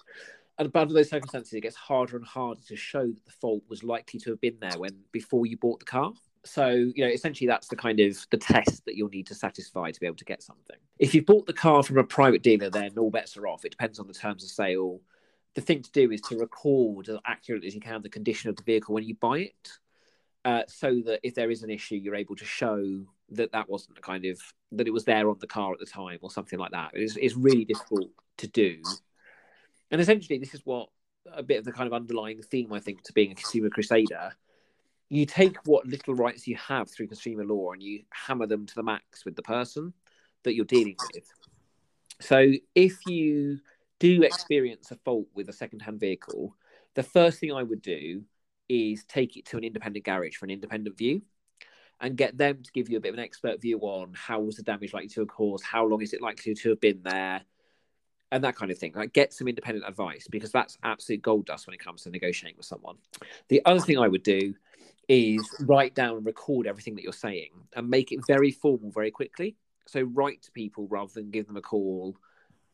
And 0.58 0.74
under 0.74 0.94
those 0.94 1.10
circumstances, 1.10 1.54
it 1.54 1.62
gets 1.62 1.76
harder 1.76 2.15
and 2.15 2.26
harder 2.26 2.62
to 2.68 2.76
show 2.76 3.06
that 3.06 3.26
the 3.26 3.32
fault 3.32 3.63
was 3.68 3.84
likely 3.84 4.20
to 4.22 4.30
have 4.30 4.41
been 4.41 4.58
there 4.62 4.78
when 4.78 4.96
before 5.12 5.46
you 5.46 5.58
bought 5.58 5.80
the 5.80 5.86
car. 5.86 6.13
So, 6.46 6.70
you 6.70 7.04
know, 7.04 7.12
essentially 7.12 7.48
that's 7.48 7.68
the 7.68 7.76
kind 7.76 8.00
of 8.00 8.18
the 8.30 8.38
test 8.38 8.86
that 8.86 8.96
you'll 8.96 9.10
need 9.10 9.28
to 9.28 9.36
satisfy 9.36 9.91
to 9.91 10.00
be 10.00 10.06
able 10.06 10.15
to 10.18 10.26
get 10.26 10.44
something. 10.44 10.78
If 11.00 11.13
you 11.15 11.24
bought 11.24 11.48
the 11.48 11.54
car 11.54 11.84
from 11.84 11.98
a 11.98 12.04
private 12.04 12.44
dealer, 12.44 12.70
then 12.70 12.91
all 12.98 13.10
bets 13.10 13.36
are 13.36 13.48
off. 13.48 13.65
It 13.65 13.72
depends 13.72 14.00
on 14.00 14.08
the 14.08 14.13
terms 14.13 14.44
of 14.44 14.50
sale. 14.50 15.02
The 15.56 15.62
thing 15.62 15.82
to 15.82 15.91
do 15.91 16.12
is 16.12 16.22
to 16.22 16.38
record 16.38 17.10
as 17.10 17.18
accurately 17.26 17.68
as 17.68 17.76
you 17.76 17.82
can 17.82 18.02
the 18.02 18.10
condition 18.10 18.50
of 18.50 18.56
the 18.58 18.63
vehicle 18.63 18.94
when 18.94 19.04
you 19.04 19.15
buy 19.15 19.39
it, 19.39 19.70
uh, 20.46 20.62
so 20.68 21.02
that 21.06 21.20
if 21.24 21.34
there 21.34 21.50
is 21.50 21.63
an 21.63 21.70
issue, 21.72 21.96
you're 21.96 22.15
able 22.15 22.36
to 22.36 22.46
show 22.46 23.06
that 23.32 23.52
that 23.52 23.68
wasn't 23.68 23.96
the 23.96 24.02
kind 24.02 24.26
of 24.26 24.39
that 24.72 24.88
it 24.88 24.91
was 24.91 25.06
there 25.06 25.30
on 25.30 25.38
the 25.39 25.48
car 25.48 25.74
at 25.74 25.80
the 25.80 25.86
time 25.86 26.20
or 26.22 26.30
something 26.30 26.60
like 26.60 26.72
that. 26.72 26.91
It's, 26.94 27.15
it's 27.15 27.36
really 27.36 27.65
difficult 27.65 28.10
to 28.38 28.48
do, 28.48 28.82
and 29.96 30.02
essentially, 30.02 30.38
this 30.38 30.54
is 30.54 30.60
what 30.66 30.90
a 31.32 31.42
bit 31.42 31.58
of 31.58 31.64
the 31.64 31.72
kind 31.72 31.88
of 31.88 31.94
underlying 31.94 32.42
theme 32.42 32.74
I 32.74 32.82
think 32.82 33.02
to 33.04 33.14
being 33.14 33.32
a 33.32 33.36
consumer 33.36 33.70
crusader 33.70 34.34
you 35.10 35.26
take 35.26 35.56
what 35.66 35.86
little 35.86 36.16
rights 36.16 36.48
you 36.48 36.56
have 36.56 36.90
through 36.90 37.08
consumer 37.08 37.46
law 37.46 37.72
and 37.72 37.82
you 37.82 38.04
hammer 38.10 38.46
them 38.46 38.66
to 38.66 38.76
the 38.76 38.84
max 38.84 39.24
with 39.24 39.36
the 39.36 39.42
person 39.42 39.94
that 40.44 40.56
you're 40.56 40.66
dealing 40.66 40.96
with. 41.14 41.24
So 42.20 42.52
if 42.74 42.98
you 43.08 43.60
do 44.00 44.24
experience 44.24 44.92
a 44.92 44.96
fault 44.96 45.28
with 45.34 45.48
a 45.48 45.54
second-hand 45.54 46.00
vehicle, 46.00 46.56
the 46.96 47.04
first 47.04 47.40
thing 47.40 47.54
I 47.54 47.64
would 47.64 47.82
do 47.82 48.24
is 48.68 49.04
take 49.06 49.38
it 49.38 49.46
to 49.46 49.58
an 49.58 49.64
independent 49.64 50.04
garage 50.04 50.36
for 50.36 50.46
an 50.46 50.52
independent 50.52 50.98
view 50.98 51.22
and 52.02 52.18
get 52.18 52.38
them 52.38 52.64
to 52.64 52.72
give 52.72 52.90
you 52.90 52.98
a 52.98 53.00
bit 53.00 53.14
of 53.14 53.20
an 53.20 53.24
expert 53.24 53.62
view 53.62 53.80
on 53.80 54.12
how 54.16 54.40
was 54.42 54.56
the 54.58 54.64
damage 54.64 54.94
likely 54.94 55.10
to 55.10 55.22
have 55.22 55.30
caused, 55.30 55.64
how 55.64 55.86
long 55.86 56.02
is 56.02 56.14
it 56.14 56.22
likely 56.22 56.54
to 56.56 56.70
have 56.70 56.82
been 56.82 57.02
there, 57.04 57.42
and 58.32 58.44
that 58.44 58.56
kind 58.56 58.72
of 58.72 58.78
thing. 58.78 58.94
Like 58.96 59.14
get 59.14 59.34
some 59.34 59.48
independent 59.48 59.88
advice 59.88 60.28
because 60.30 60.52
that's 60.52 60.78
absolute 60.84 61.22
gold 61.22 61.46
dust 61.46 61.68
when 61.68 61.74
it 61.74 61.80
comes 61.80 62.04
to 62.04 62.10
negotiating 62.10 62.58
with 62.58 62.66
someone. 62.66 62.98
The 63.48 63.62
other 63.66 63.80
thing 63.80 63.98
I 63.98 64.08
would 64.08 64.24
do 64.24 64.54
is 65.08 65.48
write 65.62 65.94
down 65.94 66.18
and 66.18 66.26
record 66.26 66.68
everything 66.68 66.96
that 66.96 67.04
you're 67.04 67.14
saying 67.14 67.50
and 67.76 67.90
make 67.90 68.12
it 68.12 68.26
very 68.26 68.52
formal 68.52 68.92
very 68.92 69.12
quickly. 69.12 69.56
So 69.88 70.02
write 70.02 70.42
to 70.44 70.52
people 70.52 70.88
rather 70.88 71.12
than 71.14 71.30
give 71.30 71.48
them 71.48 71.58
a 71.58 71.62
call. 71.62 72.16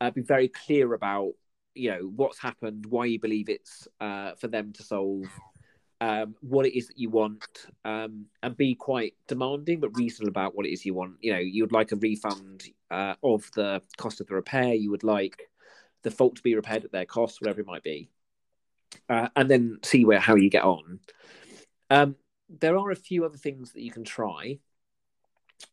Uh, 0.00 0.10
be 0.10 0.22
very 0.22 0.48
clear 0.48 0.94
about 0.94 1.32
you 1.74 1.90
know 1.90 2.10
what's 2.16 2.38
happened, 2.38 2.86
why 2.86 3.06
you 3.06 3.18
believe 3.18 3.48
it's 3.48 3.88
uh, 4.00 4.32
for 4.34 4.48
them 4.48 4.72
to 4.72 4.82
solve, 4.82 5.24
um, 6.02 6.34
what 6.40 6.66
it 6.66 6.76
is 6.76 6.88
that 6.88 6.98
you 6.98 7.10
want, 7.10 7.46
um, 7.84 8.26
and 8.42 8.56
be 8.56 8.74
quite 8.74 9.14
demanding 9.28 9.78
but 9.78 9.96
reasonable 9.96 10.30
about 10.30 10.52
what 10.52 10.66
it 10.66 10.72
is 10.72 10.84
you 10.84 10.94
want. 10.94 11.14
You 11.20 11.32
know, 11.32 11.38
you'd 11.38 11.70
like 11.70 11.92
a 11.92 11.96
refund 11.96 12.64
uh, 12.90 13.14
of 13.22 13.48
the 13.54 13.80
cost 13.98 14.20
of 14.20 14.26
the 14.26 14.34
repair. 14.34 14.74
You 14.74 14.90
would 14.90 15.04
like 15.04 15.48
the 16.02 16.10
fault 16.10 16.34
to 16.34 16.42
be 16.42 16.56
repaired 16.56 16.84
at 16.84 16.90
their 16.90 17.06
cost, 17.06 17.40
whatever 17.40 17.60
it 17.60 17.68
might 17.68 17.84
be, 17.84 18.10
uh, 19.08 19.28
and 19.36 19.48
then 19.48 19.78
see 19.84 20.04
where 20.04 20.18
how 20.18 20.34
you 20.34 20.50
get 20.50 20.64
on. 20.64 20.98
Um, 21.88 22.16
there 22.48 22.76
are 22.76 22.90
a 22.90 22.96
few 22.96 23.24
other 23.24 23.38
things 23.38 23.70
that 23.72 23.82
you 23.82 23.92
can 23.92 24.02
try. 24.02 24.58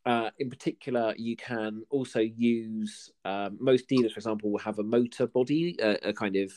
Uh, 0.06 0.30
in 0.38 0.52
particular, 0.52 1.16
you 1.18 1.38
can 1.38 1.82
also 1.90 2.20
use 2.20 3.12
um, 3.26 3.58
most 3.60 3.88
dealers, 3.88 4.12
for 4.12 4.20
example, 4.20 4.52
will 4.52 4.60
have 4.60 4.78
a 4.78 4.84
motor 4.84 5.26
body, 5.26 5.76
a, 5.82 6.10
a, 6.10 6.14
kind 6.14 6.36
of 6.36 6.54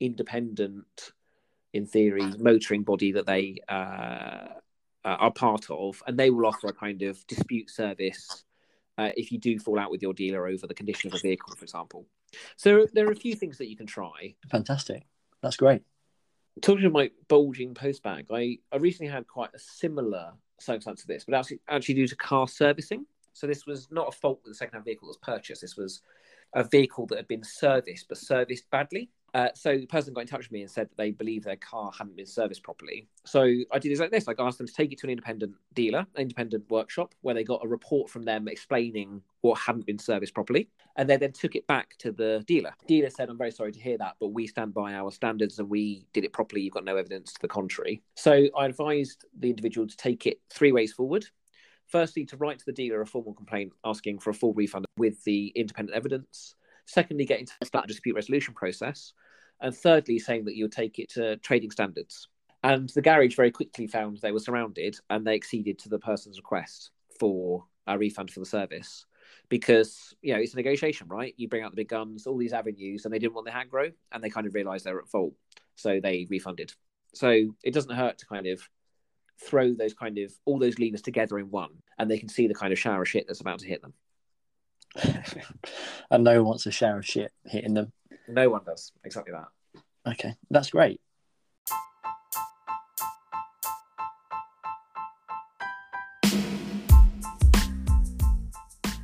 independent, 0.00 1.12
in 1.72 1.86
theory, 1.86 2.24
motoring 2.38 2.82
body 2.82 3.12
that 3.12 3.26
they 3.26 3.56
uh, 3.68 4.46
are 5.04 5.32
part 5.32 5.66
of, 5.70 6.02
and 6.06 6.18
they 6.18 6.30
will 6.30 6.46
offer 6.46 6.68
a 6.68 6.72
kind 6.72 7.02
of 7.02 7.24
dispute 7.26 7.70
service 7.70 8.44
uh, 8.98 9.10
if 9.16 9.32
you 9.32 9.38
do 9.38 9.58
fall 9.58 9.78
out 9.78 9.90
with 9.90 10.02
your 10.02 10.12
dealer 10.12 10.46
over 10.46 10.66
the 10.66 10.74
condition 10.74 11.08
of 11.08 11.14
a 11.14 11.20
vehicle, 11.20 11.54
for 11.56 11.64
example. 11.64 12.06
So 12.56 12.86
there 12.92 13.08
are 13.08 13.12
a 13.12 13.16
few 13.16 13.34
things 13.34 13.58
that 13.58 13.68
you 13.68 13.76
can 13.76 13.86
try. 13.86 14.34
Fantastic. 14.50 15.04
That's 15.42 15.56
great 15.56 15.82
talking 16.60 16.84
about 16.84 16.98
my 16.98 17.10
bulging 17.28 17.74
post 17.74 18.02
bag, 18.02 18.26
I, 18.30 18.58
I 18.72 18.76
recently 18.76 19.10
had 19.10 19.26
quite 19.26 19.50
a 19.54 19.58
similar 19.58 20.32
circumstance 20.58 21.02
to 21.02 21.06
this, 21.06 21.24
but 21.24 21.34
actually, 21.34 21.60
actually 21.68 21.94
due 21.94 22.08
to 22.08 22.16
car 22.16 22.48
servicing. 22.48 23.06
So 23.32 23.46
this 23.46 23.66
was 23.66 23.88
not 23.90 24.08
a 24.08 24.12
fault 24.12 24.40
with 24.42 24.52
the 24.52 24.56
second-hand 24.56 24.84
vehicle 24.84 25.06
that 25.06 25.10
was 25.10 25.36
purchased. 25.36 25.62
This 25.62 25.76
was 25.76 26.02
a 26.54 26.64
vehicle 26.64 27.06
that 27.06 27.16
had 27.16 27.28
been 27.28 27.44
serviced, 27.44 28.08
but 28.08 28.18
serviced 28.18 28.68
badly. 28.70 29.10
Uh, 29.34 29.48
so 29.54 29.76
the 29.76 29.86
person 29.86 30.12
got 30.12 30.22
in 30.22 30.26
touch 30.26 30.40
with 30.40 30.52
me 30.52 30.62
and 30.62 30.70
said 30.70 30.88
that 30.88 30.96
they 30.96 31.10
believe 31.10 31.44
their 31.44 31.56
car 31.56 31.92
hadn't 31.96 32.16
been 32.16 32.26
serviced 32.26 32.62
properly. 32.62 33.08
So 33.24 33.42
I 33.72 33.78
did 33.78 33.90
exactly 33.90 34.18
this. 34.18 34.28
I 34.28 34.34
asked 34.38 34.58
them 34.58 34.66
to 34.66 34.72
take 34.72 34.92
it 34.92 34.98
to 35.00 35.06
an 35.06 35.10
independent 35.10 35.54
dealer, 35.74 36.06
an 36.14 36.22
independent 36.22 36.64
workshop, 36.70 37.14
where 37.22 37.34
they 37.34 37.44
got 37.44 37.64
a 37.64 37.68
report 37.68 38.10
from 38.10 38.24
them 38.24 38.48
explaining 38.48 39.22
what 39.42 39.58
hadn't 39.58 39.86
been 39.86 39.98
serviced 39.98 40.34
properly. 40.34 40.68
And 40.96 41.08
they 41.08 41.16
then 41.16 41.32
took 41.32 41.54
it 41.54 41.66
back 41.66 41.96
to 41.98 42.12
the 42.12 42.44
dealer. 42.46 42.74
Dealer 42.86 43.10
said, 43.10 43.28
I'm 43.28 43.38
very 43.38 43.52
sorry 43.52 43.72
to 43.72 43.80
hear 43.80 43.98
that, 43.98 44.16
but 44.20 44.28
we 44.28 44.46
stand 44.46 44.74
by 44.74 44.94
our 44.94 45.10
standards 45.10 45.58
and 45.58 45.68
we 45.68 46.06
did 46.12 46.24
it 46.24 46.32
properly. 46.32 46.62
You've 46.62 46.74
got 46.74 46.84
no 46.84 46.96
evidence 46.96 47.32
to 47.32 47.40
the 47.40 47.48
contrary. 47.48 48.02
So 48.16 48.48
I 48.56 48.66
advised 48.66 49.24
the 49.38 49.50
individual 49.50 49.86
to 49.86 49.96
take 49.96 50.26
it 50.26 50.40
three 50.50 50.72
ways 50.72 50.92
forward. 50.92 51.26
Firstly, 51.86 52.24
to 52.26 52.36
write 52.36 52.58
to 52.60 52.64
the 52.66 52.72
dealer 52.72 53.00
a 53.00 53.06
formal 53.06 53.34
complaint 53.34 53.72
asking 53.84 54.20
for 54.20 54.30
a 54.30 54.34
full 54.34 54.54
refund 54.54 54.86
with 54.96 55.24
the 55.24 55.48
independent 55.56 55.96
evidence. 55.96 56.54
Secondly, 56.90 57.24
getting 57.24 57.46
to 57.46 57.52
start 57.64 57.84
a 57.84 57.88
dispute 57.88 58.16
resolution 58.16 58.52
process. 58.52 59.12
And 59.60 59.76
thirdly, 59.76 60.18
saying 60.18 60.46
that 60.46 60.56
you'll 60.56 60.68
take 60.68 60.98
it 60.98 61.08
to 61.10 61.36
trading 61.36 61.70
standards. 61.70 62.26
And 62.64 62.88
the 62.88 63.00
garage 63.00 63.36
very 63.36 63.52
quickly 63.52 63.86
found 63.86 64.18
they 64.18 64.32
were 64.32 64.40
surrounded 64.40 64.98
and 65.08 65.24
they 65.24 65.36
acceded 65.36 65.78
to 65.80 65.88
the 65.88 66.00
person's 66.00 66.38
request 66.38 66.90
for 67.20 67.64
a 67.86 67.96
refund 67.96 68.30
for 68.30 68.40
the 68.40 68.46
service 68.46 69.06
because 69.48 70.14
you 70.20 70.34
know 70.34 70.40
it's 70.40 70.54
a 70.54 70.56
negotiation, 70.56 71.06
right? 71.08 71.32
You 71.36 71.48
bring 71.48 71.62
out 71.62 71.70
the 71.70 71.76
big 71.76 71.88
guns, 71.88 72.26
all 72.26 72.36
these 72.36 72.52
avenues, 72.52 73.04
and 73.04 73.14
they 73.14 73.20
didn't 73.20 73.34
want 73.34 73.46
the 73.46 73.52
hand 73.52 73.70
grow, 73.70 73.90
and 74.10 74.22
they 74.22 74.30
kind 74.30 74.46
of 74.46 74.54
realised 74.54 74.84
they 74.84 74.92
were 74.92 75.02
at 75.02 75.08
fault, 75.08 75.34
so 75.76 76.00
they 76.00 76.26
refunded. 76.28 76.72
So 77.14 77.54
it 77.62 77.72
doesn't 77.72 77.94
hurt 77.94 78.18
to 78.18 78.26
kind 78.26 78.46
of 78.48 78.60
throw 79.40 79.74
those 79.74 79.94
kind 79.94 80.18
of 80.18 80.32
all 80.44 80.58
those 80.58 80.78
levers 80.78 81.02
together 81.02 81.38
in 81.38 81.50
one, 81.50 81.70
and 81.98 82.10
they 82.10 82.18
can 82.18 82.28
see 82.28 82.48
the 82.48 82.54
kind 82.54 82.72
of 82.72 82.78
shower 82.78 83.02
of 83.02 83.08
shit 83.08 83.26
that's 83.26 83.40
about 83.40 83.60
to 83.60 83.68
hit 83.68 83.80
them. 83.80 83.94
and 86.10 86.24
no 86.24 86.42
one 86.42 86.44
wants 86.50 86.66
a 86.66 86.70
shower 86.70 86.98
of 86.98 87.06
shit 87.06 87.32
hitting 87.44 87.74
them. 87.74 87.92
No 88.28 88.50
one 88.50 88.62
does. 88.64 88.92
Exactly 89.04 89.32
that. 89.32 89.48
Okay, 90.12 90.34
that's 90.50 90.70
great. 90.70 91.00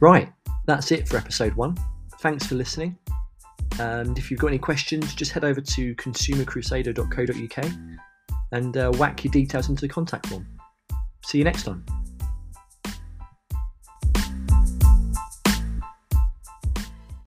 Right, 0.01 0.31
that's 0.67 0.93
it 0.93 1.09
for 1.09 1.17
episode 1.17 1.55
one. 1.55 1.77
Thanks 2.21 2.47
for 2.47 2.55
listening. 2.55 2.99
And 3.79 4.19
if 4.19 4.31
you've 4.31 4.41
got 4.41 4.49
any 4.49 4.59
questions, 4.59 5.15
just 5.15 5.33
head 5.33 5.45
over 5.45 5.61
to 5.61 5.95
consumercrusader.co.uk 5.97 7.73
and 8.53 8.77
uh, 8.77 8.91
whack 8.93 9.25
your 9.25 9.33
details 9.33 9.69
into 9.69 9.83
the 9.83 9.89
contact 9.89 10.27
form. 10.27 10.47
See 11.25 11.39
you 11.39 11.45
next 11.45 11.65
time. 11.65 11.85